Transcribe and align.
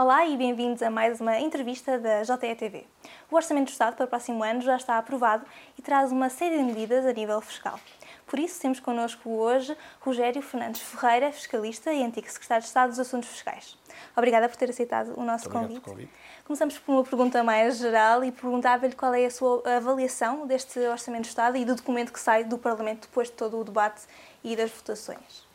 Olá 0.00 0.24
e 0.24 0.36
bem-vindos 0.36 0.80
a 0.80 0.90
mais 0.90 1.20
uma 1.20 1.40
entrevista 1.40 1.98
da 1.98 2.22
JETV. 2.22 2.86
O 3.28 3.34
Orçamento 3.34 3.64
do 3.64 3.72
Estado 3.72 3.96
para 3.96 4.04
o 4.04 4.08
próximo 4.08 4.44
ano 4.44 4.60
já 4.60 4.76
está 4.76 4.96
aprovado 4.96 5.44
e 5.76 5.82
traz 5.82 6.12
uma 6.12 6.30
série 6.30 6.56
de 6.56 6.62
medidas 6.62 7.04
a 7.04 7.12
nível 7.12 7.40
fiscal. 7.40 7.80
Por 8.24 8.38
isso, 8.38 8.60
temos 8.60 8.78
connosco 8.78 9.28
hoje 9.28 9.76
Rogério 9.98 10.40
Fernandes 10.40 10.82
Ferreira, 10.82 11.32
fiscalista 11.32 11.92
e 11.92 12.04
antigo 12.04 12.30
secretário 12.30 12.62
de 12.62 12.68
Estado 12.68 12.90
dos 12.90 13.00
Assuntos 13.00 13.28
Fiscais. 13.28 13.76
Obrigada 14.16 14.48
por 14.48 14.56
ter 14.56 14.70
aceitado 14.70 15.18
o 15.18 15.24
nosso 15.24 15.50
convite. 15.50 15.80
convite. 15.80 16.12
Começamos 16.44 16.78
por 16.78 16.92
uma 16.92 17.02
pergunta 17.02 17.42
mais 17.42 17.78
geral 17.78 18.22
e 18.22 18.30
perguntava-lhe 18.30 18.94
qual 18.94 19.12
é 19.14 19.26
a 19.26 19.30
sua 19.32 19.64
avaliação 19.78 20.46
deste 20.46 20.78
Orçamento 20.78 21.22
do 21.22 21.28
Estado 21.30 21.56
e 21.56 21.64
do 21.64 21.74
documento 21.74 22.12
que 22.12 22.20
sai 22.20 22.44
do 22.44 22.56
Parlamento 22.56 23.08
depois 23.08 23.26
de 23.26 23.34
todo 23.34 23.58
o 23.58 23.64
debate 23.64 24.02
e 24.44 24.54
das 24.54 24.70
votações. 24.70 25.47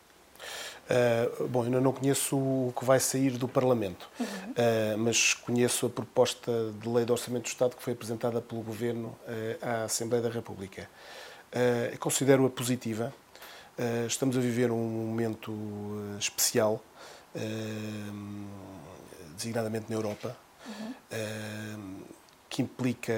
Uh, 0.84 1.48
bom, 1.48 1.62
ainda 1.62 1.80
não 1.80 1.92
conheço 1.92 2.36
o 2.36 2.72
que 2.78 2.84
vai 2.84 3.00
sair 3.00 3.38
do 3.38 3.48
Parlamento, 3.48 4.06
uhum. 4.20 4.26
uh, 4.26 4.98
mas 4.98 5.32
conheço 5.32 5.86
a 5.86 5.90
proposta 5.90 6.52
de 6.78 6.88
lei 6.88 7.06
de 7.06 7.12
Orçamento 7.12 7.44
do 7.44 7.48
Estado 7.48 7.74
que 7.74 7.82
foi 7.82 7.94
apresentada 7.94 8.42
pelo 8.42 8.60
Governo 8.60 9.08
uh, 9.08 9.58
à 9.62 9.84
Assembleia 9.84 10.22
da 10.22 10.28
República. 10.28 10.88
considero-a 11.98 12.50
positiva. 12.50 13.14
estamos 14.06 14.36
a 14.36 14.40
viver 14.40 14.70
um 14.70 15.06
momento 15.06 15.52
especial, 16.18 16.82
designadamente 19.36 19.86
na 19.88 19.96
Europa, 19.96 20.36
uhum. 20.66 22.02
que 22.48 22.60
implica 22.60 23.14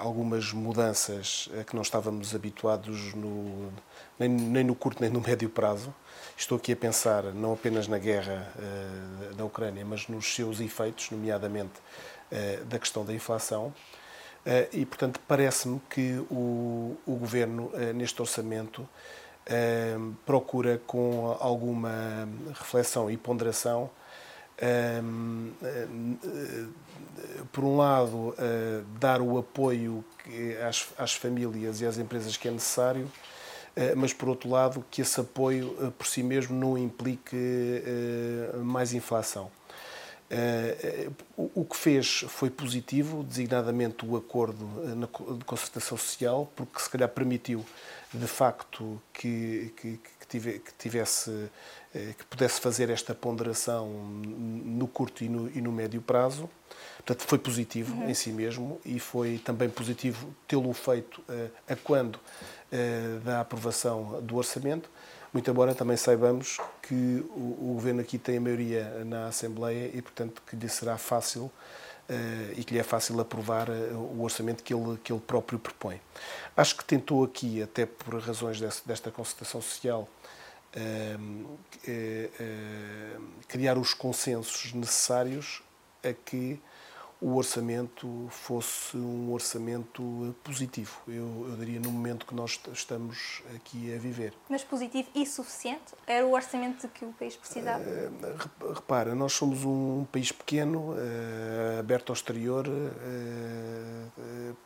algumas 0.00 0.52
mudanças 0.52 1.50
a 1.60 1.64
que 1.64 1.74
não 1.74 1.82
estávamos 1.82 2.34
habituados 2.34 3.14
no, 3.14 3.70
nem, 4.18 4.28
nem 4.28 4.64
no 4.64 4.74
curto 4.74 5.02
nem 5.02 5.10
no 5.10 5.20
médio 5.20 5.50
prazo. 5.50 5.94
Estou 6.38 6.58
aqui 6.58 6.72
a 6.72 6.76
pensar 6.76 7.22
não 7.32 7.54
apenas 7.54 7.88
na 7.88 7.98
guerra 7.98 8.46
uh, 8.56 9.34
da 9.34 9.44
Ucrânia, 9.46 9.86
mas 9.86 10.06
nos 10.06 10.34
seus 10.34 10.60
efeitos, 10.60 11.10
nomeadamente 11.10 11.72
uh, 12.30 12.64
da 12.66 12.78
questão 12.78 13.06
da 13.06 13.14
inflação. 13.14 13.72
Uh, 14.44 14.68
e, 14.70 14.84
portanto, 14.84 15.18
parece-me 15.26 15.80
que 15.88 16.22
o, 16.30 16.94
o 17.06 17.16
Governo, 17.16 17.72
neste 17.94 18.20
orçamento, 18.20 18.86
procura, 20.26 20.80
com 20.86 21.36
alguma 21.38 22.28
reflexão 22.48 23.08
e 23.08 23.16
ponderação, 23.16 23.88
por 27.52 27.62
um 27.62 27.76
lado, 27.76 28.34
dar 28.98 29.20
o 29.20 29.38
apoio 29.38 30.04
às, 30.68 30.88
às 30.98 31.12
famílias 31.14 31.80
e 31.80 31.86
às 31.86 31.96
empresas 31.96 32.36
que 32.36 32.48
é 32.48 32.50
necessário, 32.50 33.08
mas 33.94 34.12
por 34.12 34.28
outro 34.28 34.48
lado 34.48 34.84
que 34.90 35.02
esse 35.02 35.20
apoio 35.20 35.76
eh, 35.80 35.90
por 35.96 36.06
si 36.06 36.22
mesmo 36.22 36.58
não 36.58 36.78
implique 36.78 37.36
eh, 37.36 38.56
mais 38.58 38.94
inflação. 38.94 39.50
O 41.36 41.64
que 41.64 41.76
fez 41.76 42.24
foi 42.28 42.50
positivo, 42.50 43.22
designadamente 43.22 44.04
o 44.04 44.16
acordo 44.16 44.66
de 45.38 45.44
concertação 45.44 45.96
social, 45.96 46.50
porque 46.56 46.80
se 46.80 46.90
calhar 46.90 47.08
permitiu 47.08 47.64
de 48.12 48.26
facto 48.26 49.00
que, 49.12 49.72
que, 49.76 50.00
que 50.28 50.72
tivesse 50.76 51.48
que 51.92 52.24
pudesse 52.28 52.60
fazer 52.60 52.90
esta 52.90 53.14
ponderação 53.14 53.88
no 53.88 54.88
curto 54.88 55.22
e 55.22 55.28
no, 55.28 55.48
e 55.48 55.60
no 55.60 55.70
médio 55.70 56.02
prazo. 56.02 56.50
Portanto, 56.96 57.26
foi 57.28 57.38
positivo 57.38 57.94
uhum. 57.94 58.10
em 58.10 58.14
si 58.14 58.30
mesmo 58.30 58.80
e 58.84 58.98
foi 58.98 59.38
também 59.38 59.70
positivo 59.70 60.34
tê-lo 60.48 60.72
feito 60.72 61.22
a 61.68 61.76
quando 61.76 62.18
eh, 62.18 62.20
da 63.24 63.40
aprovação 63.40 64.20
do 64.22 64.36
orçamento, 64.36 64.90
muito 65.32 65.50
embora 65.50 65.74
também 65.74 65.98
saibamos 65.98 66.58
que 66.82 67.22
o, 67.30 67.74
governo 67.74 68.00
aqui 68.00 68.16
tem 68.16 68.38
a 68.38 68.40
maioria 68.40 69.04
na 69.04 69.26
Assembleia 69.26 69.90
e, 69.92 70.00
portanto, 70.00 70.42
que 70.46 70.56
lhe 70.56 70.66
será 70.66 70.96
fácil 70.96 71.52
eh, 72.08 72.54
e 72.56 72.64
que 72.64 72.72
lhe 72.72 72.80
é 72.80 72.82
fácil 72.82 73.20
aprovar 73.20 73.68
eh, 73.68 73.92
o 73.92 74.22
orçamento 74.22 74.62
que 74.62 74.72
ele, 74.72 74.96
que 75.04 75.12
ele 75.12 75.20
próprio 75.20 75.58
propõe. 75.58 76.00
Acho 76.56 76.76
que 76.76 76.84
tentou 76.84 77.22
aqui, 77.22 77.62
até 77.62 77.84
por 77.84 78.18
razões 78.18 78.58
desta 78.60 79.10
concertação 79.10 79.60
social, 79.60 80.08
criar 83.48 83.76
os 83.78 83.92
consensos 83.92 84.72
necessários 84.72 85.62
a 86.02 86.12
que 86.12 86.60
o 87.20 87.36
orçamento 87.36 88.26
fosse 88.30 88.96
um 88.96 89.32
orçamento 89.32 90.34
positivo, 90.44 91.00
eu, 91.08 91.46
eu, 91.48 91.56
diria, 91.56 91.80
no 91.80 91.90
momento 91.90 92.26
que 92.26 92.34
nós 92.34 92.60
estamos 92.72 93.42
aqui 93.54 93.94
a 93.94 93.98
viver. 93.98 94.34
Mas 94.48 94.62
positivo 94.62 95.08
e 95.14 95.24
suficiente? 95.24 95.94
Era 96.06 96.26
o 96.26 96.32
orçamento 96.32 96.86
que 96.88 97.04
o 97.04 97.12
país 97.12 97.34
precisava? 97.36 97.82
Uh, 97.82 98.72
repara, 98.72 99.14
nós 99.14 99.32
somos 99.32 99.64
um 99.64 100.04
país 100.12 100.30
pequeno, 100.30 100.92
uh, 100.92 101.80
aberto 101.80 102.10
ao 102.10 102.14
exterior, 102.14 102.66
uh, 102.68 104.56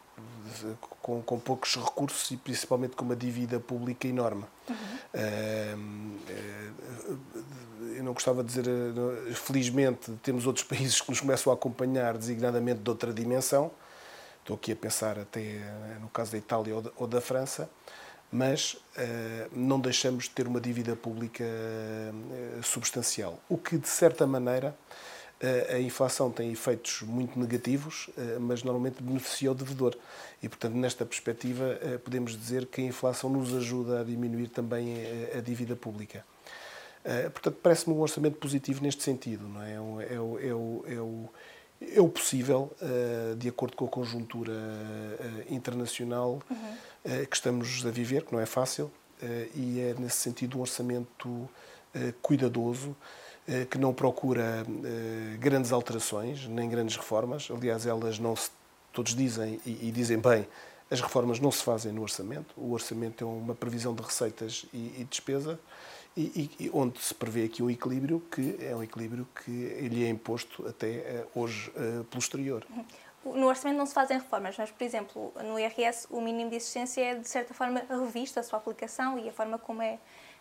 com, 1.02 1.22
com, 1.22 1.38
poucos 1.38 1.76
recursos 1.76 2.30
e 2.30 2.36
principalmente 2.36 2.96
com 2.96 3.04
uma 3.04 3.16
dívida 3.16 3.58
pública 3.60 4.06
enorme. 4.06 4.44
Uhum. 4.68 6.18
eu 7.96 8.04
não 8.04 8.12
gostava 8.12 8.42
de 8.44 8.48
dizer, 8.48 8.66
eh, 8.68 9.32
felizmente, 9.34 10.12
temos 10.22 10.46
outros 10.46 10.64
países 10.68 11.00
que 11.00 11.10
nos 11.10 11.20
começam 11.20 11.52
a 11.52 11.56
acompanhar 11.56 12.16
designadamente 12.16 12.80
de 12.80 12.90
outra 12.90 13.12
dimensão. 13.12 13.70
Estou 14.40 14.56
aqui 14.56 14.72
a 14.72 14.76
pensar 14.76 15.18
até 15.18 15.40
eh, 15.40 15.98
no 16.00 16.08
caso 16.08 16.32
da 16.32 16.38
Itália 16.38 16.74
ou 16.96 17.06
da, 17.06 17.20
França, 17.20 17.68
mas 18.32 18.76
não 19.52 19.80
deixamos 19.80 20.24
de 20.24 20.30
ter 20.30 20.46
uma 20.46 20.60
dívida 20.60 20.94
pública 20.94 21.44
substancial, 22.62 23.40
o 23.48 23.58
que 23.58 23.76
de 23.76 23.88
certa 23.88 24.24
maneira 24.24 24.76
a 25.70 25.78
inflação 25.78 26.30
tem 26.30 26.52
efeitos 26.52 27.00
muito 27.02 27.38
negativos, 27.38 28.10
eh, 28.16 28.38
mas 28.38 28.62
normalmente 28.62 29.02
beneficia 29.02 29.50
o 29.50 29.54
devedor. 29.54 29.96
E, 30.42 30.48
portanto, 30.48 30.74
nesta 30.74 31.06
perspectiva, 31.06 31.78
eh, 31.80 31.96
podemos 31.96 32.36
dizer 32.36 32.66
que 32.66 32.82
a 32.82 32.84
inflação 32.84 33.30
nos 33.30 33.54
ajuda 33.54 34.02
a 34.02 34.04
diminuir 34.04 34.48
também 34.48 34.98
eh, 34.98 35.36
a 35.38 35.40
dívida 35.40 35.74
pública. 35.74 36.24
Portanto, 37.32 37.56
parece-me 37.62 37.96
um 37.96 38.00
orçamento 38.00 38.36
positivo 38.36 38.82
neste 38.82 39.02
sentido. 39.02 39.48
Não 39.48 39.62
é? 39.62 39.72
É, 39.72 39.80
o, 39.80 40.00
é, 40.02 40.20
o, 40.20 40.84
é, 40.86 41.00
o, 41.00 41.28
é 41.96 42.00
o 42.02 42.08
possível, 42.10 42.70
de 43.38 43.48
acordo 43.48 43.74
com 43.74 43.86
a 43.86 43.88
conjuntura 43.88 44.52
internacional 45.48 46.42
uhum. 46.50 47.24
que 47.24 47.34
estamos 47.34 47.86
a 47.86 47.90
viver, 47.90 48.26
que 48.26 48.34
não 48.34 48.38
é 48.38 48.44
fácil, 48.44 48.90
e 49.54 49.80
é, 49.80 49.94
nesse 49.98 50.16
sentido, 50.16 50.58
um 50.58 50.60
orçamento 50.60 51.48
cuidadoso, 52.20 52.94
que 53.68 53.78
não 53.78 53.92
procura 53.92 54.64
eh, 54.84 55.36
grandes 55.38 55.72
alterações, 55.72 56.46
nem 56.46 56.68
grandes 56.68 56.96
reformas. 56.96 57.48
Aliás, 57.50 57.86
elas 57.86 58.18
não 58.18 58.36
se, 58.36 58.50
todos 58.92 59.14
dizem 59.14 59.60
e, 59.66 59.90
dizem 59.90 60.18
bem, 60.18 60.46
as 60.90 61.00
reformas 61.00 61.40
não 61.40 61.50
se 61.50 61.62
fazem 61.62 61.92
no 61.92 62.02
orçamento. 62.02 62.54
O 62.56 62.72
orçamento 62.72 63.24
é 63.24 63.26
uma 63.26 63.54
previsão 63.54 63.94
de 63.94 64.02
receitas 64.02 64.66
e, 64.72 65.00
e 65.00 65.06
despesa, 65.08 65.58
e, 66.16 66.50
e, 66.60 66.70
onde 66.72 67.00
se 67.00 67.14
prevê 67.14 67.44
aqui 67.44 67.62
um 67.62 67.70
equilíbrio 67.70 68.20
que 68.30 68.56
é 68.60 68.74
um 68.74 68.82
equilíbrio 68.82 69.26
que 69.44 69.50
lhe 69.50 70.04
é 70.04 70.08
imposto 70.08 70.66
até 70.68 70.88
eh, 70.88 71.26
hoje 71.34 71.70
pelo 71.70 72.18
exterior. 72.18 72.66
No 73.24 73.48
orçamento 73.48 73.76
não 73.76 73.86
se 73.86 73.92
fazem 73.92 74.18
reformas, 74.18 74.56
mas, 74.56 74.70
por 74.70 74.82
exemplo, 74.82 75.32
no 75.44 75.58
IRS 75.58 76.06
o 76.10 76.20
mínimo 76.20 76.50
de 76.50 76.56
existência 76.56 77.02
é, 77.02 77.14
de 77.16 77.28
certa 77.28 77.52
forma, 77.52 77.82
revisto, 77.88 78.40
a 78.40 78.42
sua 78.42 78.58
aplicação 78.58 79.18
e 79.18 79.28
a 79.28 79.32
forma 79.32 79.58
como 79.58 79.82
é 79.82 79.98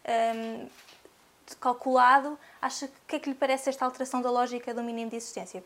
um, 0.08 0.68
calculado, 1.56 2.38
acha 2.62 2.88
que 2.88 3.10
que 3.10 3.16
é 3.16 3.20
que 3.20 3.30
lhe 3.30 3.36
parece 3.36 3.70
esta 3.70 3.84
alteração 3.84 4.22
da 4.22 4.30
lógica 4.30 4.72
do 4.72 4.84
mínimo 4.84 5.10
de 5.10 5.18
existência? 5.18 5.64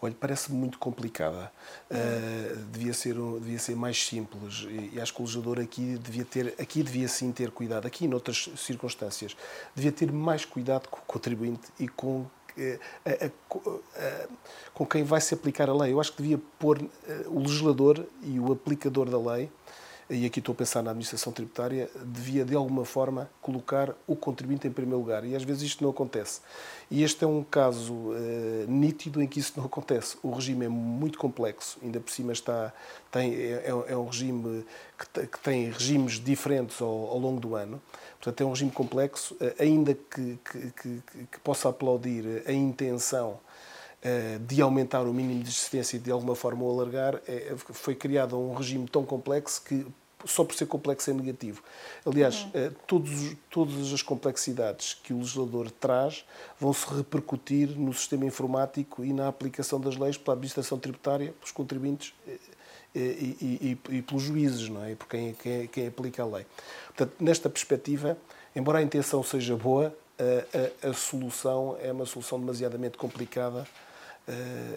Olha, 0.00 0.14
parece-me 0.20 0.58
muito 0.58 0.78
complicada. 0.78 1.50
Uh, 1.90 2.56
devia, 2.66 2.92
ser, 2.92 3.14
devia 3.14 3.58
ser 3.58 3.74
mais 3.74 4.04
simples 4.04 4.66
e, 4.68 5.00
acho 5.00 5.14
que 5.14 5.20
o 5.20 5.24
legislador 5.24 5.60
aqui 5.60 5.96
devia 5.96 6.24
ter, 6.24 6.54
aqui 6.60 6.82
devia 6.82 7.08
sim 7.08 7.32
ter 7.32 7.50
cuidado, 7.50 7.86
aqui 7.86 8.06
noutras 8.06 8.50
circunstâncias, 8.56 9.34
devia 9.74 9.90
ter 9.90 10.12
mais 10.12 10.44
cuidado 10.44 10.88
com 10.88 10.98
o 10.98 11.02
contribuinte 11.02 11.68
e 11.80 11.88
com 11.88 12.26
eh, 12.56 12.78
com 14.72 14.86
quem 14.86 15.02
vai 15.02 15.20
se 15.20 15.34
aplicar 15.34 15.68
a 15.68 15.74
lei. 15.74 15.92
Eu 15.92 16.00
acho 16.00 16.12
que 16.12 16.22
devia 16.22 16.40
pôr 16.58 16.80
eh, 17.08 17.24
o 17.26 17.40
legislador 17.40 18.06
e 18.22 18.38
o 18.38 18.52
aplicador 18.52 19.10
da 19.10 19.18
lei 19.18 19.50
e 20.08 20.26
aqui 20.26 20.38
estou 20.38 20.52
a 20.52 20.56
pensar 20.56 20.82
na 20.82 20.90
administração 20.90 21.32
tributária, 21.32 21.88
devia 22.04 22.44
de 22.44 22.54
alguma 22.54 22.84
forma 22.84 23.30
colocar 23.40 23.94
o 24.06 24.14
contribuinte 24.14 24.66
em 24.66 24.70
primeiro 24.70 24.98
lugar. 24.98 25.24
E 25.24 25.34
às 25.34 25.42
vezes 25.42 25.62
isto 25.62 25.82
não 25.82 25.90
acontece. 25.90 26.40
E 26.90 27.02
este 27.02 27.24
é 27.24 27.26
um 27.26 27.42
caso 27.42 27.94
uh, 27.94 28.14
nítido 28.68 29.22
em 29.22 29.26
que 29.26 29.40
isso 29.40 29.54
não 29.56 29.64
acontece. 29.64 30.18
O 30.22 30.30
regime 30.30 30.66
é 30.66 30.68
muito 30.68 31.18
complexo, 31.18 31.78
ainda 31.82 32.00
por 32.00 32.10
cima 32.10 32.32
está, 32.32 32.72
tem, 33.10 33.34
é, 33.34 33.64
é, 33.64 33.92
é 33.92 33.96
um 33.96 34.06
regime 34.06 34.64
que, 34.98 35.26
que, 35.26 35.40
tem 35.40 35.70
regimes 35.70 36.22
diferentes 36.22 36.80
ao, 36.82 36.88
ao, 36.88 37.18
longo 37.18 37.40
do 37.40 37.54
ano. 37.54 37.80
Portanto, 38.20 38.40
é 38.42 38.44
um 38.44 38.50
regime 38.50 38.70
complexo, 38.70 39.34
uh, 39.34 39.54
ainda 39.58 39.94
que, 39.94 40.38
que, 40.44 41.02
que, 41.30 41.40
possa 41.42 41.70
aplaudir 41.70 42.42
a 42.46 42.52
intenção 42.52 43.38
eh, 43.38 43.43
de 44.46 44.60
aumentar 44.60 45.02
o 45.02 45.14
mínimo 45.14 45.42
de 45.42 45.48
existência 45.48 45.96
e 45.96 45.98
de 45.98 46.10
alguma 46.10 46.34
forma 46.34 46.62
o 46.62 46.70
alargar, 46.70 47.20
foi 47.56 47.94
criado 47.94 48.38
um 48.38 48.54
regime 48.54 48.86
tão 48.86 49.02
complexo 49.02 49.62
que 49.62 49.86
só 50.24 50.44
por 50.44 50.54
ser 50.54 50.66
complexo 50.66 51.10
é 51.10 51.14
negativo. 51.14 51.62
Aliás, 52.04 52.42
uhum. 52.42 52.50
Eh, 52.54 52.70
todos, 52.86 53.36
todas 53.50 53.92
as 53.92 54.02
complexidades 54.02 54.94
que 54.94 55.12
o 55.12 55.18
legislador 55.18 55.70
traz 55.70 56.24
vão 56.58 56.72
se 56.72 56.86
repercutir 56.86 57.70
no 57.78 57.92
sistema 57.92 58.24
informático 58.24 59.04
e 59.04 59.12
na 59.12 59.28
aplicação 59.28 59.80
das 59.80 59.96
leis 59.96 60.16
pela 60.16 60.34
administração 60.34 60.78
tributária, 60.78 61.32
pelos 61.32 61.52
contribuintes 61.52 62.14
eh, 62.26 62.38
e, 62.94 62.98
e, 63.00 63.78
e, 63.90 63.96
e 63.96 64.02
pelos 64.02 64.22
juízes, 64.22 64.68
não 64.68 64.82
é? 64.84 64.92
E 64.92 64.96
por 64.96 65.08
quem, 65.08 65.34
quem, 65.34 65.66
quem, 65.66 65.86
aplica 65.86 66.22
a 66.22 66.26
lei. 66.26 66.46
Portanto, 66.88 67.14
nesta 67.20 67.50
perspectiva, 67.50 68.16
embora 68.54 68.78
a 68.78 68.82
intenção 68.82 69.22
seja 69.22 69.56
boa, 69.56 69.94
a, 70.18 70.86
a, 70.86 70.90
a 70.90 70.94
solução 70.94 71.76
é 71.82 71.90
uma 71.90 72.06
solução 72.06 72.38
demasiadamente 72.38 72.96
complicada 72.96 73.66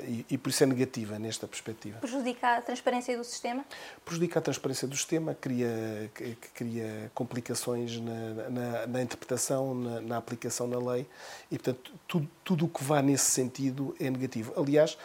e, 0.05 0.25
e, 0.31 0.37
por 0.37 0.49
isso 0.49 0.63
é 0.63 0.67
negativa 0.67 1.17
nesta 1.17 1.47
perspectiva. 1.47 1.99
Prejudica 1.99 2.57
a 2.57 2.61
transparência 2.61 3.17
do 3.17 3.23
sistema? 3.23 3.65
Prejudica 4.03 4.39
a 4.39 4.41
transparência 4.41 4.87
do 4.87 4.95
sistema, 4.95 5.33
cria, 5.33 6.11
cria 6.53 7.09
complicações 7.13 7.99
na, 8.01 8.49
na, 8.49 8.87
na 8.87 9.01
interpretação, 9.01 9.73
na, 9.73 10.01
na, 10.01 10.17
aplicação 10.17 10.67
na 10.67 10.77
lei 10.77 11.07
e, 11.49 11.57
portanto, 11.57 11.93
tudo, 12.07 12.29
tudo 12.43 12.65
o 12.65 12.67
que 12.67 12.83
vá 12.83 13.01
nesse 13.01 13.31
sentido 13.31 13.95
é 13.99 14.09
negativo. 14.09 14.53
Aliás, 14.57 14.97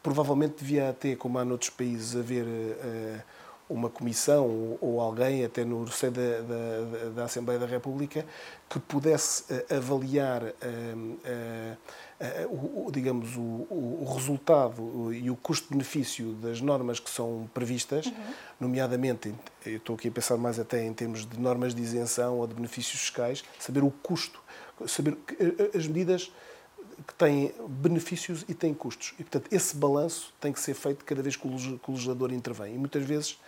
provavelmente 0.00 0.58
devia 0.58 0.90
até, 0.90 1.16
como 1.16 1.38
há 1.38 1.44
noutros 1.44 1.70
países, 1.70 2.14
haver. 2.14 2.44
Uh, 2.44 3.47
uma 3.68 3.90
comissão 3.90 4.78
ou, 4.80 5.00
alguém, 5.00 5.44
até 5.44 5.64
no 5.64 5.86
seio 5.88 6.12
da, 6.12 6.40
da, 6.40 7.08
da, 7.16 7.24
Assembleia 7.24 7.60
da 7.60 7.66
República, 7.66 8.24
que 8.68 8.78
pudesse 8.78 9.52
uh, 9.52 9.76
avaliar 9.76 10.42
uh, 10.42 10.48
uh, 12.48 12.86
o, 12.86 12.90
digamos, 12.90 13.36
o, 13.36 13.66
o, 13.70 14.14
resultado 14.14 15.12
e 15.12 15.30
o 15.30 15.36
custo-benefício 15.36 16.32
das 16.34 16.60
normas 16.60 16.98
que 16.98 17.10
são 17.10 17.48
previstas, 17.52 18.06
uhum. 18.06 18.12
nomeadamente, 18.60 19.34
eu 19.64 19.76
estou 19.76 19.94
aqui 19.96 20.08
a 20.08 20.10
pensar 20.10 20.36
mais 20.36 20.58
até 20.58 20.84
em 20.84 20.92
termos 20.92 21.26
de 21.26 21.38
normas 21.38 21.74
de 21.74 21.82
isenção 21.82 22.38
ou 22.38 22.46
de 22.46 22.54
benefícios 22.54 23.00
fiscais, 23.00 23.44
saber 23.58 23.84
o 23.84 23.90
custo, 23.90 24.42
saber 24.86 25.16
as 25.74 25.86
medidas 25.86 26.32
que 27.06 27.14
têm 27.14 27.52
benefícios 27.68 28.44
e 28.48 28.54
têm 28.54 28.74
custos. 28.74 29.14
E, 29.18 29.22
portanto, 29.22 29.48
esse 29.52 29.76
balanço 29.76 30.32
tem 30.40 30.52
que 30.52 30.60
ser 30.60 30.74
feito 30.74 31.04
cada 31.04 31.22
vez 31.22 31.36
que 31.36 31.46
o 31.46 31.50
legislador 31.90 32.32
intervém. 32.32 32.74
E 32.74 32.78
muitas 32.78 33.04
vezes 33.04 33.38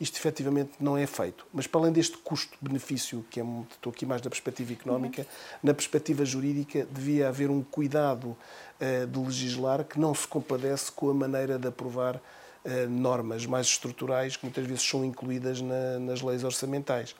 isto 0.00 0.16
efetivamente 0.16 0.72
não 0.78 0.96
é 0.96 1.06
feito. 1.06 1.46
Mas 1.52 1.66
para 1.66 1.80
além 1.80 1.92
deste 1.92 2.16
custo-benefício, 2.18 3.24
que 3.30 3.40
é, 3.40 3.44
estou 3.70 3.90
aqui 3.90 4.06
mais 4.06 4.22
na 4.22 4.30
perspectiva 4.30 4.72
económica, 4.72 5.22
uhum. 5.22 5.58
na 5.62 5.74
perspectiva 5.74 6.24
jurídica 6.24 6.86
devia 6.90 7.28
haver 7.28 7.50
um 7.50 7.62
cuidado 7.62 8.36
uh, 8.80 9.06
de 9.06 9.18
legislar 9.18 9.84
que 9.84 9.98
não 9.98 10.14
se 10.14 10.26
compadece 10.26 10.92
com 10.92 11.10
a 11.10 11.14
maneira 11.14 11.58
de 11.58 11.66
aprovar 11.66 12.16
uh, 12.16 12.88
normas 12.88 13.44
mais 13.44 13.66
estruturais 13.66 14.36
que 14.36 14.44
muitas 14.44 14.64
vezes 14.66 14.82
são 14.88 15.04
incluídas 15.04 15.60
na, 15.60 15.98
nas 15.98 16.22
leis 16.22 16.44
orçamentais. 16.44 17.16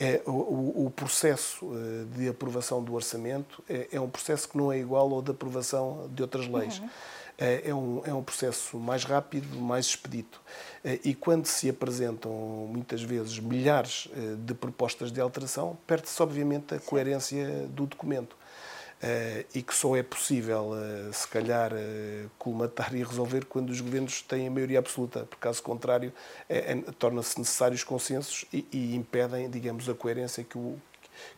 É, 0.00 0.22
o, 0.24 0.86
o, 0.86 0.92
processo 0.94 1.66
uh, 1.66 2.04
de 2.16 2.28
aprovação 2.28 2.80
do 2.80 2.94
orçamento 2.94 3.64
é, 3.68 3.88
é, 3.90 4.00
um 4.00 4.08
processo 4.08 4.48
que 4.48 4.56
não 4.56 4.70
é 4.70 4.78
igual 4.78 5.12
ao 5.12 5.20
de 5.20 5.32
aprovação 5.32 6.08
de 6.14 6.22
outras 6.22 6.46
leis. 6.46 6.78
Uhum. 6.78 6.88
É, 7.40 7.68
é, 7.70 7.74
um, 7.74 8.02
é 8.04 8.12
um 8.12 8.22
processo 8.22 8.78
mais 8.78 9.04
rápido, 9.04 9.60
mais 9.60 9.86
expedito. 9.86 10.40
Eh, 10.82 10.98
e 11.04 11.14
quando 11.14 11.46
se 11.46 11.70
apresentam 11.70 12.32
muitas 12.32 13.00
vezes 13.00 13.38
milhares 13.38 14.08
eh, 14.12 14.34
de 14.36 14.54
propostas 14.54 15.12
de 15.12 15.20
alteração, 15.20 15.78
perde-se 15.86 16.20
obviamente 16.20 16.74
a 16.74 16.80
coerência 16.80 17.46
do 17.68 17.86
documento. 17.86 18.36
Uh, 18.98 19.46
e 19.54 19.62
que 19.62 19.72
só 19.72 19.94
é 19.94 20.02
possível, 20.02 20.70
uh, 20.72 21.12
se 21.12 21.28
calhar, 21.28 21.72
uh, 21.72 22.30
colmatar 22.36 22.92
e 22.96 23.04
resolver 23.04 23.44
quando 23.44 23.70
os 23.70 23.80
governos 23.80 24.22
têm 24.22 24.48
a 24.48 24.50
maioria 24.50 24.80
absoluta, 24.80 25.20
porque 25.20 25.40
caso 25.40 25.62
contrário, 25.62 26.12
é, 26.48 26.72
é, 26.72 26.76
torna-se 26.98 27.38
necessários 27.38 27.84
consensos 27.84 28.44
e, 28.52 28.66
e, 28.72 28.96
impedem, 28.96 29.48
digamos, 29.48 29.88
a 29.88 29.94
coerência 29.94 30.42
que 30.42 30.58
o, 30.58 30.76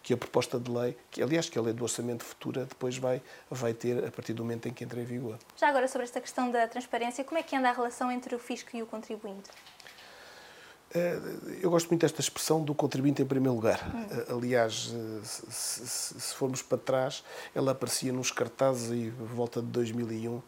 que 0.03 0.15
a 0.15 0.17
proposta 0.17 0.59
de 0.59 0.71
lei, 0.71 0.97
que 1.11 1.23
aliás 1.23 1.49
que 1.51 1.59
a 1.59 1.63
lei 1.63 1.75
do 1.75 1.83
orçamento 1.83 2.25
futura 2.25 2.65
depois 2.65 2.97
vai, 2.97 3.21
vai 3.51 3.75
ter 3.75 4.05
a 4.05 4.11
partir 4.11 4.33
do 4.33 4.43
momento 4.43 4.67
em 4.67 4.73
que 4.73 4.85
entra 4.85 5.01
em 5.01 5.05
vigor. 5.05 5.39
Já 5.57 5.69
agora 5.69 5.87
sobre 5.87 6.05
esta 6.05 6.21
questão 6.21 6.51
da 6.51 6.67
transparência, 6.67 7.25
como 7.25 7.39
é 7.39 7.43
que 7.43 7.55
anda 7.55 7.69
a 7.69 7.73
relação 7.73 8.11
entre 8.11 8.35
o 8.35 8.39
fisco 8.39 8.75
e 8.75 8.83
o 8.83 8.87
contribuinte? 8.87 9.51
Eh, 10.95 11.19
eu 11.63 11.71
gosto 11.71 11.89
muito 11.89 12.03
desta 12.03 12.21
expressão 12.21 12.63
do 12.63 12.75
contribuinte 12.75 13.23
em 13.23 13.27
primeiro 13.27 13.55
lugar. 13.55 13.81
Hum. 13.95 14.37
Aliás, 14.37 14.93
eh, 14.95 15.21
se, 15.25 16.35
formos 16.35 16.63
para 16.63 16.79
trás, 16.79 17.25
ela 17.55 17.73
aparecia 17.73 18.13
nos 18.13 18.31
cartazes 18.31 18.91
aí, 18.91 19.11
volta 19.11 19.61
de 19.61 19.69
2001, 19.69 20.43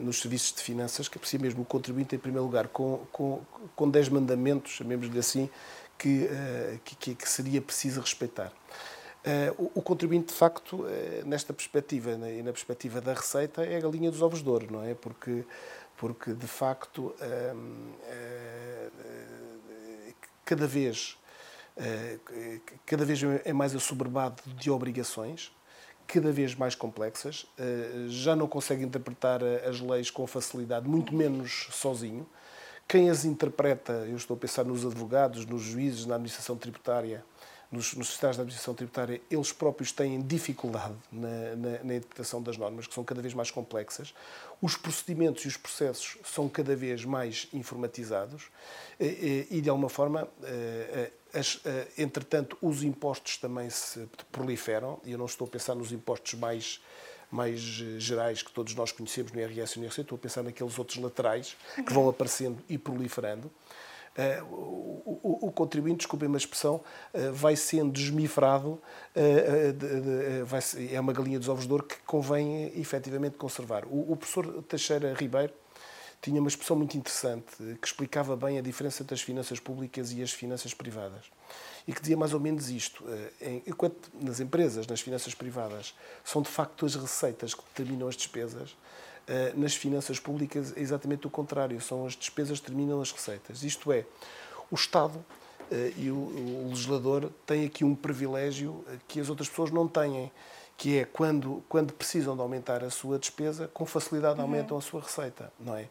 nos 0.00 0.22
serviços 0.22 0.54
de 0.54 0.62
finanças, 0.62 1.06
que 1.06 1.18
aparecia 1.18 1.38
mesmo 1.38 1.60
o 1.60 1.64
contribuinte 1.66 2.16
em 2.16 2.18
primeiro 2.18 2.46
lugar, 2.46 2.66
com, 2.68 3.00
com, 3.12 3.42
com 3.74 3.90
10 3.90 4.08
mandamentos, 4.08 4.72
chamemos-lhe 4.72 5.18
assim, 5.18 5.50
que, 5.98 6.28
eh, 6.30 6.78
que, 6.84 7.14
que 7.14 7.28
seria 7.28 7.60
preciso 7.60 8.00
respeitar. 8.00 8.52
Eh, 9.24 9.52
o, 9.58 9.82
contribuinte, 9.82 10.28
de 10.28 10.34
facto, 10.34 10.86
eh, 10.86 11.22
nesta 11.24 11.52
perspectiva 11.52 12.12
e 12.12 12.42
na 12.42 12.52
perspectiva 12.52 13.00
da 13.00 13.12
receita, 13.12 13.64
é 13.64 13.76
a 13.76 13.80
galinha 13.80 14.10
dos 14.10 14.22
ovos 14.22 14.42
de 14.42 14.48
ouro, 14.48 14.68
não 14.70 14.84
é? 14.84 14.94
Porque, 14.94 15.44
porque 15.96 16.32
de 16.32 16.46
facto, 16.46 17.14
ehm, 17.20 17.92
cada 20.46 20.66
vez, 20.66 21.18
cada 22.86 23.04
vez 23.04 23.20
é 23.44 23.52
mais 23.52 23.74
assoberbado 23.74 24.42
de 24.46 24.70
obrigações, 24.70 25.52
cada 26.06 26.32
vez 26.32 26.54
mais 26.54 26.74
complexas, 26.74 27.44
já 28.08 28.34
não 28.34 28.46
consegue 28.46 28.82
interpretar 28.82 29.42
as 29.68 29.80
leis 29.80 30.10
com 30.10 30.26
facilidade, 30.26 30.88
muito 30.88 31.14
menos 31.14 31.68
sozinho. 31.72 32.26
Quem 32.88 33.10
as 33.10 33.24
interpreta, 33.24 33.92
eu 34.08 34.16
estou 34.16 34.36
a 34.36 34.40
pensar 34.40 34.64
nos 34.64 34.86
advogados, 34.86 35.44
nos 35.44 35.62
juízes, 35.62 36.06
na 36.06 36.14
administração 36.14 36.56
tributária, 36.56 37.24
nos, 37.70 37.94
nos 37.94 38.16
da 38.18 38.28
administração 38.28 38.74
tributária, 38.74 39.20
eles 39.30 39.52
próprios 39.52 39.90
têm 39.90 40.20
dificuldade 40.22 40.94
na, 41.10 41.56
na, 41.56 41.84
na, 41.84 41.96
interpretação 41.96 42.40
das 42.40 42.56
normas, 42.56 42.86
que 42.86 42.94
são 42.94 43.02
cada 43.02 43.20
vez 43.20 43.34
mais 43.34 43.50
complexas. 43.50 44.14
Os 44.62 44.76
procedimentos 44.76 45.44
e 45.44 45.48
os 45.48 45.56
processos 45.56 46.16
são 46.24 46.48
cada 46.48 46.76
vez 46.76 47.04
mais 47.04 47.48
informatizados. 47.52 48.50
E, 49.00 49.48
e 49.50 49.60
de 49.60 49.68
alguma 49.68 49.88
forma, 49.88 50.28
eh, 50.44 51.10
eh, 51.32 51.38
as, 51.38 51.60
eh, 51.64 51.88
entretanto, 51.98 52.56
os 52.62 52.84
impostos 52.84 53.36
também 53.36 53.68
se 53.68 54.08
proliferam, 54.30 55.00
e 55.04 55.12
eu 55.12 55.18
não 55.18 55.26
estou 55.26 55.46
a 55.46 55.50
pensar 55.50 55.74
nos 55.74 55.90
impostos 55.90 56.34
mais 56.34 56.80
mais 57.30 57.82
eh, 57.82 57.98
gerais 57.98 58.42
que 58.42 58.52
todos 58.52 58.74
nós 58.74 58.92
conhecemos 58.92 59.32
no 59.32 59.40
IRS 59.40 59.76
e 59.76 59.78
no 59.80 59.86
IRC, 59.86 60.00
estou 60.00 60.16
a 60.16 60.18
pensar 60.18 60.42
naqueles 60.42 60.78
outros 60.78 60.98
laterais 60.98 61.56
que 61.74 61.92
vão 61.92 62.08
aparecendo 62.08 62.62
e 62.68 62.78
proliferando. 62.78 63.50
Uh, 64.16 64.44
o, 64.46 65.20
o, 65.22 65.48
o, 65.48 65.52
contribuinte, 65.52 65.98
desculpem 65.98 66.32
a 66.32 66.36
expressão, 66.38 66.76
uh, 67.12 67.32
vai 67.34 67.54
sendo 67.54 67.92
desmifrado, 67.92 68.80
uh, 69.14 69.72
de, 69.74 70.00
de, 70.00 70.42
vai, 70.44 70.60
é 70.90 70.98
uma 70.98 71.12
galinha 71.12 71.38
dos 71.38 71.50
ovos 71.50 71.66
de 71.66 71.72
ouro 71.72 71.84
que 71.84 71.96
convém 72.06 72.72
efetivamente 72.80 73.36
conservar. 73.36 73.84
O, 73.84 74.12
o 74.12 74.16
professor 74.16 74.62
Teixeira 74.62 75.12
Ribeiro 75.12 75.52
tinha 76.22 76.40
uma 76.40 76.48
expressão 76.48 76.76
muito 76.76 76.96
interessante 76.96 77.44
que 77.78 77.86
explicava 77.86 78.34
bem 78.34 78.58
a 78.58 78.62
diferença 78.62 79.02
entre 79.02 79.14
as 79.14 79.20
finanças 79.20 79.60
públicas 79.60 80.10
e 80.12 80.22
as 80.22 80.32
finanças 80.32 80.72
privadas 80.72 81.26
e 81.86 81.92
que 81.92 82.00
dizia 82.00 82.16
mais 82.16 82.34
ou 82.34 82.40
menos 82.40 82.68
isto. 82.68 83.04
Eh, 83.40 83.62
enquanto 83.66 84.10
nas 84.20 84.40
empresas, 84.40 84.86
nas 84.86 85.00
finanças 85.00 85.34
privadas, 85.34 85.94
são 86.24 86.42
de 86.42 86.48
facto 86.48 86.84
as 86.84 86.94
receitas 86.94 87.54
que 87.54 87.62
determinam 87.62 88.08
as 88.08 88.16
despesas, 88.16 88.76
eh, 89.28 89.52
nas 89.56 89.74
finanças 89.74 90.18
públicas 90.18 90.72
é 90.76 90.80
exatamente 90.80 91.26
o 91.26 91.30
contrário, 91.30 91.80
são 91.80 92.06
as 92.06 92.14
despesas 92.14 92.58
que 92.58 92.66
determinam 92.66 93.00
as 93.00 93.12
receitas. 93.12 93.62
Isto 93.62 93.92
é, 93.92 94.04
o 94.70 94.74
Estado 94.74 95.24
eh, 95.70 95.92
e 95.96 96.10
o 96.10 96.66
legislador 96.68 97.30
têm 97.44 97.66
aqui 97.66 97.84
um 97.84 97.94
privilégio 97.94 98.84
que 99.06 99.20
as 99.20 99.28
outras 99.28 99.48
pessoas 99.48 99.70
não 99.70 99.86
têm, 99.86 100.30
que 100.76 100.98
é 100.98 101.04
quando, 101.04 101.62
quando 101.68 101.92
precisam 101.92 102.34
de 102.34 102.42
aumentar 102.42 102.84
a 102.84 102.90
sua 102.90 103.18
despesa, 103.18 103.68
com 103.72 103.86
facilidade 103.86 104.38
uhum. 104.38 104.44
aumentam 104.44 104.76
a 104.76 104.80
sua 104.80 105.00
receita, 105.00 105.52
não 105.58 105.76
é? 105.76 105.88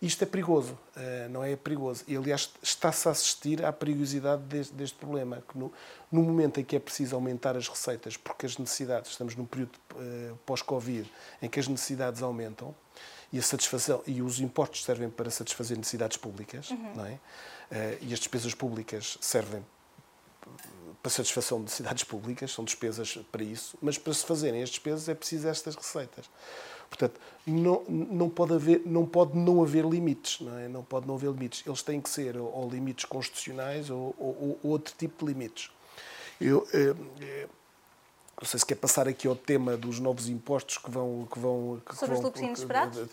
Isto 0.00 0.24
é 0.24 0.26
perigoso, 0.26 0.78
eh, 0.94 1.26
não 1.30 1.42
é 1.42 1.56
perigoso. 1.56 2.04
E, 2.06 2.14
aliás, 2.16 2.52
está-se 2.62 3.08
a 3.08 3.12
assistir 3.12 3.64
à 3.64 3.72
perigosidade 3.72 4.42
deste, 4.42 4.74
deste 4.74 4.98
problema, 4.98 5.42
que 5.48 5.56
no, 5.56 5.72
no, 6.12 6.22
momento 6.22 6.60
em 6.60 6.64
que 6.64 6.76
é 6.76 6.78
preciso 6.78 7.14
aumentar 7.14 7.56
as 7.56 7.66
receitas, 7.66 8.14
porque 8.16 8.44
as 8.44 8.58
necessidades, 8.58 9.10
estamos 9.10 9.34
num 9.34 9.46
período 9.46 9.74
uh, 9.94 10.36
pós-Covid, 10.44 11.10
em 11.40 11.48
que 11.48 11.58
as 11.58 11.66
necessidades 11.66 12.22
aumentam, 12.22 12.74
e 13.32 13.38
a 13.38 13.42
satisfação 13.42 14.02
e 14.06 14.20
os 14.20 14.38
impostos 14.38 14.84
servem 14.84 15.08
para 15.08 15.30
satisfazer 15.30 15.76
necessidades 15.76 16.18
públicas, 16.18 16.70
uhum. 16.70 16.94
não 16.94 17.06
é? 17.06 17.12
Uh, 17.12 17.18
e 18.02 18.12
as 18.12 18.18
despesas 18.18 18.54
públicas 18.54 19.16
servem 19.20 19.64
para 21.02 21.10
satisfação 21.10 21.58
de 21.58 21.64
necessidades 21.64 22.04
públicas, 22.04 22.52
são 22.52 22.64
despesas 22.64 23.16
para 23.30 23.42
isso, 23.42 23.78
mas 23.80 23.96
para 23.96 24.12
se 24.12 24.24
fazerem 24.24 24.62
as 24.62 24.70
despesas 24.70 25.08
é 25.08 25.14
preciso 25.14 25.48
estas 25.48 25.74
receitas. 25.74 26.28
Portanto, 26.88 27.20
não, 27.46 27.84
não, 27.88 28.28
pode 28.28 28.54
haver, 28.54 28.82
não 28.86 29.06
pode 29.06 29.36
não 29.36 29.62
haver 29.62 29.84
limites, 29.84 30.40
não, 30.40 30.58
é? 30.58 30.68
não 30.68 30.82
pode 30.82 31.06
não 31.06 31.14
haver 31.14 31.30
limites. 31.30 31.62
Eles 31.66 31.82
têm 31.82 32.00
que 32.00 32.08
ser 32.08 32.36
ou 32.36 32.68
limites 32.68 33.04
constitucionais 33.04 33.90
ou, 33.90 34.14
ou, 34.18 34.58
ou 34.62 34.70
outro 34.70 34.94
tipo 34.96 35.24
de 35.24 35.32
limites. 35.32 35.70
Eu, 36.40 36.66
eh, 36.72 36.94
eh, 37.20 37.48
não 38.40 38.46
sei 38.46 38.60
se 38.60 38.66
quer 38.66 38.74
passar 38.74 39.08
aqui 39.08 39.26
ao 39.26 39.34
tema 39.34 39.76
dos 39.76 39.98
novos 39.98 40.28
impostos 40.28 40.78
que 40.78 40.90
vão... 40.90 41.26
Que 41.30 41.38
vão 41.38 41.80
que 41.86 41.94
Sobre 41.96 42.14
vão, 42.14 42.18
os 42.18 42.24
lucros 42.24 42.44
inesperados? 42.44 43.08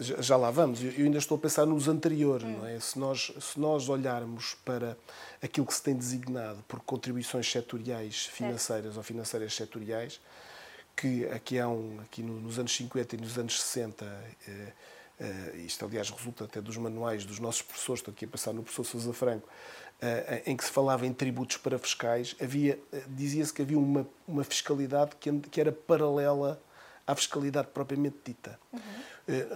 Já 0.00 0.36
lá 0.36 0.50
vamos. 0.50 0.82
Eu 0.82 1.04
ainda 1.04 1.18
estou 1.18 1.36
a 1.36 1.40
pensar 1.40 1.64
nos 1.64 1.86
anteriores, 1.86 2.44
hum. 2.44 2.58
não 2.58 2.66
é? 2.66 2.80
Se 2.80 2.98
nós, 2.98 3.32
se 3.40 3.60
nós 3.60 3.88
olharmos 3.88 4.56
para 4.64 4.96
aquilo 5.40 5.64
que 5.64 5.74
se 5.74 5.82
tem 5.82 5.94
designado 5.94 6.64
por 6.66 6.80
contribuições 6.80 7.50
setoriais 7.50 8.26
financeiras 8.26 8.96
ou 8.96 9.02
financeiras 9.04 9.54
setoriais, 9.54 10.20
que 10.96 11.26
aqui 11.26 11.58
há 11.58 11.68
um, 11.68 12.00
aqui 12.00 12.22
nos 12.22 12.58
anos 12.58 12.74
50 12.74 13.16
e 13.16 13.20
nos 13.20 13.36
anos 13.36 13.60
60, 13.60 14.04
eh, 14.48 14.72
eh, 15.20 15.56
isto 15.58 15.84
aliás 15.84 16.08
resulta 16.08 16.44
até 16.44 16.60
dos 16.60 16.76
manuais 16.78 17.26
dos 17.26 17.38
nossos 17.38 17.60
professores, 17.60 18.00
estou 18.00 18.12
aqui 18.12 18.24
a 18.24 18.28
passar 18.28 18.54
no 18.54 18.62
professor 18.62 18.84
Sousa 18.84 19.12
Franco, 19.12 19.46
eh, 20.00 20.42
em 20.46 20.56
que 20.56 20.64
se 20.64 20.70
falava 20.70 21.06
em 21.06 21.12
tributos 21.12 21.58
para 21.58 21.78
fiscais, 21.78 22.34
havia, 22.40 22.78
dizia-se 23.08 23.52
que 23.52 23.60
havia 23.60 23.78
uma, 23.78 24.08
uma 24.26 24.42
fiscalidade 24.42 25.12
que, 25.20 25.30
que 25.38 25.60
era 25.60 25.70
paralela 25.70 26.60
à 27.06 27.14
fiscalidade 27.14 27.68
propriamente 27.68 28.16
dita. 28.24 28.58
Uhum. 28.72 28.80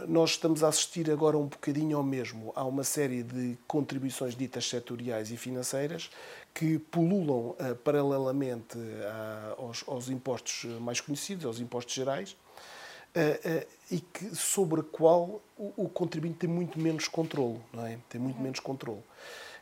Nós 0.08 0.30
estamos 0.30 0.64
a 0.64 0.68
assistir 0.68 1.08
agora 1.10 1.38
um 1.38 1.46
bocadinho 1.46 1.96
ao 1.96 2.02
mesmo. 2.02 2.52
Há 2.56 2.64
uma 2.64 2.82
série 2.82 3.22
de 3.22 3.56
contribuições 3.68 4.34
ditas 4.34 4.68
setoriais 4.68 5.30
e 5.30 5.36
financeiras 5.36 6.10
que 6.52 6.78
pululam 6.78 7.50
uh, 7.50 7.76
paralelamente 7.84 8.76
uh, 8.76 9.62
aos, 9.62 9.84
aos, 9.86 10.08
impostos 10.08 10.64
mais 10.80 11.00
conhecidos, 11.00 11.44
aos 11.44 11.60
impostos 11.60 11.94
gerais, 11.94 12.32
uh, 12.32 13.66
e 13.90 14.00
que, 14.00 14.34
sobre 14.34 14.80
a 14.80 14.84
qual 14.84 15.40
o, 15.56 15.72
o, 15.76 15.88
contribuinte 15.88 16.38
tem 16.38 16.50
muito 16.50 16.78
menos 16.78 17.08
controle, 17.08 17.60
não 17.72 17.86
é? 17.86 17.98
Tem 18.08 18.20
muito 18.20 18.36
uhum. 18.36 18.42
menos 18.42 18.60
controle. 18.60 19.02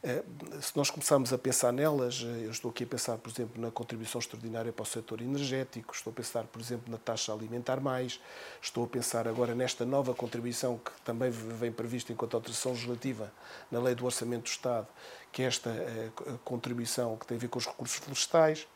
Eh, 0.03 0.23
se 0.61 0.77
nós 0.77 0.91
começarmos 0.91 1.33
a 1.33 1.39
pensar 1.39 1.73
nelas, 1.73 2.25
eh, 2.25 2.47
eu 2.47 2.51
estou 2.51 2.71
aqui 2.71 2.85
a 2.85 2.87
pensar, 2.87 3.19
por 3.19 3.31
exemplo, 3.31 3.61
na 3.61 3.71
contribuição 3.71 4.21
extraordinária 4.21 4.73
para 4.73 4.83
o 4.83 4.87
setor 4.87 5.21
energético, 5.21 5.93
estou 5.93 6.13
a 6.13 6.15
pensar, 6.15 6.45
por 6.45 6.61
exemplo, 6.61 6.91
na 6.91 6.99
taxa 6.99 7.33
alimentar 7.33 7.81
mais, 7.81 8.21
estou 8.63 8.85
a 8.85 8.87
pensar 8.87 9.27
agora 9.27 9.55
nesta 9.55 9.85
nova 9.85 10.15
contribuição 10.15 10.79
que 10.79 10.93
também 11.05 11.31
vem 11.31 11.73
prevista 11.73 12.13
enquanto 12.13 12.35
alteração 12.35 12.73
legislativa 12.73 13.33
na 13.71 13.81
Lei 13.81 13.95
do 13.95 14.05
Orçamento 14.05 14.45
do 14.45 14.49
Estado, 14.49 14.87
que 15.33 15.43
é 15.43 15.47
esta 15.47 15.71
eh, 15.71 16.11
contribuição 16.45 17.17
que 17.17 17.27
tem 17.27 17.37
a 17.37 17.41
ver 17.41 17.49
com 17.49 17.59
os 17.59 17.67
recursos 17.67 17.97
florestais. 17.97 18.69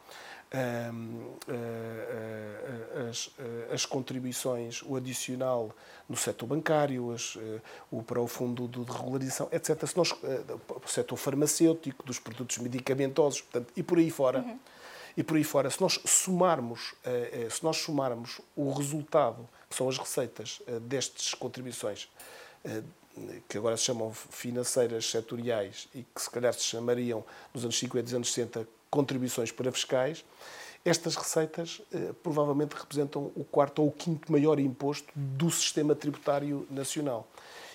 Eh, 0.54 0.90
eh, 1.48 3.08
as, 3.08 3.30
eh, 3.38 3.72
as, 3.72 3.86
contribuições, 3.86 4.82
o 4.82 4.96
adicional 4.96 5.74
no 6.06 6.14
setor 6.14 6.46
bancário, 6.46 7.10
as, 7.10 7.38
o 7.90 8.02
para 8.02 8.20
o 8.20 8.26
fundo 8.26 8.68
de 8.68 8.80
regularização, 8.80 9.48
etc. 9.50 9.86
Se 9.86 9.96
nós, 9.96 10.12
o 10.12 10.88
setor 10.88 11.16
farmacêutico, 11.16 12.04
dos 12.04 12.18
produtos 12.18 12.58
medicamentosos, 12.58 13.40
portanto, 13.40 13.72
e 13.74 13.82
por 13.82 13.96
aí 13.98 14.10
fora. 14.10 14.40
Uhum. 14.40 14.58
E 15.14 15.22
por 15.22 15.36
aí 15.36 15.44
fora, 15.44 15.68
se 15.68 15.78
nós 15.80 16.00
somarmos, 16.06 16.94
se 17.50 17.62
nós 17.62 17.76
somarmos 17.76 18.40
o 18.56 18.72
resultado, 18.72 19.46
que 19.68 19.76
são 19.76 19.86
as 19.86 19.98
receitas 19.98 20.62
destas 20.82 21.34
contribuições, 21.34 22.08
que 23.46 23.58
agora 23.58 23.76
se 23.76 23.84
chamam 23.84 24.10
financeiras 24.14 25.10
setoriais 25.10 25.86
e 25.94 26.02
que 26.02 26.20
se 26.20 26.30
calhar 26.30 26.54
se 26.54 26.64
chamariam 26.64 27.22
nos 27.52 27.62
anos 27.62 27.78
50 27.78 27.98
e 27.98 28.02
nos 28.04 28.14
anos 28.14 28.32
60 28.32 28.66
contribuições 28.92 29.50
para 29.50 29.72
fiscais, 29.72 30.22
estas 30.84 31.16
receitas 31.16 31.80
eh, 31.92 32.12
provavelmente 32.22 32.74
representam 32.74 33.32
o 33.34 33.42
quarto 33.42 33.82
ou 33.82 33.88
o 33.88 33.92
quinto 33.92 34.30
maior 34.30 34.60
imposto 34.60 35.08
do 35.16 35.50
sistema 35.50 35.94
tributário 35.94 36.66
nacional. 36.70 37.26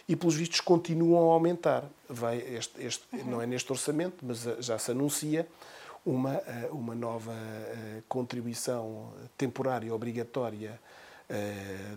E, 0.08 0.16
pelos 0.16 0.36
vistos, 0.36 0.62
continuam 0.62 1.30
a 1.30 1.34
aumentar. 1.34 1.84
Vai 2.08 2.38
este, 2.38 2.82
este 2.82 3.04
uhum. 3.12 3.26
Não 3.26 3.42
é 3.42 3.46
neste 3.46 3.70
orçamento, 3.72 4.18
mas 4.22 4.46
eh, 4.46 4.56
já 4.60 4.78
se 4.78 4.92
anuncia 4.92 5.48
uma, 6.06 6.36
eh, 6.36 6.70
uma 6.72 6.96
nova 6.96 7.34
eh, 7.34 8.02
contribuição 8.08 9.12
temporária 9.38 9.94
obrigatória 9.94 10.80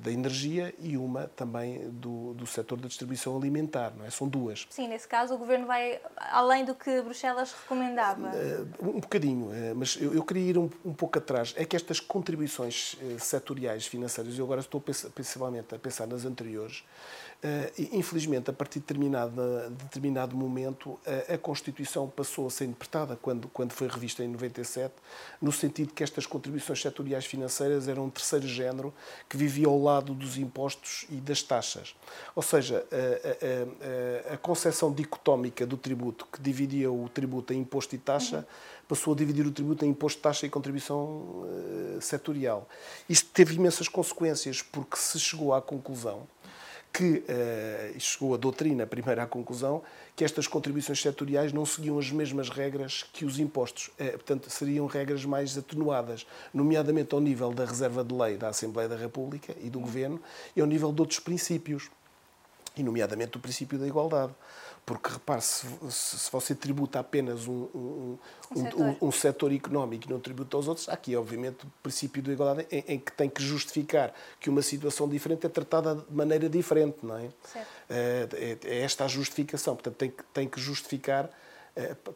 da 0.01 0.11
energia 0.11 0.75
e 0.81 0.97
uma 0.97 1.29
também 1.29 1.89
do, 1.91 2.35
do 2.35 2.47
setor 2.47 2.81
da 2.81 2.89
distribuição 2.89 3.37
alimentar, 3.37 3.93
não 3.97 4.05
é? 4.05 4.11
São 4.11 4.27
duas. 4.27 4.67
Sim, 4.71 4.89
nesse 4.89 5.07
caso 5.07 5.35
o 5.35 5.39
Governo 5.39 5.67
vai 5.67 6.01
além 6.17 6.65
do 6.65 6.75
que 6.75 7.01
Bruxelas 7.01 7.53
recomendava. 7.53 8.29
Eh, 8.35 8.65
um 8.83 8.99
bocadinho, 8.99 9.53
eh, 9.53 9.73
mas 9.75 9.97
eu, 10.01 10.13
eu 10.13 10.25
queria 10.25 10.51
ir 10.51 10.59
um, 10.59 10.69
um, 10.85 10.93
pouco 10.93 11.19
atrás. 11.19 11.55
É 11.57 11.65
que 11.65 11.77
estas 11.77 12.01
contribuições 12.01 12.97
setoriais 13.19 13.87
financeiras, 13.87 14.37
eu 14.37 14.45
agora 14.45 14.61
estou 14.61 14.81
principalmente 14.81 15.75
a 15.75 15.79
pensar 15.79 16.09
nas 16.09 16.25
anteriores, 16.25 16.83
infelizmente, 17.93 18.51
a 18.51 18.53
partir 18.53 18.81
de 18.81 18.87
determinado, 18.87 19.35
de 19.71 19.85
determinado 19.85 20.37
momento, 20.37 20.99
a, 21.07 21.35
a 21.35 21.39
Constituição 21.39 22.07
passou 22.09 22.47
a 22.47 22.51
ser 22.51 22.67
interpretada, 22.67 23.17
quando, 23.17 23.49
quando 23.49 23.73
foi 23.73 23.89
revista 23.89 24.23
em 24.23 24.29
97, 24.29 24.93
no 25.41 25.51
sentido 25.51 25.95
que 25.95 26.03
estas 26.03 26.27
contribuições 26.27 26.83
setoriais 26.83 27.25
financeiras 27.25 27.89
eram 27.89 28.05
um 28.05 28.11
terceiro 28.11 28.47
género 28.47 28.93
que 29.29 29.39
vivia 29.39 29.67
ao 29.67 29.81
lado 29.81 30.13
dos 30.13 30.37
impostos 30.37 31.07
e 31.09 31.15
das 31.17 31.43
taxas. 31.43 31.95
Ou 32.37 32.43
seja, 32.43 32.85
a, 32.93 34.31
a, 34.31 34.35
a, 34.35 34.37
concepção 34.37 34.93
dicotómica 34.93 35.67
do 35.67 35.79
tributo, 35.79 36.27
que 36.31 36.43
dividia 36.43 36.93
o 36.93 37.09
tributo 37.09 37.55
em 37.55 37.61
imposto 37.61 37.95
e 37.95 37.99
taxa, 37.99 38.39
uhum. 38.39 38.45
passou 38.87 39.15
a 39.15 39.17
dividir 39.17 39.47
o 39.47 39.51
tributo 39.51 39.85
em 39.87 39.89
imposto, 39.89 40.21
taxa 40.21 40.45
e 40.45 40.51
contribuição 40.51 40.99
uh, 40.99 41.99
setorial. 42.03 42.69
Isto 43.09 43.31
teve 43.33 43.55
imensas 43.55 43.89
consequências, 43.89 44.61
porque 44.61 44.97
se 44.97 45.19
chegou 45.19 45.55
à 45.55 45.63
conclusão 45.63 46.29
que 46.93 47.23
uh, 47.25 48.01
chegou 48.01 48.35
a 48.35 48.37
doutrina 48.37 48.87
primeiro 48.87 49.21
à 49.21 49.27
conclusão 49.27 49.83
que 50.17 50.25
estas 50.25 50.47
contribuições 50.47 51.01
setoriais 51.01 51.53
não 51.53 51.65
seguiam 51.65 51.99
as 51.99 52.11
mesmas 52.11 52.49
regras 52.49 53.05
que 53.13 53.25
os 53.25 53.39
impostos. 53.39 53.89
Uh, 53.99 54.11
portanto, 54.13 54.51
seriam 54.51 54.87
regras 54.87 55.25
mais 55.25 55.57
atenuadas, 55.57 56.27
nomeadamente 56.53 57.15
ao 57.15 57.21
nível 57.21 57.53
da 57.53 57.65
reserva 57.65 58.05
de 58.05 58.15
lei 58.15 58.37
da 58.37 58.49
Assembleia 58.49 58.89
da 58.89 58.97
República 58.97 59.55
e 59.63 59.71
do 59.71 59.81
Governo 59.81 60.21
e 60.55 60.61
ao 60.61 60.67
nível 60.67 60.93
de 60.93 61.01
outros 61.01 61.21
princípios, 61.21 61.91
e 62.77 62.83
nomeadamente 62.83 63.37
o 63.37 63.41
princípio 63.41 63.79
da 63.79 63.87
igualdade. 63.87 64.33
Porque, 64.91 65.09
repare, 65.09 65.41
se, 65.41 65.69
se 65.89 66.33
você 66.33 66.53
tributa 66.53 66.99
apenas 66.99 67.47
um, 67.47 67.69
um, 67.73 68.19
um, 68.51 68.65
setor. 68.65 68.97
um, 69.01 69.13
setor 69.13 69.53
económico 69.53 70.09
e 70.09 70.11
não 70.11 70.19
tributa 70.19 70.57
aos 70.57 70.67
outros, 70.67 70.89
há 70.89 70.95
aqui, 70.95 71.15
obviamente, 71.15 71.65
o 71.65 71.71
princípio 71.81 72.21
da 72.21 72.33
igualdade 72.33 72.67
em, 72.73 72.95
em, 72.95 72.99
que 72.99 73.13
tem 73.13 73.31
que 73.31 73.41
justificar 73.41 74.13
que 74.41 74.51
uma 74.51 74.63
situação 74.63 75.09
diferente 75.09 75.47
é 75.47 75.49
tratada 75.49 75.95
de 75.95 76.13
maneira 76.13 76.49
diferente, 76.49 76.97
não 77.05 77.17
é? 77.17 77.29
É, 77.89 78.29
é, 78.33 78.59
é 78.65 78.81
esta 78.81 79.05
a 79.05 79.07
justificação. 79.07 79.77
Portanto, 79.77 79.95
tem 79.95 80.11
que, 80.11 80.25
tem 80.35 80.49
que 80.49 80.61
justificar, 80.61 81.31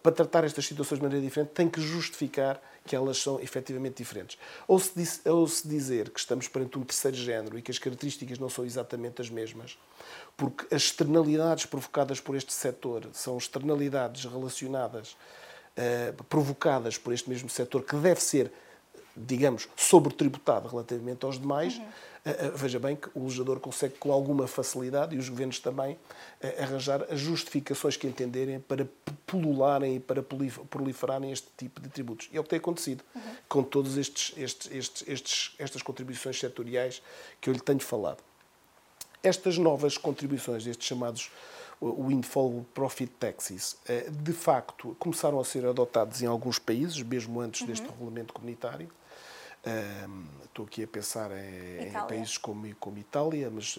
para 0.03 0.13
tratar 0.13 0.45
estas 0.45 0.67
situações 0.67 0.99
de 0.99 1.03
maneira 1.05 1.25
diferente, 1.25 1.51
tem 1.51 1.69
que 1.69 1.81
justificar 1.81 2.61
que 2.85 2.95
elas 2.95 3.19
são 3.19 3.41
efetivamente 3.41 3.97
diferentes. 3.97 4.39
Ou 4.69 4.79
se, 4.79 4.93
diz, 4.95 5.21
ou 5.25 5.47
se 5.49 5.67
dizer 5.67 6.11
que 6.11 6.21
estamos 6.21 6.49
perante 6.49 6.79
um 6.79 6.83
terceiro 6.83 7.17
género 7.17 7.59
e 7.59 7.63
que 7.63 7.71
as 7.71 7.79
características 7.79 8.39
não 8.39 8.51
são 8.51 8.65
exatamente 8.65 9.23
as 9.23 9.31
mesmas, 9.31 9.79
porque 10.37 10.75
as 10.75 10.83
externalidades 10.83 11.67
provocadas 11.67 12.21
por 12.21 12.37
este 12.37 12.53
setor 12.53 13.09
são 13.13 13.39
externalidades 13.39 14.25
relacionadas, 14.25 15.17
eh, 15.77 16.13
provocadas 16.29 16.99
por 16.99 17.15
este 17.15 17.29
mesmo 17.31 17.49
setor, 17.49 17.83
que 17.83 17.97
deve 17.97 18.21
ser, 18.21 18.53
digamos, 19.17 19.69
sobretributado 19.77 20.69
relativamente 20.69 21.25
aos 21.25 21.39
demais. 21.39 21.79
Uhum. 21.79 21.89
Uh, 22.25 22.57
veja 22.57 22.79
bem 22.79 22.97
que 22.97 23.09
o 23.15 23.25
legislador 23.25 23.61
consegue 23.61 23.97
com 23.99 24.11
alguma 24.11 24.47
facilidade, 24.47 25.15
e 25.15 25.19
os 25.19 25.29
governos 25.29 25.59
também, 25.59 25.93
uh, 25.95 26.63
arranjar 26.63 27.03
as 27.11 27.21
justificações 27.21 27.99
que 27.99 28.07
entenderem 28.07 28.59
para 28.61 28.89
pulularem 29.27 29.97
e 29.97 30.01
para 30.01 30.23
proliferarem 30.23 31.31
este 31.31 31.49
tipo 31.57 31.81
de 31.81 31.89
tributos. 31.91 32.31
E 32.33 32.37
é 32.37 32.41
o 32.41 32.43
que 32.43 32.49
tem 32.49 32.59
acontecido 32.59 33.05
uhum. 33.15 33.23
com 33.49 33.63
todas 33.63 33.99
estes, 33.99 34.33
estes, 34.39 34.71
estes, 34.73 35.05
estes, 35.07 35.55
estas 35.59 35.83
contribuições 35.83 36.39
setoriais 36.39 37.03
que 37.41 37.51
eu 37.51 37.53
lhe 37.53 37.61
tenho 37.61 37.81
falado. 37.81 38.23
Estas 39.23 39.59
novas 39.59 39.99
contribuições, 39.99 40.67
estes 40.67 40.87
chamados 40.87 41.31
windfall 41.81 42.65
profit 42.73 43.11
taxes, 43.19 43.77
eh, 43.87 44.09
de 44.11 44.33
facto 44.33 44.97
começaram 44.99 45.41
a 45.41 45.45
ser 45.45 45.67
adotados 45.67 46.23
em 46.23 46.27
alguns 46.27 46.59
países, 46.59 47.01
mesmo 47.03 47.41
antes 47.41 47.63
uhum. 47.63 47.67
deste 47.67 47.87
regulamento 47.87 48.33
comunitário. 48.33 48.91
Estou 50.45 50.65
aqui 50.67 50.85
a 50.85 50.87
pensar 50.87 51.31
em, 51.33 51.89
em 51.89 51.93
países 51.93 52.39
como, 52.39 52.73
como 52.77 52.99
Itália, 52.99 53.51
mas 53.51 53.79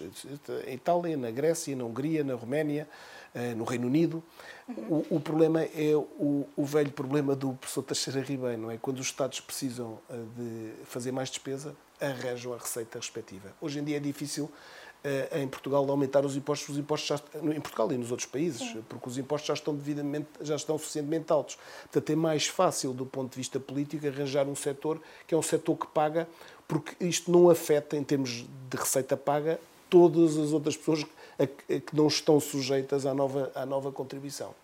em 0.66 0.74
Itália, 0.74 1.16
na 1.16 1.30
Grécia, 1.30 1.74
na 1.74 1.84
Hungria, 1.84 2.22
na 2.22 2.34
Roménia, 2.34 2.88
eh, 3.34 3.54
no 3.54 3.64
Reino 3.64 3.86
Unido. 3.86 4.24
Uhum. 4.66 5.04
O, 5.10 5.16
o, 5.16 5.20
problema 5.20 5.62
é 5.62 5.94
o, 5.94 6.46
o, 6.56 6.64
velho 6.64 6.90
problema 6.90 7.36
do 7.36 7.52
professor 7.52 7.82
Teixeira 7.82 8.20
Ribeiro, 8.20 8.62
não 8.62 8.70
é? 8.70 8.78
Quando 8.78 8.98
os 8.98 9.06
Estados 9.06 9.40
precisam 9.40 9.98
eh, 10.08 10.16
de 10.36 10.72
fazer 10.86 11.12
mais 11.12 11.28
despesa, 11.28 11.76
arranjam 12.00 12.54
a 12.54 12.58
receita 12.58 12.98
respectiva. 12.98 13.52
Hoje 13.60 13.78
em 13.78 13.84
dia 13.84 13.98
é 13.98 14.00
difícil 14.00 14.50
eh, 14.50 14.85
em 15.32 15.46
Portugal 15.46 15.84
de 15.84 15.90
aumentar 15.90 16.24
os 16.24 16.36
impostos, 16.36 16.68
os 16.70 16.78
impostos 16.78 17.08
já, 17.08 17.20
em 17.42 17.60
Portugal 17.60 17.92
e 17.92 17.98
nos 17.98 18.10
outros 18.10 18.28
países, 18.28 18.60
Sim. 18.60 18.84
porque 18.88 19.08
os 19.08 19.18
impostos 19.18 19.48
já 19.48 19.54
estão 19.54 19.74
devidamente, 19.74 20.28
já 20.40 20.56
estão 20.56 20.78
suficientemente 20.78 21.32
altos. 21.32 21.56
Portanto, 21.82 22.10
é 22.10 22.16
mais 22.16 22.46
fácil 22.46 22.92
do 22.92 23.06
ponto 23.06 23.30
de 23.32 23.36
vista 23.36 23.60
político 23.60 24.06
arranjar 24.06 24.46
um 24.46 24.56
setor 24.56 25.00
que 25.26 25.34
é 25.34 25.38
um 25.38 25.42
setor 25.42 25.76
que 25.76 25.86
paga, 25.86 26.28
porque 26.66 26.96
isto 27.04 27.30
não 27.30 27.48
afeta 27.48 27.96
em 27.96 28.02
termos 28.02 28.44
de 28.68 28.76
receita 28.76 29.16
paga 29.16 29.60
todas 29.88 30.36
as 30.36 30.52
outras 30.52 30.76
pessoas 30.76 31.04
que 31.04 31.94
não 31.94 32.08
estão 32.08 32.40
sujeitas 32.40 33.06
à 33.06 33.14
nova, 33.14 33.52
à 33.54 33.64
nova 33.64 33.92
contribuição. 33.92 34.54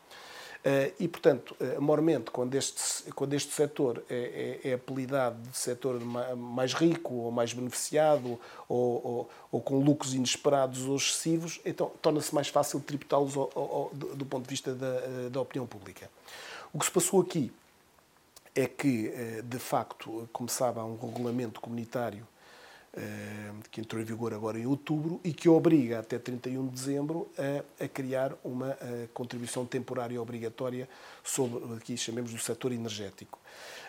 Uh, 0.65 0.95
e, 1.01 1.09
portanto, 1.09 1.57
uh, 1.61 1.83
mormente, 1.83 2.31
quando 2.31 2.55
este, 2.55 3.11
quando 3.15 3.35
este 3.35 3.53
setor 3.53 4.01
é, 4.09 4.61
é, 4.65 4.71
é 4.71 4.75
apelidado 4.75 5.37
de 5.51 5.57
setor 5.57 5.99
mais 6.37 6.73
rico 6.73 7.15
ou 7.15 7.33
mais 7.33 7.53
beneficiado 7.53 8.39
ou, 8.69 9.05
ou, 9.05 9.31
ou 9.51 9.61
com 9.61 9.81
lucros 9.81 10.15
inesperados 10.15 10.87
ou 10.87 10.95
excessivos, 10.97 11.61
então 11.65 11.91
torna-se 12.01 12.33
mais 12.33 12.47
fácil 12.47 12.79
tributá-los 12.79 13.35
do, 13.35 14.25
ponto 14.25 14.45
de 14.45 14.51
vista 14.51 14.73
da, 14.73 15.29
da 15.33 15.41
opinião 15.41 15.67
pública. 15.67 16.09
O 16.73 16.79
que 16.79 16.85
se 16.85 16.93
passou 16.93 17.21
aqui 17.21 17.53
é 18.55 18.69
que, 18.69 19.13
de 19.43 19.59
facto, 19.59 20.29
há 20.79 20.85
um 20.85 20.97
regulamento 20.97 21.61
comunitário 21.61 22.25
eh, 22.25 22.32
que 23.71 23.81
entrou 23.81 24.03
em 24.03 24.05
vigor 24.05 24.35
agora 24.35 24.59
em 24.59 24.67
outubro 24.67 25.19
e 25.25 25.33
que 25.33 25.49
obriga 25.49 26.01
até 26.01 26.19
31 26.19 26.67
de 26.67 26.73
dezembro 26.73 27.31
a, 27.39 27.85
a 27.85 27.89
criar 27.89 28.35
uma 28.45 28.73
a 28.73 29.09
contribuição 29.15 29.65
temporária 29.65 30.21
obrigatória 30.21 30.89
sobre, 31.25 31.75
aqui 31.75 31.97
chamemos 31.97 32.33
do 32.33 32.39
setor 32.39 32.71
energético. 32.73 33.39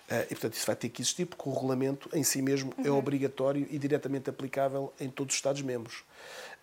Eh, 0.10 0.26
e, 0.26 0.28
portanto, 0.30 0.54
isso 0.54 0.66
vai 0.66 0.76
ter 0.76 0.90
que 0.90 1.02
existir 1.02 1.26
porque 1.26 1.48
o 1.48 1.54
regulamento 1.54 2.10
em 2.14 2.24
si 2.24 2.42
mesmo 2.42 2.74
é 2.78 2.82
uhum. 2.82 2.88
é 2.88 2.92
obrigatório 2.92 3.68
e 3.70 3.78
diretamente 3.78 4.30
aplicável 4.30 4.94
em 5.00 5.10
todos 5.10 5.34
os 5.34 5.38
Estados-membros. 5.38 6.04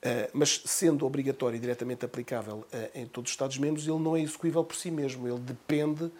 Eh, 0.02 0.30
mas, 0.32 0.62
sendo 0.64 1.06
obrigatório 1.06 1.56
e 1.56 1.60
diretamente 1.60 2.04
aplicável 2.04 2.66
em 2.94 3.06
todos 3.06 3.30
os 3.30 3.34
Estados-membros, 3.34 3.86
ele 3.86 3.98
não 3.98 4.16
é 4.16 4.20
execuível 4.20 4.64
por 4.64 4.76
si 4.76 4.90
mesmo. 4.90 5.26
Ele 5.26 5.40
depende 5.40 6.10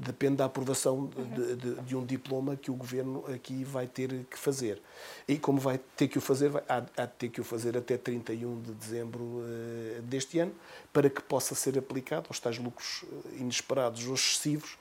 depende 0.00 0.36
da 0.36 0.46
aprovação 0.46 1.10
de, 1.34 1.56
de, 1.56 1.74
de, 1.82 1.96
um 1.96 2.04
diploma 2.04 2.56
que 2.56 2.70
o 2.70 2.74
governo 2.74 3.24
aqui 3.32 3.64
vai 3.64 3.86
ter 3.86 4.24
que 4.30 4.38
fazer. 4.38 4.80
E 5.28 5.38
como 5.38 5.60
vai 5.60 5.78
ter 5.96 6.08
que 6.08 6.16
o 6.16 6.20
fazer, 6.20 6.48
vai, 6.48 6.62
há, 6.68 6.84
há 6.96 7.06
de 7.06 7.12
ter 7.12 7.28
que 7.28 7.40
o 7.40 7.44
fazer 7.44 7.76
até 7.76 7.98
31 7.98 8.62
de 8.62 8.72
dezembro 8.72 9.22
uh, 9.22 10.02
deste 10.02 10.38
ano, 10.38 10.52
para 10.92 11.10
que 11.10 11.22
possa 11.22 11.54
ser 11.54 11.78
aplicado 11.78 12.26
aos 12.28 12.40
tais 12.40 12.58
lucros 12.58 13.04
eh, 13.04 13.40
inesperados 13.40 14.06
ou 14.06 14.14
excessivos 14.14 14.72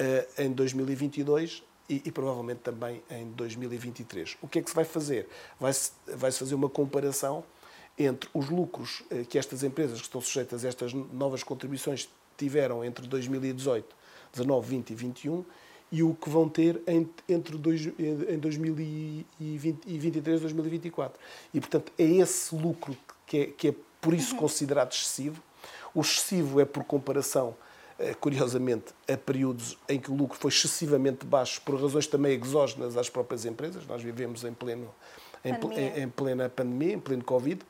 uh, 0.00 0.42
em 0.42 0.50
2022 0.50 1.62
e, 1.88 2.02
e, 2.04 2.10
provavelmente 2.10 2.60
também 2.60 3.02
em 3.10 3.30
2023. 3.32 4.38
O 4.42 4.48
que 4.48 4.58
é 4.58 4.62
que 4.62 4.70
se 4.70 4.74
vai 4.74 4.84
fazer? 4.84 5.28
Vai-se 5.60 5.92
vai 6.16 6.32
-se 6.32 6.38
fazer 6.38 6.54
uma 6.54 6.68
comparação 6.68 7.44
entre 7.98 8.28
os 8.34 8.50
lucros 8.50 9.02
que 9.30 9.38
estas 9.38 9.62
empresas 9.62 9.98
que 10.00 10.06
estão 10.06 10.20
sujeitas 10.20 10.64
a 10.64 10.68
estas 10.68 10.92
novas 10.92 11.42
contribuições 11.42 12.10
tiveram 12.36 12.84
entre 12.84 13.06
2018 13.06 13.96
19, 14.36 14.68
20 14.68 14.90
e 14.90 14.94
21 14.94 15.44
e 15.90 16.02
o 16.02 16.14
que 16.14 16.28
vão 16.28 16.48
ter 16.48 16.82
entre 17.28 17.56
dois, 17.56 17.86
em 17.98 18.38
2023 18.38 20.38
e 20.38 20.40
2024. 20.40 21.18
E, 21.54 21.60
portanto, 21.60 21.92
é 21.98 22.04
esse 22.04 22.54
lucro 22.54 22.96
que 23.24 23.38
é, 23.38 23.46
que 23.46 23.68
é 23.68 23.74
por 24.00 24.12
isso 24.12 24.34
uhum. 24.34 24.40
considerado 24.40 24.92
excessivo. 24.92 25.42
O 25.94 26.00
excessivo 26.00 26.60
é 26.60 26.64
por 26.64 26.84
comparação, 26.84 27.56
eh, 27.98 28.14
curiosamente, 28.14 28.86
a 29.08 29.16
períodos 29.16 29.78
em 29.88 30.00
que 30.00 30.10
o 30.10 30.14
lucro 30.14 30.38
foi 30.38 30.50
excessivamente 30.50 31.24
baixo, 31.24 31.62
por 31.62 31.80
razões 31.80 32.06
também 32.06 32.38
exógenas 32.38 32.96
às 32.96 33.08
próprias 33.08 33.44
empresas. 33.44 33.86
Nós 33.86 34.02
vivemos 34.02 34.44
em, 34.44 34.52
pleno, 34.52 34.92
em, 35.44 35.54
pandemia. 35.54 36.00
em 36.00 36.08
plena 36.08 36.48
pandemia, 36.48 36.94
em 36.94 37.00
pleno 37.00 37.24
Covid. 37.24 37.62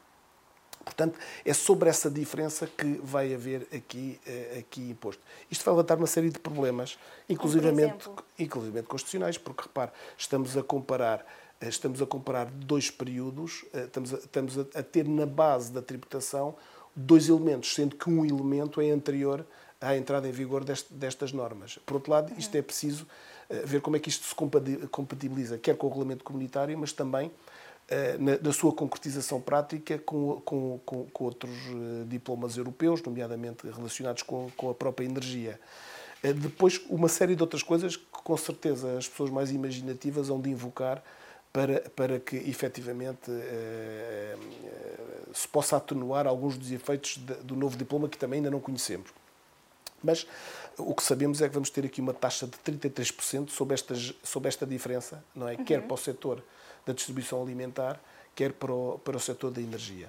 Portanto, 0.87 1.19
é 1.45 1.53
sobre 1.53 1.89
essa 1.89 2.09
diferença 2.09 2.65
que 2.65 3.01
vai 3.03 3.35
haver 3.35 3.67
aqui, 3.75 4.21
eh, 4.25 4.61
aqui 4.61 4.91
imposto. 4.91 5.21
Isto 5.51 5.65
vai 5.65 5.75
levantar 5.75 5.99
uma 5.99 6.07
série 6.07 6.31
de 6.31 6.39
problemas, 6.39 6.97
inclusivamente, 7.29 8.09
inclusivamente 8.39 8.87
constitucionais, 8.87 9.37
porque, 9.37 9.65
repare, 9.65 9.91
estamos 10.17 10.57
a 10.57 10.63
comparar 10.63 11.27
eh, 11.61 11.69
estamos 11.69 12.01
a 12.01 12.07
comparar 12.07 12.47
dois 12.47 12.89
períodos, 12.89 13.65
eh, 13.75 13.85
estamos 13.85 14.15
a, 14.15 14.19
estamos 14.19 14.59
a 14.59 14.83
ter 14.85 15.09
na 15.09 15.27
base 15.27 15.73
da 15.73 15.83
tributação 15.83 16.55
dois 16.95 17.29
elementos, 17.29 17.75
sendo 17.75 17.97
que 17.97 18.09
um 18.09 18.25
elemento 18.25 18.81
é 18.81 18.91
anterior 18.91 19.45
à 19.81 19.97
entrada 19.97 20.29
em 20.29 20.33
vigor 20.33 20.63
deste, 20.63 20.95
destas 20.95 21.33
normas. 21.33 21.79
Por 21.85 21.95
outro 21.95 22.13
lado, 22.13 22.33
isto 22.39 22.55
é 22.55 22.63
preciso 22.63 23.07
ver 23.65 23.81
como 23.81 23.97
é 23.97 24.01
que 24.01 24.09
isto 24.09 24.25
se 24.25 24.35
compatibiliza, 24.89 25.59
quer 25.59 25.77
com 25.77 25.87
o 25.87 25.91
regulamento 25.91 26.25
comunitário, 26.25 26.77
mas 26.79 26.93
também 26.93 27.31
na, 28.19 28.39
na, 28.43 28.53
sua 28.53 28.73
concretização 28.73 29.41
prática 29.41 29.97
com, 29.99 30.41
com, 30.45 30.81
com, 30.85 31.05
com 31.05 31.25
outros 31.25 31.53
eh, 31.53 32.05
diplomas 32.09 32.57
europeus, 32.57 33.01
nomeadamente 33.01 33.69
relacionados 33.69 34.25
com, 34.25 34.51
com 34.57 34.71
a 34.71 34.75
própria 34.75 35.05
energia. 35.05 35.61
Eh, 36.21 36.33
depois, 36.33 36.81
uma 36.89 37.09
série 37.09 37.37
de 37.37 37.43
outras 37.43 37.63
coisas 37.63 37.95
que, 37.95 38.05
com 38.11 38.37
certeza, 38.37 38.99
as 38.99 39.09
pessoas 39.09 39.31
mais 39.31 39.53
imaginativas 39.53 40.31
hão 40.31 40.41
de 40.41 40.51
invocar 40.51 41.01
para, 41.53 41.81
para 41.91 42.19
que, 42.19 42.37
efetivamente, 42.37 43.31
se 45.33 45.47
possa 45.49 45.77
atenuar 45.77 46.27
alguns 46.27 46.59
dos 46.59 46.71
efeitos 46.73 47.19
do 47.45 47.55
novo 47.55 47.77
diploma 47.77 48.09
que 48.09 48.19
também 48.19 48.39
ainda 48.39 48.51
não 48.51 48.61
conhecemos. 48.61 49.11
Mas 50.03 50.27
o 50.77 50.95
que 50.95 51.03
sabemos 51.03 51.41
é 51.41 51.49
que 51.49 51.55
vamos 51.55 51.71
ter 51.71 51.85
aqui 51.85 52.01
uma 52.01 52.13
taxa 52.13 52.47
de 52.47 52.59
33% 52.59 53.51
sobre, 53.51 53.75
estas, 53.75 54.13
sobre 54.23 54.49
esta 54.49 54.67
diferença, 54.67 55.25
não 55.35 55.49
é? 55.49 55.55
Uhum. 55.55 55.65
Quer 55.65 55.83
para 55.83 55.95
o 55.95 55.97
setor 55.97 56.43
da 56.87 56.93
distribuição 56.93 57.43
alimentar, 57.43 58.01
quer 58.35 58.53
para 58.53 58.73
o, 58.73 58.99
para 59.05 59.17
o 59.17 59.21
setor 59.21 59.51
da 59.51 59.61
energia. 59.61 60.09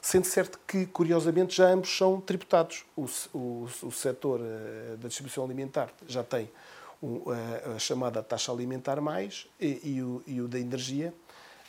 Sendo 0.00 0.26
certo 0.26 0.60
que, 0.66 0.86
curiosamente, 0.86 1.56
já 1.56 1.68
ambos 1.68 1.96
são 1.96 2.20
tributados. 2.20 2.84
O, 2.96 3.06
o, 3.34 3.68
o 3.82 3.90
setor 3.90 4.40
uh, 4.40 4.96
da 4.98 5.08
distribuição 5.08 5.44
alimentar 5.44 5.90
já 6.06 6.22
tem 6.22 6.48
uh, 7.02 7.24
a 7.74 7.78
chamada 7.78 8.22
taxa 8.22 8.52
alimentar 8.52 9.00
mais 9.00 9.48
e, 9.60 9.80
e, 9.82 10.02
o, 10.02 10.22
e 10.26 10.40
o 10.40 10.46
da 10.46 10.58
energia, 10.58 11.12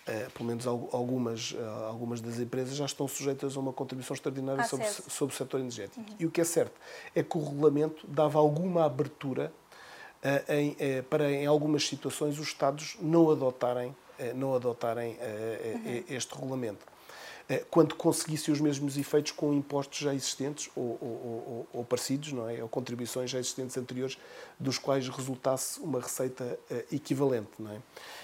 uh, 0.08 0.32
pelo 0.32 0.46
menos 0.46 0.68
algumas, 0.68 1.56
algumas 1.88 2.22
das 2.22 2.40
empresas 2.40 2.76
já 2.76 2.86
estão 2.86 3.08
sujeitas 3.08 3.58
a 3.58 3.60
uma 3.60 3.74
contribuição 3.74 4.14
extraordinária 4.14 4.66
sobre, 4.66 4.88
sobre 4.88 5.34
o 5.34 5.38
setor 5.38 5.60
energético. 5.60 6.00
Uhum. 6.00 6.16
E 6.20 6.26
o 6.26 6.32
que 6.32 6.42
é 6.42 6.46
certo 6.46 6.80
é 7.16 7.24
que 7.24 7.38
o 7.38 7.44
regulamento 7.44 8.06
dava 8.08 8.38
alguma 8.38 8.86
abertura 8.86 9.52
em, 10.48 11.04
para, 11.10 11.30
em 11.30 11.46
algumas 11.46 11.86
situações, 11.86 12.40
os 12.40 12.48
Estados 12.48 12.96
não 13.02 13.30
adotarem 13.30 13.90
eh, 13.90 14.03
não 14.36 14.56
adotarem 14.56 15.18
eh, 15.20 16.04
eh, 16.10 16.14
este 16.14 16.34
regulamento. 16.34 16.94
Quando 17.70 17.94
conseguissem 17.96 18.54
os 18.54 18.62
mesmos 18.62 18.98
efeitos 18.98 19.34
com 19.34 19.54
impostos 19.54 20.00
já 20.00 20.16
existentes 20.16 20.72
ou, 20.74 20.98
ou, 21.02 21.10
ou, 21.10 21.68
ou, 21.74 21.86
parecidos, 21.86 22.32
não 22.32 22.50
é? 22.50 22.64
ou 22.64 22.70
contribuições 22.70 23.30
já 23.30 23.38
existentes 23.38 23.78
anteriores, 23.78 24.18
dos 24.58 24.78
quais 24.78 25.10
resultasse 25.10 25.78
uma 25.82 26.00
receita 26.00 26.58
equivalente. 26.90 27.52
Não 27.60 27.72
é? 27.72 27.82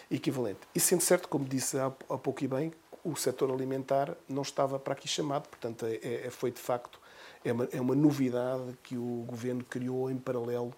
equivalente. 0.10 0.62
E 0.74 0.80
sendo 0.80 1.02
certo, 1.02 1.28
como 1.28 1.46
disse 1.46 1.78
há, 1.78 1.88
há 1.88 2.18
pouco 2.18 2.44
e 2.44 2.48
bem, 2.48 2.74
o 3.04 3.16
setor 3.16 3.52
alimentar 3.52 4.16
não 4.28 4.42
estava 4.42 4.80
para 4.80 4.94
aqui 4.94 5.08
chamado, 5.08 5.48
portanto, 5.48 5.86
é, 5.86 6.26
é, 6.28 6.30
foi 6.30 6.52
de 6.52 6.60
facto 6.60 7.00
é 7.44 7.52
uma, 7.52 7.70
é 7.72 7.80
uma 7.80 7.96
novidade 7.96 8.78
que 8.84 8.98
o 8.98 9.24
governo 9.28 9.64
criou 9.64 10.12
em 10.12 10.18
paralelo 10.18 10.74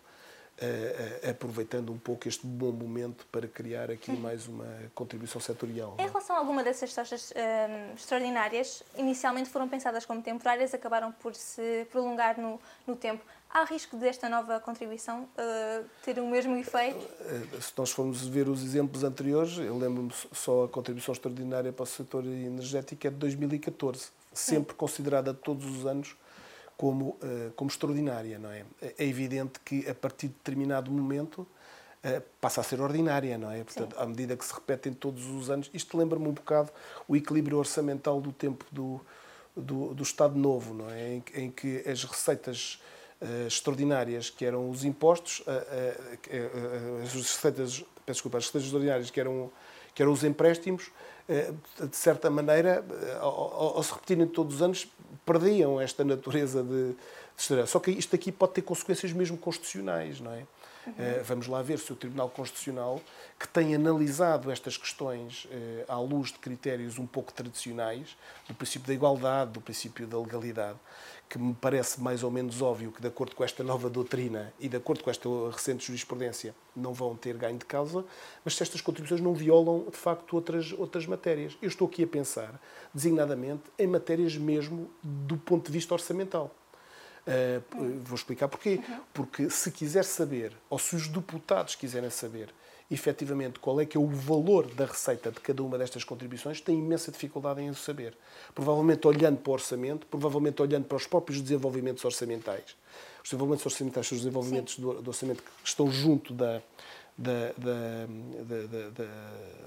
aproveitando 1.30 1.91
um 1.91 1.97
pouco 1.97 2.28
este 2.28 2.45
bom 2.45 2.71
momento 2.71 3.26
para 3.32 3.47
criar 3.47 3.89
aqui 3.89 4.12
mais 4.12 4.47
uma 4.47 4.67
contribuição 4.93 5.41
setorial. 5.41 5.95
Em 5.97 6.04
é? 6.04 6.08
relação 6.08 6.36
a 6.36 6.39
alguma 6.39 6.63
dessas 6.63 6.93
taxas 6.93 7.34
um, 7.36 7.95
extraordinárias, 7.95 8.84
inicialmente 8.97 9.50
foram 9.50 9.67
pensadas 9.67 10.06
como 10.06 10.21
temporárias, 10.21 10.74
acabaram 10.74 11.12
por 11.12 11.34
se 11.34 11.88
prolongar 11.91 12.39
no, 12.39 12.60
no 12.86 12.95
tempo. 12.95 13.24
Há 13.54 13.65
risco 13.65 13.97
desta 13.97 14.30
nova 14.30 14.60
contribuição 14.62 15.24
uh, 15.24 15.86
ter 16.04 16.19
o 16.19 16.28
mesmo 16.28 16.56
efeito? 16.56 17.00
Se 17.62 17.74
nós 17.76 17.91
formos 17.91 18.26
ver 18.26 18.47
os 18.47 18.63
exemplos 18.63 19.04
anteriores, 19.04 19.58
eu 19.58 19.78
lembro-me 19.78 20.13
só 20.32 20.63
a 20.63 20.69
contribuição 20.69 21.12
extraordinária 21.12 21.74
para 21.74 21.84
o 21.84 21.86
setor 21.86 22.26
energético 22.26 23.08
é 23.08 23.10
de 23.10 23.17
2014, 23.17 24.08
sempre 24.32 24.74
considerada 24.74 25.34
todos 25.34 25.65
os 25.65 25.86
anos 25.86 26.15
como, 26.82 27.15
eh, 27.22 27.52
como 27.56 27.70
extraordinária, 27.70 28.39
não 28.39 28.50
é? 28.50 28.65
É 28.82 29.06
evidente 29.06 29.60
que 29.63 29.88
a 29.88 29.94
partir 29.94 30.30
de 30.30 30.34
determinado 30.34 30.89
momento 30.89 31.46
eh, 32.02 32.20
passa 32.41 32.62
a 32.62 32.63
ser 32.63 32.82
ordinária, 32.82 33.38
não 33.38 33.52
é? 33.52 33.63
Portanto, 33.63 33.96
Sim. 33.96 34.02
à 34.02 34.06
medida 34.08 34.36
que 34.36 34.44
se 34.44 34.52
repetem 34.52 34.91
todos 34.91 35.28
os 35.28 35.52
anos, 35.52 35.70
isto 35.76 35.96
lembra-me 35.96 36.28
um 36.28 36.32
bocado 36.32 36.72
o 37.08 37.15
equilíbrio 37.15 37.60
orçamental 37.60 38.20
do 38.20 38.32
tempo 38.32 38.65
do, 38.72 39.00
do, 39.56 39.94
do 39.94 40.02
Estado 40.02 40.36
Novo, 40.36 40.74
não 40.74 40.89
é? 40.89 41.13
Em, 41.13 41.24
em 41.36 41.52
que 41.52 41.88
as 41.88 42.04
receitas 42.04 42.82
uh, 43.22 43.46
extraordinárias, 43.46 44.32
que 44.32 44.44
eram 44.44 44.67
os 44.67 44.84
impostos, 44.84 45.41
uh, 45.41 45.52
uh, 45.52 47.04
as 47.04 47.13
receitas, 47.13 47.86
peço 48.08 48.15
desculpa, 48.15 48.39
as 48.39 48.46
receitas 48.46 48.63
extraordinárias, 48.63 49.12
que 49.12 49.20
eram, 49.20 49.52
que 50.02 50.04
eram 50.04 50.14
os 50.14 50.24
empréstimos, 50.24 50.90
de 51.80 51.96
certa 51.96 52.28
maneira, 52.28 52.84
ao, 53.20 53.78
ao 53.78 53.84
se 53.84 53.94
repetirem 53.94 54.26
todos 54.26 54.56
os 54.56 54.62
anos, 54.64 54.88
perdiam 55.24 55.80
esta 55.80 56.04
natureza 56.04 56.64
de, 56.64 56.96
de 57.38 57.68
Só 57.68 57.80
que 57.80 57.92
isto 57.92 58.16
aqui 58.16 58.32
pode 58.32 58.54
ter 58.54 58.64
consequências 58.64 59.14
mesmo 59.14 59.38
constitucionais, 59.38 60.20
não 60.20 60.32
é? 60.32 60.44
Uhum. 60.86 60.94
Uh, 60.94 61.24
vamos 61.24 61.48
lá 61.48 61.62
ver 61.62 61.80
se 61.80 61.91
o 61.94 61.96
Tribunal 61.96 62.30
Constitucional, 62.30 63.02
que 63.39 63.48
tem 63.48 63.76
analisado 63.76 64.52
estas 64.52 64.78
questões 64.78 65.46
uh, 65.46 65.91
à 65.91 66.00
luz 66.00 66.32
de 66.32 66.39
critérios 66.39 66.98
um 66.98 67.06
pouco 67.06 67.32
tradicionais, 67.34 68.17
do 68.48 68.54
princípio 68.54 68.88
da 68.88 68.94
igualdade, 68.94 69.52
do 69.52 69.62
princípio 69.62 70.08
da 70.08 70.17
legalidade, 70.17 70.78
que 71.30 71.39
me 71.39 71.54
parece 71.54 72.02
mais 72.02 72.24
ou 72.24 72.32
menos 72.32 72.62
óbvio 72.62 72.91
que, 72.91 73.02
de 73.02 73.08
acordo 73.08 73.36
com 73.36 73.44
esta 73.44 73.63
nova 73.63 73.89
doutrina 73.89 74.54
e 74.60 74.67
de 74.67 74.76
acordo 74.76 75.04
com 75.04 75.10
esta 75.10 75.30
recente 75.50 75.88
jurisprudência, 75.88 76.54
não 76.76 76.94
vão 76.94 77.15
ter 77.15 77.38
ganho 77.38 77.58
de 77.58 77.63
causa, 77.63 78.04
mas 78.44 78.56
se 78.56 78.63
estas 78.63 78.82
contribuições 78.82 79.22
não 79.22 79.34
violam, 79.34 79.86
de 79.89 79.98
facto, 79.98 80.34
outras, 80.34 80.74
outras 80.74 81.06
matérias. 81.06 81.58
Eu 81.62 81.70
estou 81.70 81.88
aqui 81.88 82.04
a 82.04 82.08
pensar, 82.08 82.60
designadamente, 82.94 83.63
em 83.80 83.88
matérias 83.88 84.36
mesmo 84.36 84.89
do 85.02 85.38
ponto 85.38 85.67
de 85.67 85.72
vista 85.72 85.94
orçamental. 85.94 86.54
Uh, 87.28 88.00
vou 88.04 88.16
explicar 88.16 88.48
porquê. 88.48 88.82
Uhum. 88.88 89.00
Porque 89.14 89.50
se 89.50 89.72
quiser 89.72 90.04
saber, 90.04 90.54
ou 90.70 90.80
se 90.80 90.96
os 90.96 91.08
deputados 91.08 91.76
quiserem 91.76 92.10
saber, 92.10 92.50
efetivamente 92.92 93.58
qual 93.58 93.80
é 93.80 93.86
que 93.86 93.96
é 93.96 94.00
o 94.00 94.08
valor 94.08 94.68
da 94.74 94.86
receita 94.86 95.32
de 95.32 95.40
cada 95.40 95.64
uma 95.64 95.78
destas 95.78 96.04
contribuições, 96.04 96.60
tem 96.60 96.78
imensa 96.78 97.10
dificuldade 97.10 97.62
em 97.62 97.70
o 97.70 97.76
saber. 97.76 98.14
Provavelmente 98.54 99.08
olhando 99.08 99.38
para 99.38 99.50
o 99.50 99.54
orçamento, 99.54 100.06
provavelmente 100.08 100.62
olhando 100.62 100.86
para 100.86 100.98
os 100.98 101.08
próprios 101.08 101.42
desenvolvimentos 101.42 102.04
orçamentais. 102.04 102.76
Os 103.24 103.30
desenvolvimentos 103.30 103.66
orçamentais 103.66 104.08
são 104.08 104.16
os 104.18 104.24
desenvolvimentos 104.24 104.78
do, 104.78 105.02
do 105.02 105.08
orçamento 105.08 105.42
que 105.42 105.50
estão 105.64 105.90
junto 105.90 106.34
da, 106.34 106.62
da, 107.18 107.54
da, 107.58 108.08
da, 108.90 109.06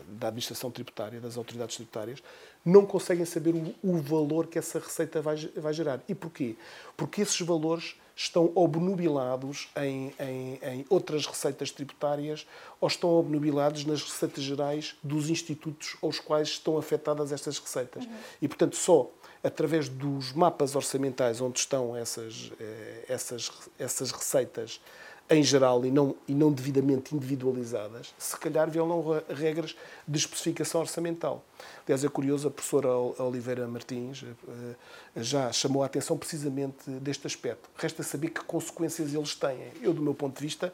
da, 0.08 0.28
administração 0.28 0.70
tributária, 0.70 1.20
das 1.20 1.36
autoridades 1.36 1.76
tributárias, 1.76 2.22
não 2.64 2.86
conseguem 2.86 3.24
saber 3.24 3.54
o, 3.54 3.74
o, 3.82 3.98
valor 3.98 4.46
que 4.46 4.58
essa 4.58 4.78
receita 4.78 5.20
vai, 5.20 5.36
vai 5.56 5.72
gerar. 5.72 6.00
E 6.08 6.14
porquê? 6.14 6.56
Porque 6.96 7.20
esses 7.20 7.40
valores 7.40 7.96
estão 8.16 8.50
obnubilados 8.54 9.68
em, 9.76 10.14
em, 10.18 10.58
em, 10.62 10.86
outras 10.88 11.26
receitas 11.26 11.70
tributárias 11.70 12.46
ou 12.80 12.88
estão 12.88 13.10
obnubilados 13.10 13.84
nas 13.84 14.02
receitas 14.02 14.42
gerais 14.42 14.96
dos 15.02 15.28
institutos 15.28 15.96
aos 16.00 16.20
quais 16.20 16.48
estão 16.48 16.78
afetadas 16.78 17.32
estas 17.32 17.58
receitas. 17.58 18.04
Uhum. 18.04 18.12
E, 18.40 18.48
portanto, 18.48 18.76
só 18.76 19.10
através 19.42 19.88
dos 19.88 20.32
mapas 20.32 20.74
orçamentais 20.74 21.40
onde 21.40 21.58
estão 21.58 21.94
essas, 21.94 22.50
eh, 22.58 23.04
essas, 23.08 23.52
essas 23.78 24.10
receitas 24.10 24.80
em 25.30 25.42
geral 25.42 25.84
e 25.86 25.90
não, 25.90 26.14
e 26.28 26.34
não 26.34 26.52
devidamente 26.52 27.14
individualizadas, 27.14 28.14
se 28.18 28.36
calhar 28.36 28.70
violam 28.70 29.22
regras 29.28 29.74
de 30.06 30.18
especificação 30.18 30.80
orçamental. 30.80 31.42
Aliás, 31.86 32.04
é 32.04 32.08
curioso, 32.08 32.48
a 32.48 32.50
professora 32.50 32.88
Oliveira 32.88 33.66
Martins 33.66 34.22
eh, 34.24 34.74
já 35.16 35.50
chamou 35.50 35.82
a 35.82 35.86
atenção 35.86 36.16
precisamente 36.18 36.90
deste 36.90 37.26
aspecto. 37.26 37.70
Resta 37.76 38.02
saber 38.02 38.30
que 38.30 38.44
consequências 38.44 39.14
eles 39.14 39.34
têm. 39.34 39.72
Eu, 39.80 39.94
do 39.94 40.02
meu 40.02 40.14
ponto 40.14 40.36
de 40.36 40.42
vista, 40.42 40.72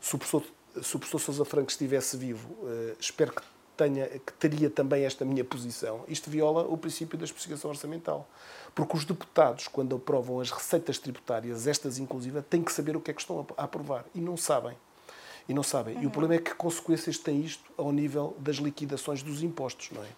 se 0.00 0.14
o 0.14 0.18
professor, 0.18 0.44
se 0.80 0.96
o 0.96 0.98
professor 0.98 1.18
Sousa 1.18 1.44
Franco 1.44 1.70
estivesse 1.70 2.16
vivo, 2.16 2.48
eh, 2.64 2.94
espero 3.00 3.32
que 3.32 3.42
tenha, 3.76 4.06
que 4.06 4.32
teria 4.34 4.70
também 4.70 5.04
esta 5.04 5.24
minha 5.24 5.44
posição. 5.44 6.04
Isto 6.08 6.30
viola 6.30 6.62
o 6.62 6.76
princípio 6.76 7.18
da 7.18 7.24
especificação 7.24 7.70
orçamental. 7.70 8.28
Porque 8.74 8.96
os 8.96 9.04
deputados, 9.04 9.68
quando 9.68 9.96
aprovam 9.96 10.40
as 10.40 10.50
receitas 10.50 10.98
tributárias, 10.98 11.66
estas 11.66 11.98
inclusive, 11.98 12.40
têm 12.42 12.62
que 12.62 12.72
saber 12.72 12.96
o 12.96 13.00
que 13.00 13.10
é 13.10 13.14
que 13.14 13.20
estão 13.20 13.46
a 13.56 13.64
aprovar. 13.64 14.04
E 14.14 14.20
não 14.20 14.36
sabem. 14.36 14.76
E 15.48 15.54
não 15.54 15.62
sabem. 15.62 15.94
Uhum. 15.94 16.02
E 16.02 16.04
o 16.04 16.06
uhum. 16.06 16.12
problema 16.12 16.34
é 16.34 16.38
que 16.38 16.54
consequências 16.54 17.18
tem 17.18 17.40
isto 17.40 17.64
ao 17.76 17.92
nível 17.92 18.36
das 18.38 18.56
liquidações 18.56 19.22
dos 19.22 19.42
impostos, 19.42 19.90
não 19.90 20.02
é? 20.02 20.08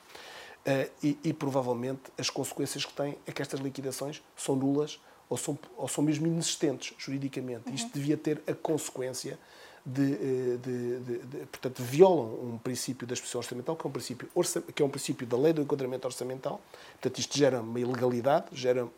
Uh, 0.67 0.90
e, 1.03 1.19
e, 1.25 1.33
provavelmente 1.35 2.01
as 2.17 2.31
consequências 2.31 2.87
que 2.87 2.93
tem 2.95 3.19
é 3.27 3.33
que 3.33 3.43
estas 3.43 3.61
liquidações 3.61 4.23
são 4.35 4.57
nulas 4.57 4.99
ou 5.29 5.37
são, 5.37 5.59
ou 5.77 5.87
são 5.87 6.03
mesmo 6.03 6.27
inexistentes 6.27 6.95
juridicamente. 6.97 7.69
Uhum. 7.69 7.75
Isto 7.75 7.90
devia 7.93 8.17
ter 8.17 8.43
a 8.47 8.55
consequência 8.55 9.38
de, 9.85 10.12
eh, 10.12 10.57
de, 10.62 11.01
de, 11.01 11.18
de, 11.18 11.47
portanto, 11.47 11.83
violam 11.83 12.55
um 12.55 12.59
princípio 12.59 13.07
da 13.07 13.14
expressão 13.14 13.38
orçamental, 13.38 13.77
que 13.77 13.87
é 13.87 13.88
um 13.88 13.92
princípio, 13.92 14.29
que 14.75 14.83
é 14.83 14.85
um 14.85 14.88
princípio 14.88 15.27
da 15.27 15.37
lei 15.37 15.53
do 15.53 15.61
enquadramento 15.61 16.07
orçamental. 16.07 16.61
Portanto, 16.92 17.18
isto 17.18 17.37
gera 17.37 17.61
uma 17.61 17.79
ilegalidade, 17.79 18.47
gera 18.53 18.88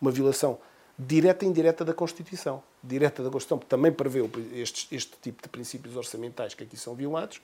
uma 0.00 0.10
violação 0.10 0.58
direta 0.96 1.44
e 1.44 1.48
indireta 1.48 1.84
da 1.84 1.94
Constituição. 1.94 2.62
Direta 2.82 3.22
da 3.22 3.30
Constituição, 3.30 3.58
que 3.58 3.66
também 3.66 3.90
prevê 3.90 4.20
este, 4.54 4.94
este 4.94 5.16
tipo 5.20 5.42
de 5.42 5.48
princípios 5.48 5.96
orçamentais 5.96 6.54
que 6.54 6.62
aqui 6.62 6.76
são 6.76 6.94
violados, 6.94 7.40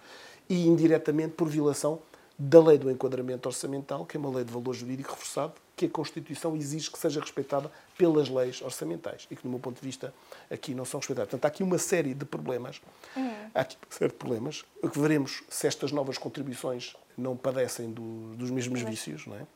e 0.48 0.66
indiretamente 0.66 1.34
por 1.34 1.48
violação 1.48 2.00
da 2.38 2.62
lei 2.62 2.78
do 2.78 2.90
enquadramento 2.90 3.48
orçamental, 3.48 4.04
que 4.04 4.16
é 4.16 4.20
uma 4.20 4.30
lei 4.30 4.44
de 4.44 4.52
valor 4.52 4.74
jurídico 4.74 5.10
reforçado, 5.10 5.54
que 5.76 5.84
a 5.84 5.90
Constituição 5.90 6.56
exige 6.56 6.90
que 6.90 6.98
seja 6.98 7.20
respeitada 7.20 7.70
pelas 7.98 8.30
leis 8.30 8.62
orçamentais 8.62 9.28
e 9.30 9.36
que, 9.36 9.42
do 9.42 9.48
meu 9.50 9.58
ponto 9.58 9.78
de 9.78 9.86
vista, 9.86 10.12
aqui 10.50 10.74
não 10.74 10.86
são 10.86 10.98
respeitadas. 10.98 11.30
Portanto, 11.30 11.44
há 11.44 11.48
aqui 11.48 11.62
uma 11.62 11.76
série 11.76 12.14
de 12.14 12.24
problemas. 12.24 12.80
Uhum. 13.14 13.50
Há 13.54 13.60
aqui 13.60 13.76
uma 13.76 13.94
série 13.94 14.10
de 14.10 14.16
problemas. 14.16 14.64
O 14.82 14.88
que 14.88 14.98
veremos 14.98 15.44
se 15.50 15.66
estas 15.66 15.92
novas 15.92 16.16
contribuições 16.16 16.96
não 17.16 17.36
padecem 17.36 17.92
do, 17.92 18.34
dos 18.36 18.50
mesmos 18.50 18.80
vícios, 18.80 19.26
não 19.26 19.36
é? 19.36 19.46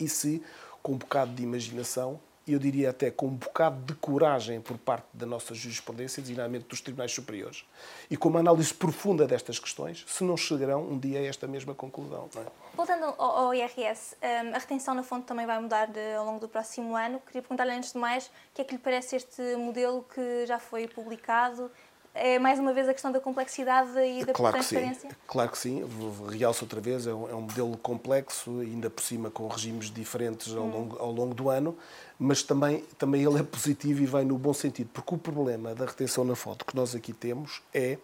E 0.00 0.08
se, 0.08 0.42
com 0.82 0.92
um 0.92 0.96
bocado 0.96 1.32
de 1.32 1.44
imaginação, 1.44 2.20
eu 2.52 2.58
diria 2.58 2.90
até 2.90 3.10
com 3.10 3.26
um 3.26 3.34
bocado 3.34 3.80
de 3.84 3.94
coragem 3.94 4.60
por 4.60 4.78
parte 4.78 5.06
da 5.12 5.26
nossa 5.26 5.54
jurisprudência, 5.54 6.20
designadamente 6.20 6.66
dos 6.66 6.80
tribunais 6.80 7.12
superiores, 7.12 7.64
e 8.10 8.16
com 8.16 8.28
uma 8.28 8.40
análise 8.40 8.72
profunda 8.72 9.26
destas 9.26 9.58
questões, 9.58 10.04
se 10.06 10.24
não 10.24 10.36
chegarão 10.36 10.82
um 10.82 10.98
dia 10.98 11.20
a 11.20 11.24
esta 11.24 11.46
mesma 11.46 11.74
conclusão. 11.74 12.28
É? 12.36 12.46
Voltando 12.74 13.04
ao, 13.18 13.54
IRS, 13.54 14.16
hum, 14.22 14.54
a 14.54 14.58
retenção 14.58 14.94
na 14.94 15.02
fonte 15.02 15.26
também 15.26 15.46
vai 15.46 15.60
mudar 15.60 15.88
ao 16.18 16.24
longo 16.24 16.40
do 16.40 16.48
próximo 16.48 16.96
ano. 16.96 17.20
Queria 17.26 17.42
perguntar-lhe, 17.42 17.72
antes 17.72 17.92
de 17.92 17.98
mais, 17.98 18.26
o 18.26 18.30
que 18.54 18.62
é 18.62 18.64
que 18.64 18.72
lhe 18.74 18.80
parece 18.80 19.16
este 19.16 19.42
modelo 19.56 20.04
que 20.14 20.46
já 20.46 20.58
foi 20.58 20.88
publicado 20.88 21.70
é 22.14 22.38
mais 22.38 22.58
uma 22.58 22.72
vez 22.72 22.88
a 22.88 22.92
questão 22.92 23.12
da 23.12 23.20
complexidade 23.20 23.90
e 23.98 24.24
da 24.24 24.32
claro 24.32 24.54
transparência? 24.54 25.08
Que 25.08 25.14
sim. 25.14 25.20
Claro 25.26 25.50
que 25.50 25.58
sim, 25.58 25.84
realço 26.30 26.64
outra 26.64 26.80
vez, 26.80 27.06
é 27.06 27.14
um, 27.14 27.30
é 27.30 27.34
um, 27.34 27.42
modelo 27.42 27.76
complexo, 27.78 28.60
ainda 28.60 28.90
por 28.90 29.02
cima 29.02 29.30
com 29.30 29.46
regimes 29.46 29.90
diferentes 29.90 30.54
ao, 30.54 30.64
hum. 30.64 30.70
longo, 30.70 30.98
ao 30.98 31.12
longo 31.12 31.34
do 31.34 31.48
ano, 31.48 31.76
mas 32.18 32.42
também, 32.42 32.84
também 32.98 33.22
ele 33.22 33.38
é 33.38 33.42
positivo 33.42 34.02
e 34.02 34.06
vai 34.06 34.24
no 34.24 34.36
bom 34.36 34.52
sentido, 34.52 34.90
porque 34.92 35.14
o 35.14 35.18
problema 35.18 35.74
da 35.74 35.86
retenção 35.86 36.24
na 36.24 36.34
foto 36.34 36.64
que 36.64 36.74
nós 36.74 36.94
aqui 36.94 37.12
temos 37.12 37.62
é 37.72 37.98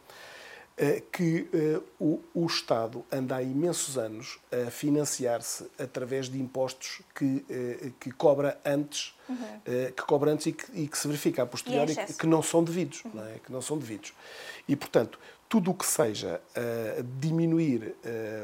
que 1.11 1.49
uh, 1.55 1.83
o, 1.99 2.23
o, 2.35 2.47
Estado 2.47 3.03
anda 3.11 3.37
há 3.37 3.43
imensos 3.43 3.97
anos 3.97 4.39
a 4.53 4.71
financiar-se 4.71 5.67
através 5.79 6.29
de 6.29 6.39
impostos 6.39 7.01
que, 7.15 7.25
uh, 7.25 7.91
que 7.99 8.11
cobra 8.11 8.61
antes, 8.63 9.15
uhum. 9.27 9.37
uh, 9.37 9.93
que 9.93 10.03
cobra 10.03 10.33
antes 10.33 10.47
e 10.47 10.53
que, 10.53 10.83
e 10.83 10.87
que 10.87 10.99
se 10.99 11.09
verifica 11.09 11.45
a 11.45 11.47
posteriori 11.47 11.97
que, 11.97 12.13
que 12.13 12.27
não 12.27 12.43
são 12.43 12.63
devidos, 12.63 13.03
uhum. 13.07 13.13
não 13.15 13.27
é? 13.27 13.39
que 13.39 13.51
não 13.51 13.63
são 13.63 13.79
devidos. 13.79 14.13
E 14.69 14.77
portanto 14.77 15.19
tudo 15.49 15.71
o 15.71 15.75
que 15.75 15.87
seja 15.87 16.41
diminuir 17.21 17.95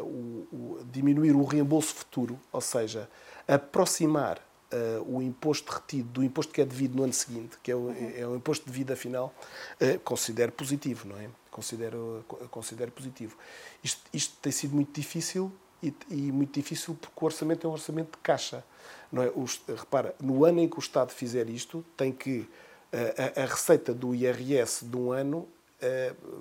o, 0.02 0.46
o, 0.52 0.80
diminuir 0.84 1.32
o 1.32 1.44
reembolso 1.44 1.92
futuro, 1.92 2.38
ou 2.52 2.60
seja, 2.60 3.08
aproximar 3.46 4.40
Uh, 4.72 5.18
o 5.18 5.20
imposto 5.20 5.70
retido 5.70 6.08
do 6.08 6.24
imposto 6.24 6.50
que 6.50 6.62
é 6.62 6.64
devido 6.64 6.96
no 6.96 7.04
ano 7.04 7.12
seguinte, 7.12 7.58
que 7.62 7.70
é 7.70 7.76
o, 7.76 7.88
uhum. 7.88 8.12
é 8.16 8.26
o 8.26 8.34
imposto 8.34 8.64
de 8.64 8.72
vida 8.72 8.96
final, 8.96 9.34
uh, 9.82 10.00
considero 10.00 10.50
positivo, 10.50 11.06
não 11.06 11.18
é? 11.18 11.28
Considero, 11.52 12.24
considero 12.50 12.90
positivo. 12.90 13.36
Isto, 13.84 14.00
isto 14.12 14.36
tem 14.42 14.50
sido 14.50 14.74
muito 14.74 14.98
difícil 14.98 15.52
e, 15.80 15.94
e, 16.10 16.32
muito 16.32 16.58
difícil 16.58 16.96
porque 17.00 17.14
o 17.20 17.24
orçamento 17.24 17.66
é 17.66 17.70
um 17.70 17.72
orçamento 17.72 18.12
de 18.12 18.18
caixa. 18.18 18.64
Não 19.12 19.22
é? 19.22 19.28
O, 19.28 19.44
repara, 19.76 20.14
no 20.20 20.44
ano 20.44 20.60
em 20.60 20.68
que 20.68 20.76
o 20.76 20.80
Estado 20.80 21.10
fizer 21.10 21.48
isto, 21.48 21.84
tem 21.96 22.10
que 22.10 22.48
a, 23.36 23.42
a 23.42 23.44
receita 23.44 23.94
do 23.94 24.14
IRS 24.14 24.84
de 24.84 24.96
um 24.96 25.12
ano 25.12 25.46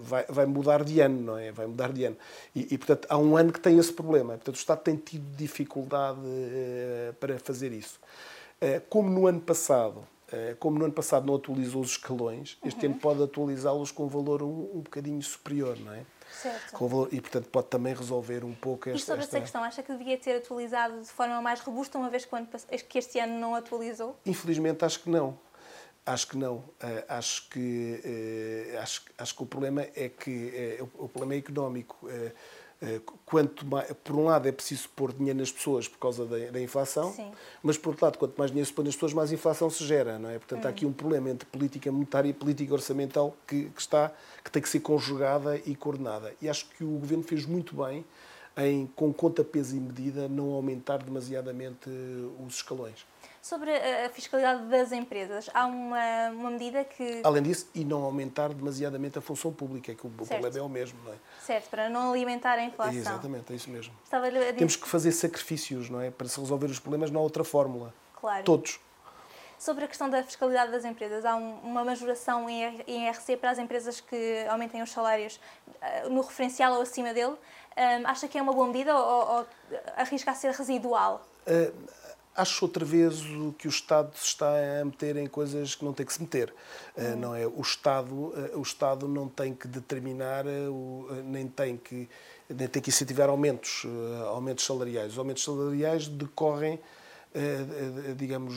vai, 0.01 0.25
vai, 0.29 0.45
mudar 0.45 0.83
de 0.83 0.99
ano, 0.99 1.21
não 1.21 1.37
é? 1.37 1.51
Vai 1.51 1.65
mudar 1.65 1.91
de 1.91 2.05
ano. 2.05 2.17
E, 2.55 2.73
e, 2.73 2.77
portanto, 2.77 3.07
há 3.09 3.17
um 3.17 3.35
ano 3.35 3.51
que 3.51 3.59
tem 3.59 3.77
esse 3.77 3.91
problema. 3.91 4.33
Portanto, 4.33 4.55
o 4.55 4.57
Estado 4.57 4.81
tem 4.81 4.95
tido 4.95 5.35
dificuldade 5.35 6.19
para 7.19 7.39
fazer 7.39 7.71
isso. 7.71 7.99
como 8.89 9.09
no 9.09 9.27
ano 9.27 9.41
passado 9.41 10.05
eh, 10.20 10.20
como 10.59 10.79
no 10.79 10.85
ano 10.85 10.93
passado 10.93 11.25
não 11.25 11.35
atualizou 11.35 11.81
os 11.81 11.91
escalões, 11.91 12.57
este 12.63 12.85
uhum. 12.85 12.93
ano 12.93 13.01
pode 13.01 13.23
atualizá-los 13.23 13.91
com 13.91 14.05
um 14.05 14.07
valor 14.07 14.41
um, 14.41 14.69
um 14.73 14.81
bocadinho 14.81 15.21
superior, 15.21 15.77
não 15.79 15.93
é? 15.93 16.05
Certo. 16.31 16.77
Valor, 16.79 17.09
e, 17.11 17.19
portanto, 17.19 17.49
pode 17.49 17.67
também 17.67 17.93
resolver 17.93 18.43
um 18.43 18.53
pouco 18.53 18.89
esta... 18.89 18.97
E 18.97 19.01
sobre 19.01 19.23
esta 19.23 19.39
questão, 19.41 19.63
acha 19.63 19.83
que 19.83 19.91
devia 19.93 20.17
ter 20.17 20.37
atualizado 20.37 21.01
de 21.01 21.09
forma 21.09 21.41
mais 21.41 21.59
robusta, 21.59 21.97
uma 21.97 22.09
vez 22.09 22.25
que, 22.87 22.97
este 22.97 23.19
ano 23.19 23.39
não 23.39 23.53
atualizou? 23.53 24.17
Infelizmente, 24.25 24.83
acho 24.85 25.01
que 25.01 25.09
não. 25.09 25.37
Acho 26.05 26.27
que 26.27 26.37
não. 26.37 26.55
Uh, 26.55 26.73
acho, 27.09 27.49
que, 27.49 28.01
uh, 28.73 28.79
acho, 28.79 29.03
acho 29.17 29.35
que 29.35 29.43
o 29.43 29.45
problema 29.45 29.81
é 29.95 30.09
que 30.09 30.79
o, 30.97 31.05
o 31.05 31.09
problema 31.09 31.35
é 31.35 31.37
económico. 31.37 32.07
Eh, 32.83 32.99
quanto 33.25 33.63
mais, 33.63 33.93
por 34.03 34.15
um 34.15 34.25
lado 34.25 34.47
é 34.47 34.51
preciso 34.51 34.89
pôr 34.95 35.13
dinheiro 35.13 35.37
nas 35.37 35.51
pessoas 35.51 35.87
por 35.87 35.99
causa 35.99 36.25
da, 36.25 36.49
da 36.49 36.59
inflação, 36.59 37.13
Sim. 37.13 37.31
mas 37.61 37.77
por 37.77 37.89
outro 37.89 38.05
lado, 38.05 38.17
quanto 38.17 38.35
mais 38.39 38.49
dinheiro 38.49 38.65
se 38.65 38.73
põe 38.73 38.83
nas 38.83 38.95
pessoas, 38.95 39.13
mais 39.13 39.31
inflação 39.31 39.69
se 39.69 39.85
gera, 39.85 40.17
não 40.17 40.29
é? 40.29 40.39
Portanto, 40.39 40.65
há 40.65 40.69
aqui 40.69 40.83
um 40.83 40.91
problema 40.91 41.29
entre 41.29 41.47
política 41.47 41.91
monetária 41.91 42.29
e 42.29 42.33
política 42.33 42.73
orçamental 42.73 43.37
que, 43.45 43.65
que, 43.65 43.79
está, 43.79 44.11
que 44.43 44.49
tem 44.49 44.59
que 44.59 44.67
ser 44.67 44.79
conjugada 44.79 45.61
e 45.63 45.75
coordenada. 45.75 46.33
E 46.41 46.49
acho 46.49 46.65
que 46.69 46.83
o 46.83 46.97
Governo 46.97 47.23
fez 47.23 47.45
muito 47.45 47.75
bem 47.75 48.03
em, 48.57 48.87
com 48.95 49.13
conta, 49.13 49.43
peso 49.43 49.75
e 49.75 49.79
medida, 49.79 50.27
não 50.27 50.51
aumentar 50.53 50.97
demasiadamente 50.97 51.87
os 52.43 52.55
escalões. 52.55 53.05
Sobre 53.41 53.71
a 53.75 54.07
fiscalidade 54.09 54.65
das 54.65 54.91
empresas, 54.91 55.49
há 55.51 55.65
uma, 55.65 56.29
uma 56.29 56.51
medida 56.51 56.83
que. 56.83 57.21
Além 57.23 57.41
disso, 57.41 57.67
e 57.73 57.83
não 57.83 58.03
aumentar 58.03 58.49
demasiadamente 58.49 59.17
a 59.17 59.21
função 59.21 59.51
pública, 59.51 59.91
é 59.91 59.95
que 59.95 60.05
o 60.05 60.11
certo. 60.19 60.29
problema 60.29 60.57
é 60.59 60.61
o 60.61 60.69
mesmo, 60.69 60.99
não 61.03 61.11
é? 61.11 61.15
Certo, 61.43 61.67
para 61.69 61.89
não 61.89 62.11
alimentar 62.11 62.53
a 62.53 62.63
inflação. 62.63 62.93
exatamente, 62.93 63.51
é 63.51 63.55
isso 63.55 63.69
mesmo. 63.71 63.91
A... 64.11 64.53
Temos 64.53 64.75
que 64.75 64.87
fazer 64.87 65.11
sacrifícios, 65.11 65.89
não 65.89 65.99
é? 65.99 66.11
Para 66.11 66.27
se 66.27 66.39
resolver 66.39 66.67
os 66.67 66.77
problemas, 66.77 67.09
não 67.09 67.19
há 67.19 67.23
outra 67.23 67.43
fórmula. 67.43 67.91
Claro. 68.13 68.43
Todos. 68.43 68.79
Sobre 69.57 69.85
a 69.85 69.87
questão 69.87 70.07
da 70.07 70.23
fiscalidade 70.23 70.71
das 70.71 70.85
empresas, 70.85 71.25
há 71.25 71.35
um, 71.35 71.59
uma 71.63 71.83
majoração 71.83 72.47
em 72.47 72.83
IRC 72.87 73.37
para 73.37 73.49
as 73.49 73.57
empresas 73.57 74.01
que 74.01 74.45
aumentem 74.49 74.83
os 74.83 74.91
salários 74.91 75.39
uh, 76.05 76.09
no 76.09 76.21
referencial 76.21 76.73
ou 76.75 76.81
acima 76.81 77.11
dele. 77.11 77.33
Um, 77.77 78.07
acha 78.07 78.27
que 78.27 78.37
é 78.37 78.41
uma 78.41 78.53
boa 78.53 78.67
medida 78.67 78.95
ou, 78.95 79.37
ou 79.37 79.47
arrisca 79.97 80.29
a 80.29 80.35
ser 80.35 80.51
residual? 80.51 81.25
Uh, 81.47 81.73
acho 82.35 82.65
outra 82.65 82.85
vez 82.85 83.21
que 83.57 83.67
o 83.67 83.69
Estado 83.69 84.11
se 84.15 84.25
está 84.25 84.49
a 84.81 84.85
meter 84.85 85.17
em 85.17 85.27
coisas 85.27 85.75
que 85.75 85.83
não 85.83 85.93
tem 85.93 86.05
que 86.05 86.13
se 86.13 86.21
meter. 86.21 86.53
Uhum. 86.97 87.15
Não 87.17 87.35
é? 87.35 87.45
O 87.45 87.61
Estado, 87.61 88.33
o 88.55 88.61
Estado 88.61 89.07
não 89.07 89.27
tem 89.27 89.53
que 89.53 89.67
determinar, 89.67 90.45
nem 91.25 91.47
tem 91.47 91.77
que, 91.77 92.09
nem 92.49 92.67
tem 92.67 92.81
que 92.81 92.89
incentivar 92.89 93.29
aumentos, 93.29 93.85
aumentos 94.27 94.65
salariais. 94.65 95.13
Os 95.13 95.19
aumentos 95.19 95.43
salariais 95.43 96.07
decorrem 96.07 96.79
digamos, 98.17 98.53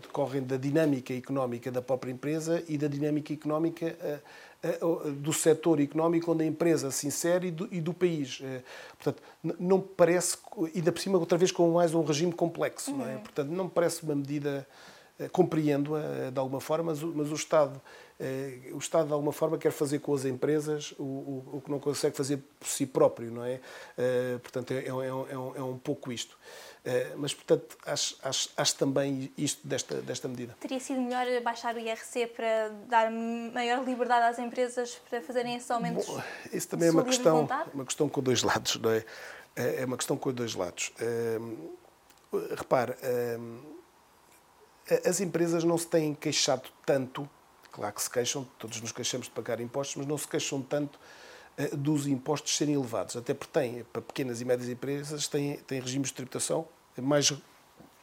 decorrem 0.00 0.42
da 0.44 0.56
dinâmica 0.56 1.12
económica 1.12 1.68
da 1.68 1.82
própria 1.82 2.12
empresa 2.12 2.62
e 2.68 2.78
da 2.78 2.86
dinâmica 2.86 3.32
económica 3.32 4.22
do 5.20 5.32
setor 5.32 5.80
económico 5.80 6.30
onde 6.30 6.44
a 6.44 6.46
empresa 6.46 6.90
se 6.90 7.06
insere 7.06 7.48
e 7.48 7.50
do, 7.50 7.68
e 7.72 7.80
do 7.80 7.92
país. 7.92 8.40
Eh, 8.42 8.62
portanto, 8.96 9.22
não 9.58 9.78
me 9.78 9.84
parece, 9.96 10.36
ainda 10.74 10.92
por 10.92 11.00
cima, 11.00 11.18
outra 11.18 11.36
vez 11.36 11.50
com 11.50 11.68
mais 11.72 11.94
um 11.94 12.04
regime 12.04 12.32
complexo, 12.32 12.96
não 12.96 13.08
é? 13.08 13.14
Uhum. 13.14 13.20
Portanto, 13.20 13.48
não 13.48 13.64
me 13.64 13.70
parece 13.70 14.04
uma 14.04 14.14
medida, 14.14 14.66
eh, 15.18 15.28
compreendo-a 15.28 16.00
eh, 16.00 16.30
de 16.30 16.38
alguma 16.38 16.60
forma, 16.60 16.92
mas, 16.92 17.02
mas 17.02 17.30
o 17.30 17.34
Estado 17.34 17.80
o 18.72 18.78
Estado, 18.78 19.08
de 19.08 19.12
alguma 19.12 19.32
forma, 19.32 19.58
quer 19.58 19.72
fazer 19.72 19.98
com 19.98 20.14
as 20.14 20.24
empresas 20.24 20.94
o, 20.96 21.02
o, 21.02 21.44
o 21.54 21.60
que 21.60 21.68
não 21.68 21.80
consegue 21.80 22.16
fazer 22.16 22.36
por 22.36 22.68
si 22.68 22.86
próprio, 22.86 23.32
não 23.32 23.44
é? 23.44 23.58
Portanto, 24.40 24.70
é, 24.70 24.76
é, 24.76 24.86
é, 24.86 24.92
um, 24.92 25.56
é 25.56 25.62
um 25.64 25.76
pouco 25.76 26.12
isto. 26.12 26.38
Eh, 26.84 27.14
mas, 27.16 27.32
portanto, 27.32 27.78
acho, 27.86 28.16
acho, 28.24 28.50
acho, 28.56 28.74
também 28.74 29.32
isto 29.38 29.66
desta, 29.66 30.02
desta 30.02 30.26
medida. 30.26 30.56
Teria 30.58 30.80
sido 30.80 31.00
melhor 31.00 31.26
baixar 31.40 31.76
o 31.76 31.78
IRC 31.78 32.26
para 32.28 32.70
dar 32.88 33.10
maior 33.10 33.84
liberdade 33.84 34.26
às 34.26 34.38
empresas 34.38 35.00
para 35.08 35.20
fazerem 35.20 35.54
esses 35.54 35.70
aumentos? 35.70 36.06
Bom, 36.06 36.20
isso 36.52 36.68
também 36.68 36.88
é 36.88 36.90
uma 36.90 37.04
questão, 37.04 37.48
uma 37.72 37.84
questão 37.84 38.08
com 38.08 38.20
dois 38.20 38.42
lados, 38.42 38.76
não 38.76 38.90
é? 38.90 39.04
É, 39.54 39.82
é 39.82 39.84
uma 39.84 39.96
questão 39.96 40.16
com 40.16 40.32
dois 40.32 40.54
lados. 40.54 40.92
repare, 42.56 42.96
as 45.06 45.20
empresas 45.20 45.62
não 45.62 45.78
se 45.78 45.86
têm 45.86 46.14
queixado 46.14 46.68
tanto, 46.84 47.28
claro 47.70 47.94
que 47.94 48.02
se 48.02 48.10
queixam, 48.10 48.44
todos 48.58 48.80
nos 48.80 48.90
queixamos 48.90 49.28
de 49.28 49.32
pagar 49.32 49.60
impostos, 49.60 49.96
mas 49.96 50.06
não 50.06 50.18
se 50.18 50.26
queixam 50.26 50.60
tanto 50.60 50.98
eh, 50.98 51.21
dos 51.76 52.06
impostos 52.06 52.56
serem 52.56 52.74
elevados. 52.74 53.16
Até 53.16 53.34
porque 53.34 53.58
têm, 53.58 53.84
para 53.92 54.02
pequenas 54.02 54.40
e 54.40 54.44
médias 54.44 54.68
empresas, 54.68 55.28
têm, 55.28 55.56
têm 55.58 55.80
regimes 55.80 56.08
de 56.08 56.14
tributação 56.14 56.66
mais 56.96 57.32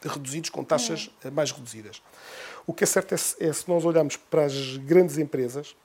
reduzidos, 0.02 0.50
com 0.50 0.64
taxas 0.64 1.10
hum. 1.24 1.30
mais 1.30 1.50
reduzidas. 1.50 2.02
O 2.66 2.72
que 2.72 2.84
é 2.84 2.86
certo 2.86 3.12
é, 3.12 3.16
é, 3.16 3.52
se 3.52 3.68
nós 3.68 3.84
olharmos 3.84 4.16
para 4.16 4.44
as 4.44 4.76
grandes 4.78 5.18
empresas, 5.18 5.76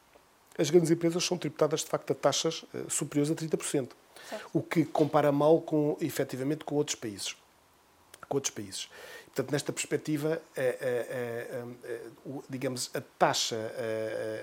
as 0.57 0.69
grandes 0.69 0.89
empresas 0.89 1.23
são 1.23 1.37
tributadas, 1.37 1.81
de 1.81 1.87
facto, 1.87 2.11
a 2.11 2.15
taxas 2.15 2.63
uh, 2.73 2.89
superiores 2.89 3.31
a 3.31 3.35
30%. 3.35 3.89
Certo. 4.29 4.49
O 4.53 4.61
que 4.61 4.85
compara 4.85 5.31
mal, 5.31 5.59
com, 5.61 5.97
efetivamente, 5.99 6.63
com 6.63 6.75
outros 6.75 6.95
países. 6.95 7.35
Com 8.27 8.37
outros 8.37 8.53
países. 8.53 8.89
Portanto, 9.35 9.51
nesta 9.51 9.73
perspectiva, 9.73 10.41
é, 10.55 11.61
digamos, 12.49 12.89
a 12.93 13.01
taxa 13.19 13.69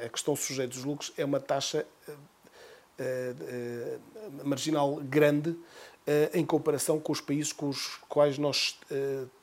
a 0.04 0.08
que 0.10 0.18
estão 0.18 0.36
sujeitos 0.36 0.78
os 0.78 0.84
lucros 0.84 1.12
é 1.16 1.24
uma 1.24 1.40
taxa 1.40 1.86
eh, 2.06 2.10
eh, 2.10 2.14
marginal 4.44 4.96
grande 4.96 5.56
eh, 6.06 6.30
em 6.34 6.44
comparação 6.44 6.98
com 6.98 7.12
os 7.12 7.20
países 7.20 7.52
com 7.52 7.68
os 7.68 7.98
quais 8.08 8.38
nós 8.38 8.78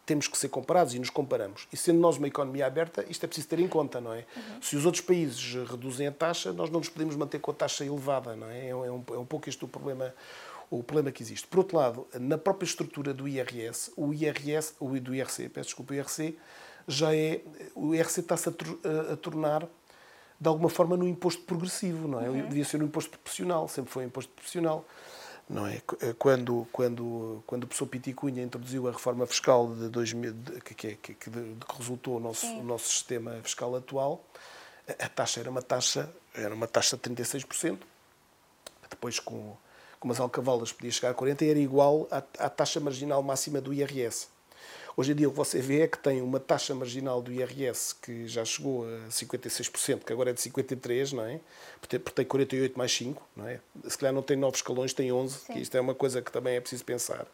temos 0.09 0.27
que 0.27 0.35
ser 0.35 0.49
comparados 0.49 0.95
e 0.95 0.99
nos 0.99 1.11
comparamos. 1.11 1.67
E 1.71 1.77
sendo 1.77 1.99
nós 1.99 2.17
uma 2.17 2.27
economia 2.27 2.65
aberta, 2.65 3.05
isto 3.07 3.23
é 3.23 3.27
preciso 3.27 3.47
ter 3.47 3.59
em 3.59 3.67
conta, 3.67 4.01
não 4.01 4.11
é? 4.11 4.25
Uhum. 4.35 4.59
Se 4.59 4.75
os 4.75 4.83
outros 4.83 5.03
países 5.03 5.53
reduzem 5.69 6.07
a 6.07 6.11
taxa, 6.11 6.51
nós 6.51 6.71
não 6.71 6.79
nos 6.79 6.89
podemos 6.89 7.15
manter 7.15 7.37
com 7.37 7.51
a 7.51 7.53
taxa 7.53 7.85
elevada, 7.85 8.35
não 8.35 8.49
é? 8.49 8.69
É 8.69 8.75
um, 8.75 9.03
é 9.07 9.17
um 9.19 9.25
pouco 9.25 9.47
este 9.47 9.63
o 9.63 9.67
problema, 9.67 10.11
o 10.67 10.81
problema 10.81 11.11
que 11.11 11.21
existe. 11.21 11.45
Por 11.45 11.59
outro 11.59 11.77
lado, 11.77 12.07
na 12.19 12.39
própria 12.39 12.65
estrutura 12.65 13.13
do 13.13 13.27
IRS, 13.27 13.91
o 13.95 14.11
IRS, 14.11 14.73
o 14.79 14.99
do 14.99 15.13
IRC, 15.13 15.49
peço 15.49 15.67
desculpa, 15.67 15.93
o 15.93 15.95
IRC, 15.95 16.35
já 16.87 17.15
é, 17.15 17.41
o 17.75 17.93
IRC 17.93 18.21
está-se 18.21 18.49
a, 18.49 19.13
a 19.13 19.15
tornar 19.15 19.69
de 20.39 20.47
alguma 20.47 20.69
forma 20.69 20.95
no 20.95 21.07
imposto 21.07 21.43
progressivo, 21.43 22.07
não 22.07 22.21
é? 22.21 22.29
Uhum. 22.29 22.47
Devia 22.47 22.63
ser 22.63 22.81
um 22.81 22.85
imposto 22.85 23.11
proporcional, 23.11 23.67
sempre 23.67 23.91
foi 23.91 24.03
um 24.03 24.07
imposto 24.07 24.31
proporcional. 24.31 24.85
Não 25.49 25.65
é? 25.65 25.81
Eh, 26.01 26.13
quando, 26.17 26.67
quando, 26.71 27.43
quando 27.45 27.63
o 27.63 27.67
professor 27.67 27.87
Piti 27.87 28.13
Cunha 28.13 28.43
introduziu 28.43 28.87
a 28.87 28.91
reforma 28.91 29.25
fiscal 29.25 29.73
de 29.73 29.89
2000, 29.89 30.33
que, 30.63 30.75
que, 30.75 30.95
que, 30.95 31.13
que 31.15 31.29
resultou 31.77 32.17
o 32.17 32.19
nosso, 32.19 32.45
o 32.45 32.63
nosso 32.63 32.87
sistema 32.87 33.33
fiscal 33.43 33.75
atual, 33.75 34.23
a 34.87 35.09
taxa 35.09 35.39
era 35.39 35.49
uma 35.49 35.61
taxa, 35.61 36.09
era 36.33 36.53
uma 36.53 36.67
taxa 36.67 36.95
de 36.95 37.03
36%, 37.03 37.79
depois 38.89 39.19
com, 39.19 39.57
com 39.99 40.07
umas 40.07 40.19
alcavalas 40.19 40.71
podia 40.71 40.91
chegar 40.91 41.11
a 41.11 41.13
40% 41.13 41.41
e 41.41 41.49
era 41.49 41.59
igual 41.59 42.07
à, 42.09 42.17
à 42.45 42.49
taxa 42.49 42.79
marginal 42.79 43.21
máxima 43.21 43.59
do 43.59 43.73
IRS. 43.73 44.27
Hoje 44.99 45.13
em 45.13 45.15
dia 45.15 45.29
o 45.29 45.31
que 45.31 45.37
você 45.37 45.61
vê 45.61 45.83
é 45.83 45.87
que 45.87 45.97
tem 45.97 46.21
uma 46.21 46.41
taxa 46.41 46.75
marginal 46.75 47.21
do 47.21 47.31
IRS 47.31 47.95
que 48.01 48.27
já 48.27 48.43
chegou 48.43 48.83
a 48.83 49.07
56%, 49.07 50.03
que 50.03 50.11
agora 50.11 50.31
é 50.31 50.33
de 50.33 50.41
53%, 50.41 51.13
não 51.13 51.23
é? 51.23 51.39
Porque 51.79 51.97
tem 51.97 52.25
48 52.25 52.77
mais 52.77 52.91
5, 52.91 53.25
não 53.33 53.47
é? 53.47 53.61
Se 53.87 53.97
calhar 53.97 54.13
não 54.13 54.21
tem 54.21 54.35
9 54.35 54.57
escalões, 54.57 54.91
tem 54.91 55.09
11, 55.09 55.37
Sim. 55.37 55.53
que 55.53 55.59
isto 55.59 55.77
é 55.77 55.79
uma 55.79 55.95
coisa 55.95 56.21
que 56.21 56.29
também 56.29 56.57
é 56.57 56.59
preciso 56.59 56.83
pensar. 56.83 57.25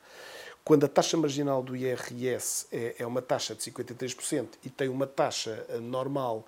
Quando 0.64 0.84
a 0.84 0.88
taxa 0.88 1.18
marginal 1.18 1.64
do 1.64 1.76
IRS 1.76 2.68
é, 2.72 2.98
é 3.00 3.08
uma 3.08 3.24
taxa 3.24 3.56
de 3.56 3.64
53% 3.64 4.48
e 4.64 4.70
tem 4.70 4.88
uma 4.88 5.08
taxa 5.08 5.66
eh, 5.68 5.80
normal 5.80 6.46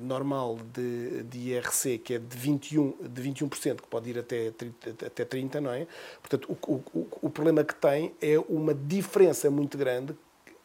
normal 0.00 0.58
de, 0.72 1.22
de 1.24 1.38
IRC, 1.50 1.98
que 1.98 2.14
é 2.14 2.18
de 2.18 2.36
21%, 2.36 3.08
de 3.08 3.22
21% 3.22 3.80
que 3.80 3.88
pode 3.88 4.10
ir 4.10 4.18
até 4.18 4.50
30, 4.50 5.06
até 5.06 5.24
30 5.24 5.60
não 5.60 5.72
é? 5.72 5.86
Portanto, 6.20 6.50
o, 6.50 6.72
o, 6.72 7.08
o 7.22 7.30
problema 7.30 7.64
que 7.64 7.74
tem 7.74 8.14
é 8.20 8.38
uma 8.48 8.74
diferença 8.74 9.50
muito 9.50 9.76
grande 9.76 10.14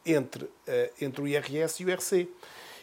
entre, 0.06 0.46
uh, 0.46 0.50
entre 1.02 1.22
o 1.22 1.28
IRS 1.28 1.82
e 1.82 1.86
o 1.86 1.90
IRC. 1.90 2.30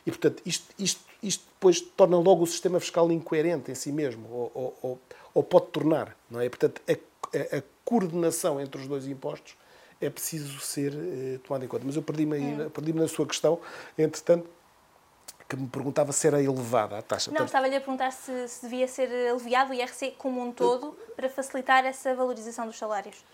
E, 0.06 0.10
portanto, 0.10 0.42
isto, 0.44 0.66
isto, 0.78 1.00
isto 1.22 1.44
depois 1.54 1.80
torna 1.80 2.18
logo 2.18 2.42
o 2.42 2.46
sistema 2.46 2.78
fiscal 2.78 3.10
incoerente 3.10 3.70
em 3.70 3.74
si 3.74 3.90
mesmo, 3.90 4.28
ou, 4.30 4.78
ou, 4.82 5.00
ou 5.32 5.42
pode 5.42 5.66
tornar, 5.68 6.16
não 6.30 6.40
é? 6.40 6.48
Portanto, 6.48 6.82
a, 6.88 7.56
a, 7.56 7.62
coordenação 7.84 8.60
entre 8.60 8.80
os 8.80 8.86
dois 8.86 9.06
impostos 9.06 9.56
é 10.00 10.08
preciso 10.08 10.58
ser 10.60 10.92
uh, 10.92 11.38
tomada 11.40 11.64
em 11.64 11.68
conta. 11.68 11.84
Mas 11.86 11.96
eu 11.96 12.02
perdi-me 12.02 12.38
hum. 12.38 12.70
perdi 12.70 12.92
na 12.92 13.08
sua 13.08 13.26
questão, 13.26 13.58
entretanto, 13.96 14.48
que 15.48 15.56
me 15.56 15.68
perguntava 15.68 16.12
se 16.12 16.26
era 16.26 16.42
elevada 16.42 16.98
a 16.98 17.02
taxa. 17.02 17.30
Não, 17.30 17.44
estava-lhe 17.44 17.76
a 17.76 17.80
perguntar 17.80 18.10
se, 18.10 18.48
se, 18.48 18.62
devia 18.62 18.88
ser 18.88 19.08
aliviado 19.30 19.72
o 19.72 19.74
IRC 19.74 20.12
como 20.18 20.42
um 20.42 20.52
todo 20.52 20.96
para 21.14 21.28
facilitar 21.28 21.84
essa 21.84 22.14
valorização 22.14 22.66
dos 22.66 22.78
salários. 22.78 23.24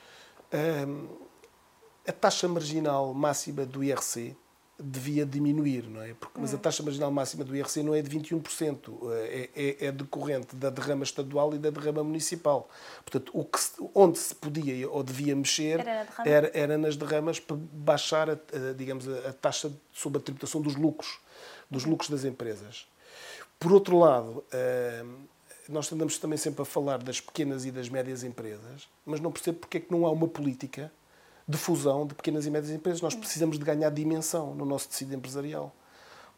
A 2.06 2.12
taxa 2.12 2.48
marginal 2.48 3.14
máxima 3.14 3.64
do 3.64 3.84
IRC 3.84 4.36
devia 4.82 5.26
diminuir, 5.26 5.88
não 5.88 6.02
é? 6.02 6.14
Porque, 6.14 6.40
mas 6.40 6.52
a 6.52 6.56
hum. 6.56 6.60
taxa 6.60 6.82
marginal 6.82 7.10
máxima 7.10 7.44
do 7.44 7.54
IRC 7.54 7.82
não 7.82 7.94
é 7.94 8.00
de 8.00 8.18
21%, 8.18 9.12
é, 9.12 9.50
é, 9.54 9.86
é 9.86 9.92
decorrente 9.92 10.56
da 10.56 10.70
derrama 10.70 11.04
estadual 11.04 11.54
e 11.54 11.58
da 11.58 11.70
derrama 11.70 12.02
municipal. 12.02 12.68
Portanto, 13.04 13.30
o 13.34 13.44
que 13.44 13.58
onde 13.94 14.18
se 14.18 14.34
podia 14.34 14.88
ou 14.90 15.02
devia 15.02 15.36
mexer 15.36 15.80
era, 15.80 16.08
era, 16.24 16.50
era 16.54 16.78
nas 16.78 16.96
derramas 16.96 17.38
para 17.38 17.56
baixar, 17.72 18.30
a, 18.30 18.32
a 18.32 18.72
digamos, 18.74 19.06
a, 19.06 19.28
a 19.28 19.32
taxa 19.32 19.70
sobre 19.92 20.18
a 20.18 20.22
tributação 20.22 20.60
dos 20.60 20.74
lucros 20.74 21.20
dos 21.70 21.84
lucros 21.84 22.10
das 22.10 22.24
empresas. 22.24 22.86
Por 23.58 23.72
outro 23.72 23.98
lado, 23.98 24.42
eh, 24.52 25.04
nós 25.68 25.92
andamos 25.92 26.18
também 26.18 26.36
sempre 26.36 26.62
a 26.62 26.64
falar 26.64 26.98
das 26.98 27.20
pequenas 27.20 27.64
e 27.64 27.70
das 27.70 27.88
médias 27.88 28.24
empresas, 28.24 28.88
mas 29.06 29.20
não 29.20 29.30
percebo 29.30 29.58
porque 29.58 29.76
é 29.76 29.80
que 29.80 29.92
não 29.92 30.04
há 30.06 30.10
uma 30.10 30.26
política 30.26 30.90
de 31.46 31.56
fusão 31.56 32.06
de 32.06 32.14
pequenas 32.14 32.46
e 32.46 32.50
médias 32.50 32.72
empresas. 32.72 33.00
Nós 33.00 33.14
precisamos 33.14 33.58
de 33.58 33.64
ganhar 33.64 33.90
dimensão 33.90 34.54
no 34.54 34.64
nosso 34.64 34.88
tecido 34.88 35.14
empresarial. 35.14 35.74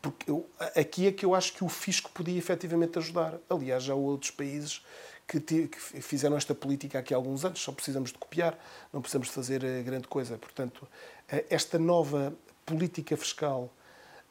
Porque 0.01 0.31
eu, 0.31 0.49
aqui 0.75 1.07
é 1.07 1.12
que 1.12 1.25
eu 1.25 1.35
acho 1.35 1.53
que 1.53 1.62
o 1.62 1.68
fisco 1.68 2.11
podia 2.12 2.37
efetivamente 2.37 2.99
ajudar. 2.99 3.38
Aliás, 3.49 3.85
já 3.85 3.92
há 3.92 3.97
outros 3.97 4.33
países 4.33 4.85
que, 5.29 5.40
que, 5.40 5.79
fizeram 6.03 6.37
esta 6.37 6.55
política 6.55 6.99
aqui 6.99 7.14
há 7.14 7.16
alguns 7.16 7.45
anos, 7.45 7.61
só 7.61 7.71
precisamos 7.73 8.11
de 8.11 8.18
copiar, 8.18 8.59
não 8.92 9.01
precisamos 9.01 9.29
de 9.29 9.35
fazer 9.35 9.62
eh, 9.62 9.83
grande 9.83 10.09
coisa. 10.09 10.37
Portanto, 10.37 10.88
eh, 11.29 11.45
esta 11.49 11.79
nova 11.79 12.35
política 12.66 13.16
fiscal 13.16 13.71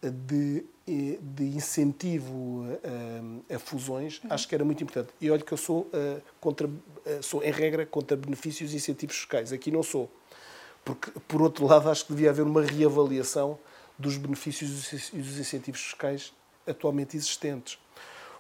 de, 0.10 0.66
de 0.86 1.44
incentivo 1.44 2.66
a, 3.50 3.56
a 3.56 3.60
fusões, 3.60 4.20
uhum. 4.24 4.34
acho 4.34 4.48
que 4.48 4.56
era 4.56 4.66
muito 4.66 4.84
importante. 4.84 5.10
E 5.20 5.30
olha 5.30 5.42
que 5.42 5.52
eu 5.52 5.58
sou, 5.58 5.82
uh, 5.82 6.22
contra, 6.40 6.68
uh, 6.68 6.74
sou, 7.22 7.44
em 7.44 7.52
regra, 7.52 7.86
contra 7.86 8.18
benefícios 8.18 8.74
e 8.74 8.78
incentivos 8.78 9.16
fiscais. 9.16 9.54
Aqui 9.54 9.70
não 9.72 9.84
sou. 9.84 10.10
Porque, 10.84 11.12
por 11.28 11.42
outro 11.42 11.66
lado, 11.68 11.90
acho 11.90 12.06
que 12.06 12.14
devia 12.14 12.32
haver 12.32 12.44
uma 12.44 12.64
reavaliação 12.64 13.60
dos 13.98 14.18
benefícios 14.18 15.12
e 15.14 15.18
dos 15.18 15.38
incentivos 15.38 15.82
fiscais 15.82 16.34
atualmente 16.66 17.16
existentes. 17.16 17.78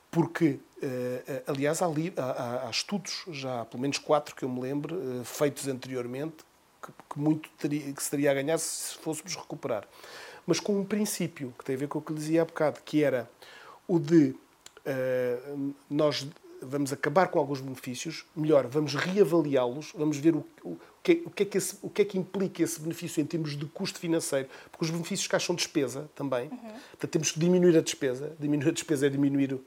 Porque, 0.09 0.59
uh, 0.81 1.43
aliás, 1.45 1.81
há, 1.81 1.85
há, 1.85 2.67
há, 2.67 2.69
estudos, 2.71 3.23
já 3.27 3.61
há 3.61 3.65
pelo 3.65 3.81
menos 3.81 3.99
quatro 3.99 4.35
que 4.35 4.43
eu 4.43 4.49
me 4.49 4.59
lembro, 4.59 4.99
feitos 5.23 5.67
anteriormente, 5.67 6.37
que, 6.81 6.91
que 7.11 7.19
muito 7.19 7.47
teria, 7.59 7.93
que 7.93 8.01
se 8.01 8.09
teria 8.09 8.31
a 8.31 8.33
ganhar 8.33 8.57
se 8.57 8.97
fôssemos 8.97 9.35
recuperar 9.35 9.87
mas 10.45 10.59
com 10.59 10.79
um 10.79 10.85
princípio 10.85 11.53
que 11.57 11.65
tem 11.65 11.75
a 11.75 11.79
ver 11.79 11.87
com 11.87 11.99
o 11.99 12.01
que 12.01 12.13
dizia 12.13 12.41
há 12.41 12.45
bocado, 12.45 12.79
que 12.83 13.03
era 13.03 13.29
o 13.87 13.99
de 13.99 14.35
uh, 14.85 15.73
nós 15.89 16.27
vamos 16.61 16.93
acabar 16.93 17.27
com 17.27 17.39
alguns 17.39 17.59
benefícios, 17.59 18.25
melhor, 18.35 18.67
vamos 18.67 18.93
reavaliá-los, 18.93 19.91
vamos 19.95 20.17
ver 20.17 20.35
o, 20.35 20.45
o, 20.63 20.77
que, 21.01 21.23
o, 21.25 21.29
que 21.31 21.43
é 21.43 21.45
que 21.45 21.57
esse, 21.57 21.77
o 21.81 21.89
que 21.89 22.03
é 22.03 22.05
que 22.05 22.17
implica 22.17 22.61
esse 22.61 22.79
benefício 22.79 23.19
em 23.19 23.25
termos 23.25 23.57
de 23.57 23.65
custo 23.65 23.99
financeiro? 23.99 24.47
Porque 24.71 24.85
os 24.85 24.91
benefícios 24.91 25.21
fiscais 25.21 25.43
são 25.43 25.55
despesa 25.55 26.09
também. 26.13 26.49
Uhum. 26.49 26.57
Portanto, 26.57 27.11
temos 27.11 27.31
que 27.31 27.39
diminuir 27.39 27.75
a 27.75 27.81
despesa. 27.81 28.35
Diminuir 28.39 28.69
a 28.69 28.71
despesa 28.71 29.07
é 29.07 29.09
diminuir 29.09 29.59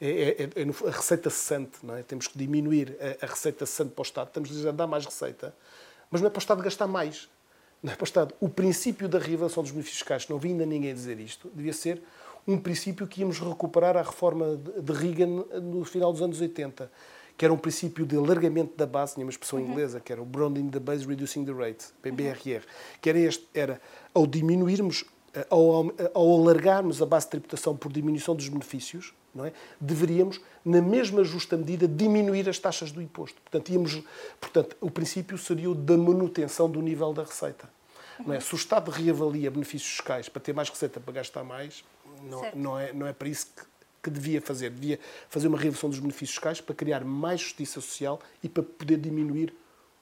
é, 0.00 0.08
é, 0.08 0.42
é, 0.42 0.62
é 0.62 0.88
a 0.88 0.90
receita 0.90 1.30
cessante, 1.30 1.78
não 1.84 1.96
é? 1.96 2.02
Temos 2.02 2.26
que 2.26 2.36
diminuir 2.36 2.96
a, 3.00 3.24
a 3.24 3.28
receita 3.28 3.64
cessante 3.64 3.92
para 3.92 4.02
o 4.02 4.04
Estado. 4.04 4.28
Estamos 4.28 4.66
a 4.66 4.72
dar 4.72 4.86
mais 4.86 5.04
receita, 5.04 5.54
mas 6.10 6.20
não 6.20 6.26
é 6.26 6.30
para 6.30 6.38
o 6.38 6.42
Estado 6.42 6.62
gastar 6.62 6.86
mais. 6.88 7.28
É 7.82 7.96
para 7.96 8.28
o 8.40 8.48
princípio 8.48 9.08
da 9.08 9.18
reavaliação 9.18 9.62
dos 9.62 9.72
benefícios 9.72 10.00
fiscais, 10.00 10.28
não 10.28 10.38
vi 10.38 10.48
ainda 10.48 10.66
ninguém 10.66 10.92
dizer 10.92 11.18
isto, 11.18 11.50
devia 11.54 11.72
ser 11.72 12.02
um 12.46 12.58
princípio 12.58 13.06
que 13.06 13.20
íamos 13.20 13.38
recuperar 13.38 13.96
à 13.96 14.02
reforma 14.02 14.56
de 14.56 14.92
Reagan 14.92 15.44
no 15.62 15.84
final 15.84 16.12
dos 16.12 16.20
anos 16.20 16.40
80, 16.40 16.90
que 17.36 17.44
era 17.44 17.54
um 17.54 17.56
princípio 17.56 18.04
de 18.04 18.16
alargamento 18.16 18.76
da 18.76 18.86
base, 18.86 19.14
tinha 19.14 19.24
uma 19.24 19.30
expressão 19.30 19.58
uhum. 19.58 19.70
inglesa, 19.70 19.98
que 19.98 20.12
era 20.12 20.20
o 20.20 20.26
Broadening 20.26 20.68
the 20.68 20.78
Base, 20.78 21.06
Reducing 21.06 21.44
the 21.44 21.52
Rate, 21.52 21.86
BRR, 22.02 22.56
uhum. 22.56 22.60
que 23.00 23.08
era 23.08 23.18
este, 23.18 23.48
era 23.54 23.80
ao 24.12 24.26
diminuirmos, 24.26 25.06
ao, 25.48 25.90
ao 26.12 26.40
alargarmos 26.40 27.00
a 27.00 27.06
base 27.06 27.26
de 27.26 27.30
tributação 27.30 27.74
por 27.74 27.90
diminuição 27.90 28.34
dos 28.34 28.48
benefícios, 28.48 29.14
não 29.34 29.44
é? 29.44 29.52
deveríamos, 29.80 30.40
na 30.64 30.80
mesma 30.80 31.24
justa 31.24 31.56
medida, 31.56 31.86
diminuir 31.86 32.48
as 32.48 32.58
taxas 32.58 32.90
do 32.90 33.00
imposto. 33.00 33.40
Portanto, 33.42 33.70
íamos, 33.70 34.02
portanto, 34.40 34.76
o 34.80 34.90
princípio 34.90 35.38
seria 35.38 35.70
o 35.70 35.74
da 35.74 35.96
manutenção 35.96 36.70
do 36.70 36.80
nível 36.80 37.12
da 37.12 37.24
receita. 37.24 37.68
Não 38.26 38.34
é? 38.34 38.40
Se 38.40 38.54
o 38.54 38.56
Estado 38.56 38.90
reavalia 38.90 39.50
benefícios 39.50 39.90
fiscais 39.90 40.28
para 40.28 40.40
ter 40.40 40.52
mais 40.52 40.68
receita 40.68 41.00
para 41.00 41.12
gastar 41.12 41.42
mais, 41.42 41.84
não, 42.22 42.50
não, 42.54 42.78
é, 42.78 42.92
não 42.92 43.06
é 43.06 43.12
para 43.12 43.28
isso 43.28 43.46
que, 43.46 43.62
que 44.02 44.10
devia 44.10 44.40
fazer. 44.42 44.70
Devia 44.70 45.00
fazer 45.28 45.48
uma 45.48 45.58
revisão 45.58 45.88
dos 45.88 45.98
benefícios 45.98 46.30
fiscais 46.30 46.60
para 46.60 46.74
criar 46.74 47.04
mais 47.04 47.40
justiça 47.40 47.80
social 47.80 48.20
e 48.42 48.48
para 48.48 48.62
poder 48.62 48.98
diminuir 48.98 49.54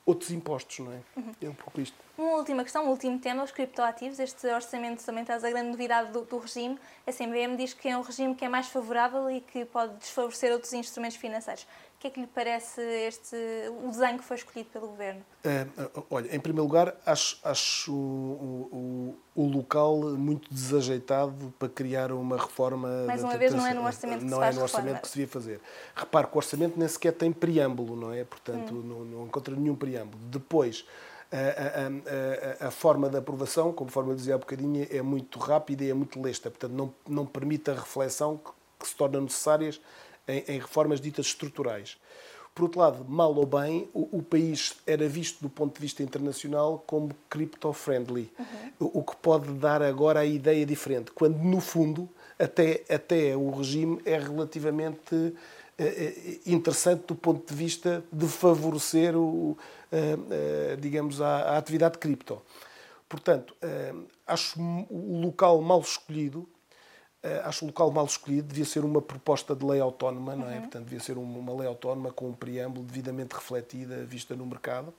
outros 0.08 0.30
impostos, 0.30 0.78
não 0.78 0.90
é? 0.90 1.00
Uhum. 1.16 1.32
É 1.42 1.48
um 1.50 1.54
pouco 1.54 1.78
isto. 1.82 1.94
Uma 2.16 2.32
última 2.38 2.64
questão, 2.64 2.86
um 2.86 2.88
último 2.88 3.18
tema, 3.18 3.44
os 3.44 3.52
criptoativos. 3.52 4.18
Este 4.18 4.46
orçamento 4.46 5.04
também 5.04 5.22
traz 5.22 5.44
a 5.44 5.50
grande 5.50 5.68
novidade 5.68 6.10
do, 6.10 6.22
do, 6.22 6.38
regime. 6.38 6.78
A 7.06 7.12
CMBM 7.12 7.56
diz 7.58 7.74
que 7.74 7.88
é 7.88 7.96
um 7.96 8.00
regime 8.00 8.34
que 8.34 8.42
é 8.42 8.48
mais 8.48 8.68
favorável 8.68 9.30
e 9.30 9.42
que 9.42 9.66
pode 9.66 9.94
desfavorecer 9.96 10.50
outros 10.50 10.72
instrumentos 10.72 11.18
financeiros. 11.18 11.66
O 11.98 12.00
que 12.00 12.06
é 12.06 12.10
que 12.10 12.20
lhe 12.20 12.28
parece 12.28 12.80
este, 12.80 13.34
o 13.82 13.88
desenho 13.88 14.18
que 14.18 14.24
foi 14.24 14.36
escolhido 14.36 14.70
pelo 14.70 14.86
Governo? 14.86 15.20
É, 15.42 15.66
olha, 16.08 16.32
em 16.32 16.38
primeiro 16.38 16.62
lugar, 16.62 16.94
acho, 17.04 17.40
acho 17.42 17.92
o, 17.92 19.16
o, 19.34 19.42
o, 19.42 19.48
local 19.48 19.98
muito 20.16 20.48
desajeitado 20.48 21.52
para 21.58 21.68
criar 21.68 22.12
uma 22.12 22.36
reforma... 22.36 23.04
Mais 23.04 23.24
uma 23.24 23.36
vez, 23.36 23.52
não 23.52 23.66
é 23.66 23.74
no 23.74 23.84
orçamento 23.84 24.20
que 24.20 24.26
não 24.26 24.36
se 24.36 24.44
faz 24.44 24.54
Não 24.54 24.62
é 24.62 24.64
no 24.64 24.72
orçamento 24.72 25.02
que 25.02 25.08
se 25.08 25.14
devia 25.14 25.26
fazer. 25.26 25.60
Repare 25.96 26.28
que 26.28 26.34
o 26.34 26.36
orçamento 26.36 26.78
nem 26.78 26.86
sequer 26.86 27.14
tem 27.14 27.32
preâmbulo, 27.32 27.96
não 27.96 28.12
é? 28.12 28.22
Portanto, 28.22 28.76
hum. 28.76 28.82
não, 28.84 29.04
não 29.04 29.26
encontra 29.26 29.56
nenhum 29.56 29.74
preâmbulo. 29.74 30.22
Depois, 30.26 30.86
a, 31.32 32.64
a, 32.64 32.68
a, 32.68 32.70
forma 32.70 33.08
de 33.08 33.16
aprovação, 33.16 33.72
conforme 33.72 34.12
eu 34.12 34.14
dizia 34.14 34.36
há 34.36 34.38
bocadinho, 34.38 34.86
é 34.88 35.02
muito 35.02 35.36
rápida 35.40 35.82
e 35.82 35.90
é 35.90 35.94
muito 35.94 36.22
lesta. 36.22 36.48
Portanto, 36.48 36.72
não, 36.72 36.94
não 37.08 37.26
permite 37.26 37.72
a 37.72 37.74
reflexão 37.74 38.36
que, 38.36 38.52
que 38.78 38.86
se 38.86 38.94
torna 38.94 39.20
necessárias 39.20 39.80
em, 40.28 40.44
em, 40.46 40.58
reformas 40.58 41.00
ditas 41.00 41.26
estruturais. 41.26 41.96
Por 42.54 42.64
outro 42.64 42.80
lado, 42.80 43.04
mal 43.08 43.34
ou 43.34 43.46
bem, 43.46 43.88
o, 43.94 44.18
o, 44.18 44.22
país 44.22 44.74
era 44.86 45.08
visto 45.08 45.40
do 45.40 45.48
ponto 45.48 45.74
de 45.74 45.80
vista 45.80 46.02
internacional 46.02 46.82
como 46.86 47.10
crypto-friendly, 47.30 48.30
uhum. 48.38 48.72
o, 48.80 48.98
o, 48.98 49.04
que 49.04 49.16
pode 49.16 49.52
dar 49.52 49.80
agora 49.82 50.20
a 50.20 50.24
ideia 50.24 50.66
diferente, 50.66 51.12
quando 51.12 51.38
no 51.38 51.60
fundo 51.60 52.08
até, 52.38 52.84
até 52.88 53.36
o 53.36 53.50
regime 53.50 54.00
é 54.04 54.18
relativamente 54.18 55.34
eh, 55.80 55.84
eh, 55.84 56.40
interessante 56.46 57.04
do 57.06 57.14
ponto 57.14 57.46
de 57.46 57.54
vista 57.54 58.02
de 58.12 58.26
favorecer 58.26 59.16
o, 59.16 59.56
eh, 59.92 60.76
digamos, 60.80 61.20
a, 61.20 61.54
a 61.54 61.58
atividade 61.58 61.98
cripto. 61.98 62.42
Portanto, 63.08 63.56
acho 64.26 64.60
o 64.60 65.20
local 65.22 65.62
mal 65.62 65.80
escolhido 65.80 66.46
acho 67.44 67.64
o 67.64 67.68
local 67.68 67.90
mal 67.90 68.04
escolhido, 68.04 68.48
devia 68.48 68.64
ser 68.64 68.84
uma 68.84 69.02
proposta 69.02 69.54
de 69.54 69.64
lei 69.64 69.80
autónoma, 69.80 70.36
não 70.36 70.48
é? 70.48 70.54
Uhum. 70.54 70.60
Portanto, 70.62 70.84
devia 70.84 71.00
ser 71.00 71.18
uma 71.18 71.54
lei 71.54 71.66
autónoma 71.66 72.12
com 72.12 72.28
um 72.28 72.32
preâmbulo 72.32 72.86
devidamente 72.86 73.34
refletida, 73.34 74.04
vista 74.04 74.36
no 74.36 74.46
mercado. 74.46 74.94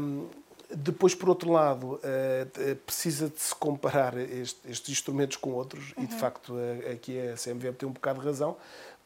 Um, 0.00 0.28
depois, 0.68 1.14
por 1.14 1.28
outro 1.28 1.52
lado, 1.52 1.94
uh, 1.94 2.76
precisa 2.84 3.28
de 3.28 3.40
se 3.40 3.54
comparar 3.54 4.16
este, 4.16 4.68
estes 4.68 4.90
instrumentos 4.90 5.36
com 5.36 5.52
outros, 5.52 5.92
uhum. 5.96 6.04
e 6.04 6.06
de 6.06 6.14
uhum. 6.14 6.20
facto 6.20 6.54
uh, 6.54 6.92
aqui 6.92 7.20
a 7.20 7.34
CMVM 7.36 7.74
tem 7.76 7.88
um 7.88 7.92
bocado 7.92 8.20
de 8.20 8.26
razão, 8.26 8.56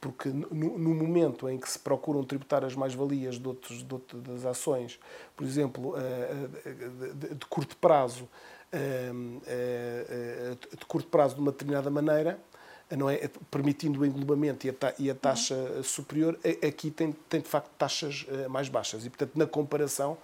porque 0.01 0.31
no, 0.31 0.79
no 0.79 0.95
momento 0.95 1.49
em 1.49 1.59
que 1.59 1.69
se 1.69 1.79
procuram 1.79 2.25
tributar 2.25 2.65
as 2.65 2.75
mais-valias 2.75 3.39
de, 3.39 3.47
outros, 3.47 3.83
de 3.83 3.93
outras 3.93 4.23
das 4.23 4.47
ações, 4.47 4.99
por 5.37 5.47
exemplo, 5.47 5.95
de, 7.15 7.35
de 7.35 7.47
curto 7.47 7.77
prazo, 7.77 8.27
de 10.79 10.85
curto 10.87 11.09
prazo 11.09 11.35
de 11.35 11.41
uma 11.41 11.51
determinada 11.51 11.91
maneira, 11.91 12.39
não 12.97 13.09
é? 13.09 13.29
permitindo 13.51 14.01
o 14.01 14.07
englobamento 14.07 14.67
e 14.99 15.11
a, 15.11 15.15
taxa 15.15 15.83
superior, 15.83 16.39
aqui 16.67 16.91
tem, 16.91 17.13
tem 17.29 17.41
de 17.41 17.49
facto 17.49 17.71
taxas 17.79 18.27
eh, 18.29 18.49
mais 18.49 18.69
baixas. 18.69 19.07
E, 19.07 19.11
portanto, 19.11 19.33
na 19.37 19.47
comparação, 19.47 20.19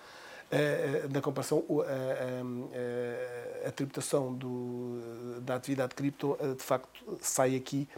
eh, 0.50 1.02
eh, 1.04 1.08
na 1.08 1.20
comparação 1.20 1.64
a, 3.64 3.70
tributação 3.70 4.34
do, 4.34 5.40
da 5.42 5.54
atividade 5.54 5.94
cripto, 5.94 6.36
de 6.56 6.62
facto, 6.62 7.18
sai 7.20 7.56
aqui 7.56 7.88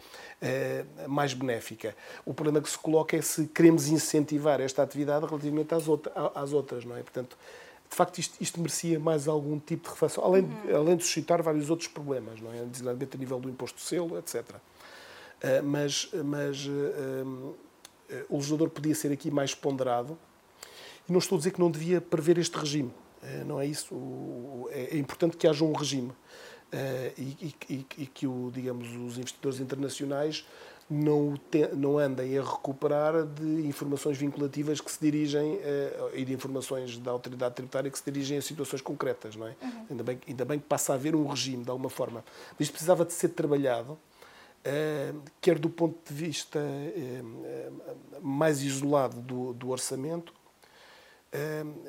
mais 1.07 1.33
benéfica. 1.33 1.95
O 2.25 2.33
problema 2.33 2.61
que 2.61 2.69
se 2.69 2.77
coloca 2.77 3.15
é 3.15 3.21
se 3.21 3.47
queremos 3.47 3.87
incentivar 3.87 4.61
esta 4.61 4.83
atividade 4.83 5.25
relativamente 5.25 5.73
às 5.73 6.53
outras, 6.53 6.85
não 6.85 6.95
é? 6.95 7.01
Portanto, 7.01 7.37
de 7.89 7.95
facto 7.95 8.19
isto, 8.19 8.35
isto, 8.39 8.59
merecia 8.59 8.99
mais 8.99 9.27
algum 9.27 9.59
tipo 9.59 9.83
de 9.83 9.89
reflexão, 9.89 10.23
além, 10.23 10.43
uhum. 10.43 10.65
de, 10.65 10.73
além 10.73 10.97
de 10.97 11.03
suscitar 11.03 11.41
vários 11.41 11.69
outros 11.69 11.87
problemas, 11.87 12.39
não 12.39 12.53
é? 12.53 12.63
designadamente 12.65 13.17
a 13.17 13.19
nível 13.19 13.39
do 13.39 13.49
imposto 13.49 13.77
de 13.79 13.83
selo, 13.83 14.17
etc. 14.19 14.41
Uh, 14.41 14.59
eh, 15.41 15.61
mas 15.61 16.09
mas 16.23 16.65
uh, 16.65 16.71
uh, 16.71 17.57
o 18.29 18.35
legislador 18.35 18.69
podia 18.69 18.93
ser 18.93 19.11
aqui 19.11 19.31
mais 19.31 19.55
ponderado 19.55 20.17
e 21.07 21.11
não 21.11 21.19
estou 21.19 21.35
a 21.35 21.39
dizer 21.39 21.51
que 21.51 21.59
não 21.59 21.71
devia 21.71 21.99
prever 21.99 22.37
este 22.37 22.55
regime, 22.55 22.93
não 23.45 23.59
é 23.59 23.65
isso. 23.65 23.95
O, 23.95 24.69
é, 24.71 24.95
é, 24.95 24.97
importante 24.97 25.35
que 25.35 25.47
haja 25.47 25.65
um 25.65 25.73
regime 25.73 26.11
e, 27.17 27.55
e, 27.67 27.85
e, 27.97 28.05
que 28.05 28.27
o, 28.27 28.51
digamos, 28.53 28.87
os 28.89 29.17
investidores 29.17 29.59
internacionais 29.59 30.45
não, 30.89 31.35
te, 31.51 31.67
não 31.75 31.99
andem 31.99 32.37
a 32.37 32.41
recuperar 32.41 33.23
de 33.23 33.67
informações 33.67 34.17
vinculativas 34.17 34.81
que 34.81 34.91
se 34.91 34.99
dirigem 34.99 35.55
uh, 35.55 36.15
e 36.15 36.25
de 36.25 36.33
informações 36.33 36.97
da 36.97 37.11
autoridade 37.11 37.55
tributária 37.55 37.91
que 37.91 37.97
se 37.97 38.03
dirigem 38.11 38.39
a 38.39 38.41
situações 38.41 38.81
concretas, 38.81 39.35
não 39.35 39.47
é? 39.47 39.55
Uhum. 39.61 39.85
Ainda, 39.91 40.03
bem, 40.03 40.19
ainda 40.27 40.45
bem 40.45 40.59
que 40.59 40.65
passa 40.65 40.93
a 40.93 40.95
haver 40.95 41.15
um 41.15 41.27
regime, 41.27 41.63
de 41.63 41.69
alguma 41.69 41.89
forma. 41.91 42.23
Mas 42.51 42.61
isto 42.61 42.71
precisava 42.71 43.05
de 43.05 43.13
ser 43.13 43.29
trabalhado, 43.29 43.91
uh, 43.93 45.21
quer 45.39 45.59
do 45.59 45.69
ponto 45.69 45.95
de 46.07 46.13
vista 46.13 46.59
uh, 46.59 48.19
mais 48.19 48.63
isolado 48.63 49.21
do, 49.21 49.53
do 49.53 49.69
orçamento, 49.69 50.33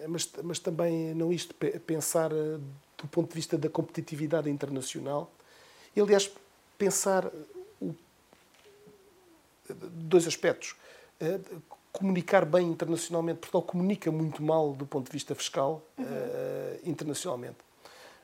mas, 0.06 0.30
mas 0.44 0.58
também, 0.58 1.14
não 1.14 1.32
isto, 1.32 1.54
pensar 1.54 2.28
do 2.28 3.08
ponto 3.10 3.30
de 3.30 3.34
vista 3.34 3.56
da 3.56 3.70
competitividade 3.70 4.50
internacional 4.50 5.32
e, 5.96 6.00
aliás, 6.02 6.30
pensar 6.76 7.24
dois 9.74 10.26
aspectos. 10.26 10.74
Eh, 11.20 11.38
comunicar 11.92 12.44
bem 12.44 12.68
internacionalmente. 12.68 13.40
Portugal 13.40 13.62
comunica 13.62 14.10
muito 14.10 14.42
mal 14.42 14.72
do 14.72 14.86
ponto 14.86 15.06
de 15.06 15.12
vista 15.12 15.34
fiscal 15.34 15.82
uhum. 15.98 16.04
internacionalmente. 16.84 17.56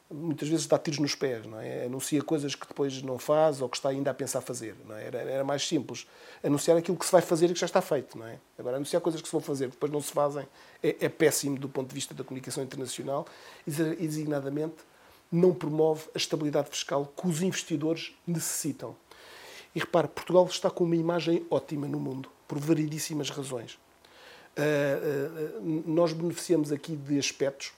Muitas 0.09 0.48
vezes 0.48 0.66
dá 0.66 0.78
tiros 0.78 1.00
nos 1.00 1.16
pés, 1.16 1.44
não 1.46 1.61
é? 1.61 1.87
Anuncia 1.87 2.22
coisas 2.22 2.54
que 2.54 2.64
depois 2.66 3.02
não 3.02 3.18
faz 3.18 3.61
ou 3.61 3.68
que 3.68 3.76
está 3.76 3.88
ainda 3.88 4.12
a 4.12 4.14
pensar 4.14 4.40
fazer. 4.40 4.76
Não 4.85 4.94
é? 4.94 5.04
era, 5.04 5.18
era 5.18 5.44
mais 5.44 5.66
simples 5.66 6.06
anunciar 6.44 6.76
aquilo 6.76 6.96
que 6.96 7.04
se 7.04 7.11
vai 7.11 7.20
fazer 7.20 7.50
e 7.50 7.54
que 7.54 7.59
já 7.59 7.66
está 7.66 7.82
feito, 7.82 8.16
não 8.16 8.24
é? 8.24 8.38
Agora, 8.56 8.76
anunciar 8.76 9.02
coisas 9.02 9.20
que 9.20 9.26
se 9.26 9.32
vão 9.32 9.40
fazer 9.40 9.64
que 9.66 9.72
depois 9.72 9.90
não 9.90 10.00
se 10.00 10.12
fazem 10.12 10.46
é, 10.80 10.96
é 11.00 11.09
péssimo 11.09 11.59
do 11.59 11.68
ponto 11.68 11.88
de 11.88 11.94
vista 11.94 12.14
da 12.14 12.22
comunicação 12.22 12.62
internacional 12.62 13.26
e, 13.66 13.70
designadamente, 13.72 14.76
não 15.30 15.52
promove 15.52 16.04
a 16.14 16.18
estabilidade 16.18 16.70
fiscal 16.70 17.12
que 17.16 17.26
os 17.26 17.42
investidores 17.42 18.14
necessitam. 18.24 18.94
E 19.76 19.78
repare, 19.78 20.08
Portugal 20.08 20.46
está 20.46 20.70
com 20.70 20.84
uma 20.84 20.96
imagem 20.96 21.46
ótima 21.50 21.86
no 21.86 22.00
mundo, 22.00 22.30
por 22.48 22.58
variedíssimas 22.58 23.28
razões. 23.28 23.74
Uh, 24.56 25.60
uh, 25.60 25.84
nós 25.86 26.14
beneficiamos 26.14 26.72
aqui 26.72 26.96
de 26.96 27.18
aspectos 27.18 27.74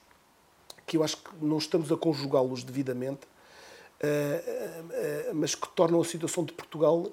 que 0.87 0.95
eu 0.95 1.03
acho 1.03 1.17
que 1.17 1.29
não 1.41 1.57
estamos 1.57 1.91
a 1.91 1.97
conjugá-los 1.97 2.63
devidamente, 2.63 3.27
uh, 4.01 5.35
mas 5.35 5.55
que 5.55 5.67
tornam 5.75 5.99
a 5.99 6.05
situação 6.05 6.45
de 6.45 6.53
Portugal 6.53 7.05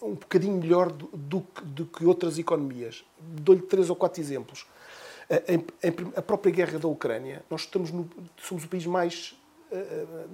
um 0.00 0.14
bocadinho 0.14 0.56
melhor 0.56 0.90
do, 0.90 1.06
do, 1.08 1.46
do 1.62 1.84
que 1.84 2.06
outras 2.06 2.38
economias. 2.38 3.04
Dou-lhe 3.20 3.60
três 3.60 3.90
ou 3.90 3.96
quatro 3.96 4.18
exemplos. 4.18 4.66
A, 5.28 6.18
a 6.18 6.22
própria 6.22 6.50
guerra 6.50 6.78
da 6.78 6.88
Ucrânia, 6.88 7.44
nós 7.50 7.62
estamos 7.62 7.90
no, 7.90 8.08
somos 8.38 8.64
o 8.64 8.68
país 8.68 8.86
mais 8.86 9.34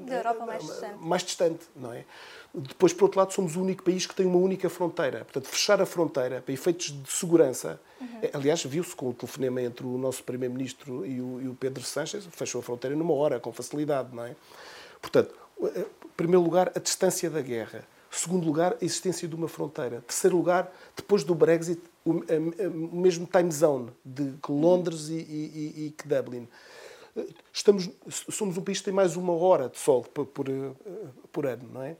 da 0.06 0.14
Europa 0.14 0.46
mais 0.46 0.62
distante. 0.62 0.98
mais 1.00 1.22
distante, 1.22 1.66
não 1.74 1.92
é? 1.92 2.04
Depois, 2.54 2.92
por 2.92 3.04
outro 3.04 3.18
lado, 3.18 3.32
somos 3.32 3.56
o 3.56 3.62
único 3.62 3.82
país 3.82 4.06
que 4.06 4.14
tem 4.14 4.26
uma 4.26 4.36
única 4.36 4.68
fronteira. 4.68 5.24
Portanto, 5.24 5.48
fechar 5.48 5.80
a 5.80 5.86
fronteira 5.86 6.42
para 6.42 6.52
efeitos 6.52 6.92
de 7.02 7.10
segurança. 7.10 7.80
Uhum. 8.00 8.20
Aliás, 8.34 8.62
viu-se 8.62 8.94
com 8.94 9.08
o 9.08 9.14
telefonema 9.14 9.62
entre 9.62 9.86
o 9.86 9.96
nosso 9.96 10.22
Primeiro-Ministro 10.22 11.06
e, 11.06 11.16
e 11.16 11.48
o, 11.48 11.56
Pedro 11.58 11.82
Sánchez, 11.82 12.26
fechou 12.30 12.60
a 12.60 12.62
fronteira 12.62 12.94
numa 12.94 13.14
hora, 13.14 13.40
com 13.40 13.52
facilidade, 13.52 14.14
não 14.14 14.24
é? 14.24 14.36
Portanto, 15.00 15.34
em 15.62 15.84
primeiro 16.16 16.42
lugar, 16.42 16.70
a 16.74 16.78
distância 16.78 17.30
da 17.30 17.40
guerra. 17.40 17.84
Segundo 18.10 18.44
lugar, 18.44 18.76
a 18.80 18.84
existência 18.84 19.26
de 19.26 19.34
uma 19.34 19.48
fronteira. 19.48 20.02
Terceiro 20.06 20.36
lugar, 20.36 20.70
depois 20.94 21.24
do 21.24 21.34
Brexit, 21.34 21.80
o, 22.04 22.22
mesmo 22.92 23.26
time 23.26 23.50
zone 23.50 23.90
de 24.04 24.34
Londres 24.46 25.08
e, 25.08 25.14
e, 25.14 25.86
e 25.86 25.94
que 25.96 26.06
Dublin. 26.06 26.46
Estamos, 27.52 27.90
somos 28.08 28.56
um 28.56 28.62
país 28.62 28.78
que 28.78 28.84
tem 28.84 28.94
mais 28.94 29.16
uma 29.16 29.34
hora 29.34 29.68
de 29.68 29.78
sol 29.78 30.02
por, 30.02 30.26
por, 30.26 30.46
por 31.30 31.46
ano, 31.46 31.68
não 31.72 31.82
é? 31.82 31.96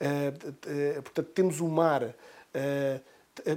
Uh, 0.00 1.02
portanto, 1.02 1.28
temos 1.32 1.60
o 1.60 1.68
mar. 1.68 2.14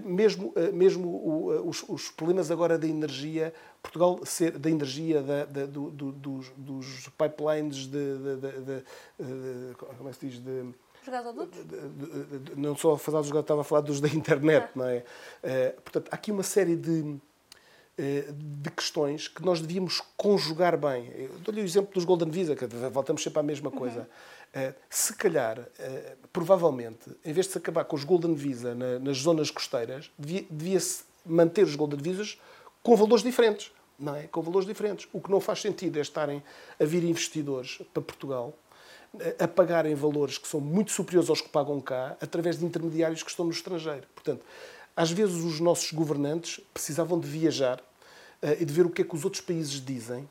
Mesmo, 0.03 0.53
mesmo 0.73 1.63
os, 1.65 1.83
os, 1.87 2.11
problemas 2.11 2.51
agora 2.51 2.77
da 2.77 2.85
energia, 2.85 3.53
Portugal 3.81 4.19
ser 4.25 4.57
da 4.57 4.69
energia 4.69 5.21
da, 5.21 5.45
da, 5.45 5.65
do, 5.65 5.89
do, 5.89 6.11
dos, 6.11 6.51
dos, 6.57 7.07
pipelines 7.17 7.87
de, 7.87 8.17
de, 8.17 8.35
de, 8.35 9.75
como 9.77 10.09
é 10.09 10.11
que 10.11 10.19
se 10.19 10.27
diz 10.27 10.43
de 10.43 10.73
não 12.57 12.75
só 12.75 12.93
a 12.93 12.99
falar 12.99 13.21
dos 13.21 13.31
estava 13.33 13.61
a 13.61 13.63
falar 13.63 13.81
dos 13.81 14.01
da 14.01 14.09
internet, 14.09 14.65
ah. 14.65 14.71
não 14.75 14.85
é? 14.85 15.03
portanto, 15.83 16.09
há 16.11 16.15
aqui 16.15 16.29
uma 16.29 16.43
série 16.43 16.75
de 16.75 17.17
de 18.33 18.69
questões 18.71 19.27
que 19.27 19.43
nós 19.43 19.59
devíamos 19.59 20.01
conjugar 20.15 20.77
bem. 20.77 21.29
Dou-lhe 21.43 21.61
o 21.61 21.63
exemplo 21.63 21.93
dos 21.93 22.05
Golden 22.05 22.29
Visa, 22.29 22.55
que 22.55 22.65
voltamos 22.65 23.21
sempre 23.21 23.39
à 23.39 23.43
mesma 23.43 23.69
coisa. 23.69 24.07
Uhum. 24.55 24.69
Uh, 24.69 24.73
se 24.89 25.13
calhar, 25.15 25.59
uh, 25.59 26.27
provavelmente, 26.31 27.09
em 27.23 27.33
vez 27.33 27.45
de 27.47 27.53
se 27.53 27.57
acabar 27.57 27.83
com 27.83 27.95
os 27.95 28.03
Golden 28.03 28.33
Visa 28.33 28.73
na, 28.73 28.99
nas 28.99 29.17
zonas 29.17 29.51
costeiras, 29.51 30.09
devia-se 30.17 31.03
manter 31.25 31.63
os 31.63 31.75
Golden 31.75 31.99
Visas 31.99 32.39
com 32.81 32.95
valores 32.95 33.23
diferentes. 33.23 33.71
Não 33.99 34.15
é? 34.15 34.23
Com 34.27 34.41
valores 34.41 34.65
diferentes. 34.65 35.07
O 35.11 35.19
que 35.19 35.29
não 35.29 35.41
faz 35.41 35.61
sentido 35.61 35.97
é 35.97 36.01
estarem 36.01 36.41
a 36.79 36.85
vir 36.85 37.03
investidores 37.03 37.81
para 37.93 38.01
Portugal 38.01 38.55
a 39.39 39.47
pagarem 39.47 39.95
valores 39.95 40.37
que 40.37 40.47
são 40.47 40.61
muito 40.61 40.91
superiores 40.91 41.29
aos 41.29 41.41
que 41.41 41.49
pagam 41.49 41.81
cá, 41.81 42.15
através 42.21 42.59
de 42.59 42.65
intermediários 42.65 43.23
que 43.23 43.29
estão 43.29 43.43
no 43.43 43.51
estrangeiro. 43.51 44.05
Portanto, 44.13 44.45
às 44.95 45.11
vezes 45.11 45.43
os 45.43 45.59
nossos 45.59 45.91
governantes 45.91 46.59
precisavam 46.73 47.19
de 47.19 47.27
viajar 47.27 47.81
e 48.59 48.63
de 48.63 48.73
ver 48.73 48.85
o 48.85 48.89
que 48.89 49.01
é 49.01 49.05
que 49.05 49.15
os 49.15 49.25
outros 49.25 49.41
países 49.41 49.83
dizem, 49.83 50.27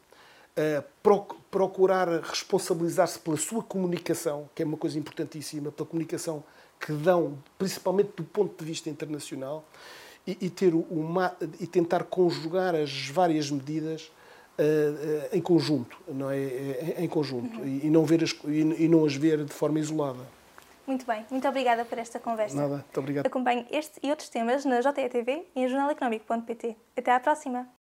uh, 0.58 1.32
procurar 1.50 2.08
responsabilizar-se 2.22 3.18
pela 3.18 3.36
sua 3.36 3.62
comunicação, 3.62 4.48
que 4.54 4.62
é 4.62 4.66
uma 4.66 4.76
coisa 4.76 4.98
importantíssima, 4.98 5.70
pela 5.70 5.88
comunicação 5.88 6.42
que 6.80 6.92
dão, 6.92 7.38
principalmente 7.56 8.10
do 8.16 8.24
ponto 8.24 8.58
de 8.58 8.64
vista 8.64 8.90
internacional, 8.90 9.64
e, 10.26 10.50
ter 10.50 10.74
uma, 10.74 11.34
e 11.58 11.66
tentar 11.66 12.04
conjugar 12.04 12.74
as 12.74 13.08
várias 13.08 13.50
medidas 13.50 14.10
Uh, 14.60 15.30
uh, 15.32 15.36
em 15.36 15.40
conjunto, 15.40 15.96
não 16.08 16.28
é? 16.28 16.36
Em, 16.98 17.06
conjunto 17.06 17.60
uhum. 17.60 17.64
e, 17.64 17.86
e, 17.86 17.90
não 17.90 18.04
ver 18.04 18.24
as, 18.24 18.32
e, 18.44 18.86
e, 18.86 18.88
não 18.88 19.04
as 19.04 19.14
ver 19.14 19.44
de 19.44 19.52
forma 19.52 19.78
isolada. 19.78 20.18
Muito 20.84 21.06
bem, 21.06 21.24
muito 21.30 21.46
obrigada 21.46 21.84
por 21.84 21.96
esta 21.96 22.18
conversa. 22.18 22.56
Nada, 22.56 22.74
muito 22.74 22.98
obrigado. 22.98 23.26
Acompanhe 23.28 23.64
este 23.70 24.00
e 24.02 24.10
outros 24.10 24.28
temas 24.28 24.64
na 24.64 24.80
JETV 24.80 25.46
e 25.54 25.60
em 25.60 25.68
jornaleconómico.pt. 25.68 26.76
Até 26.96 27.14
à 27.14 27.20
próxima! 27.20 27.77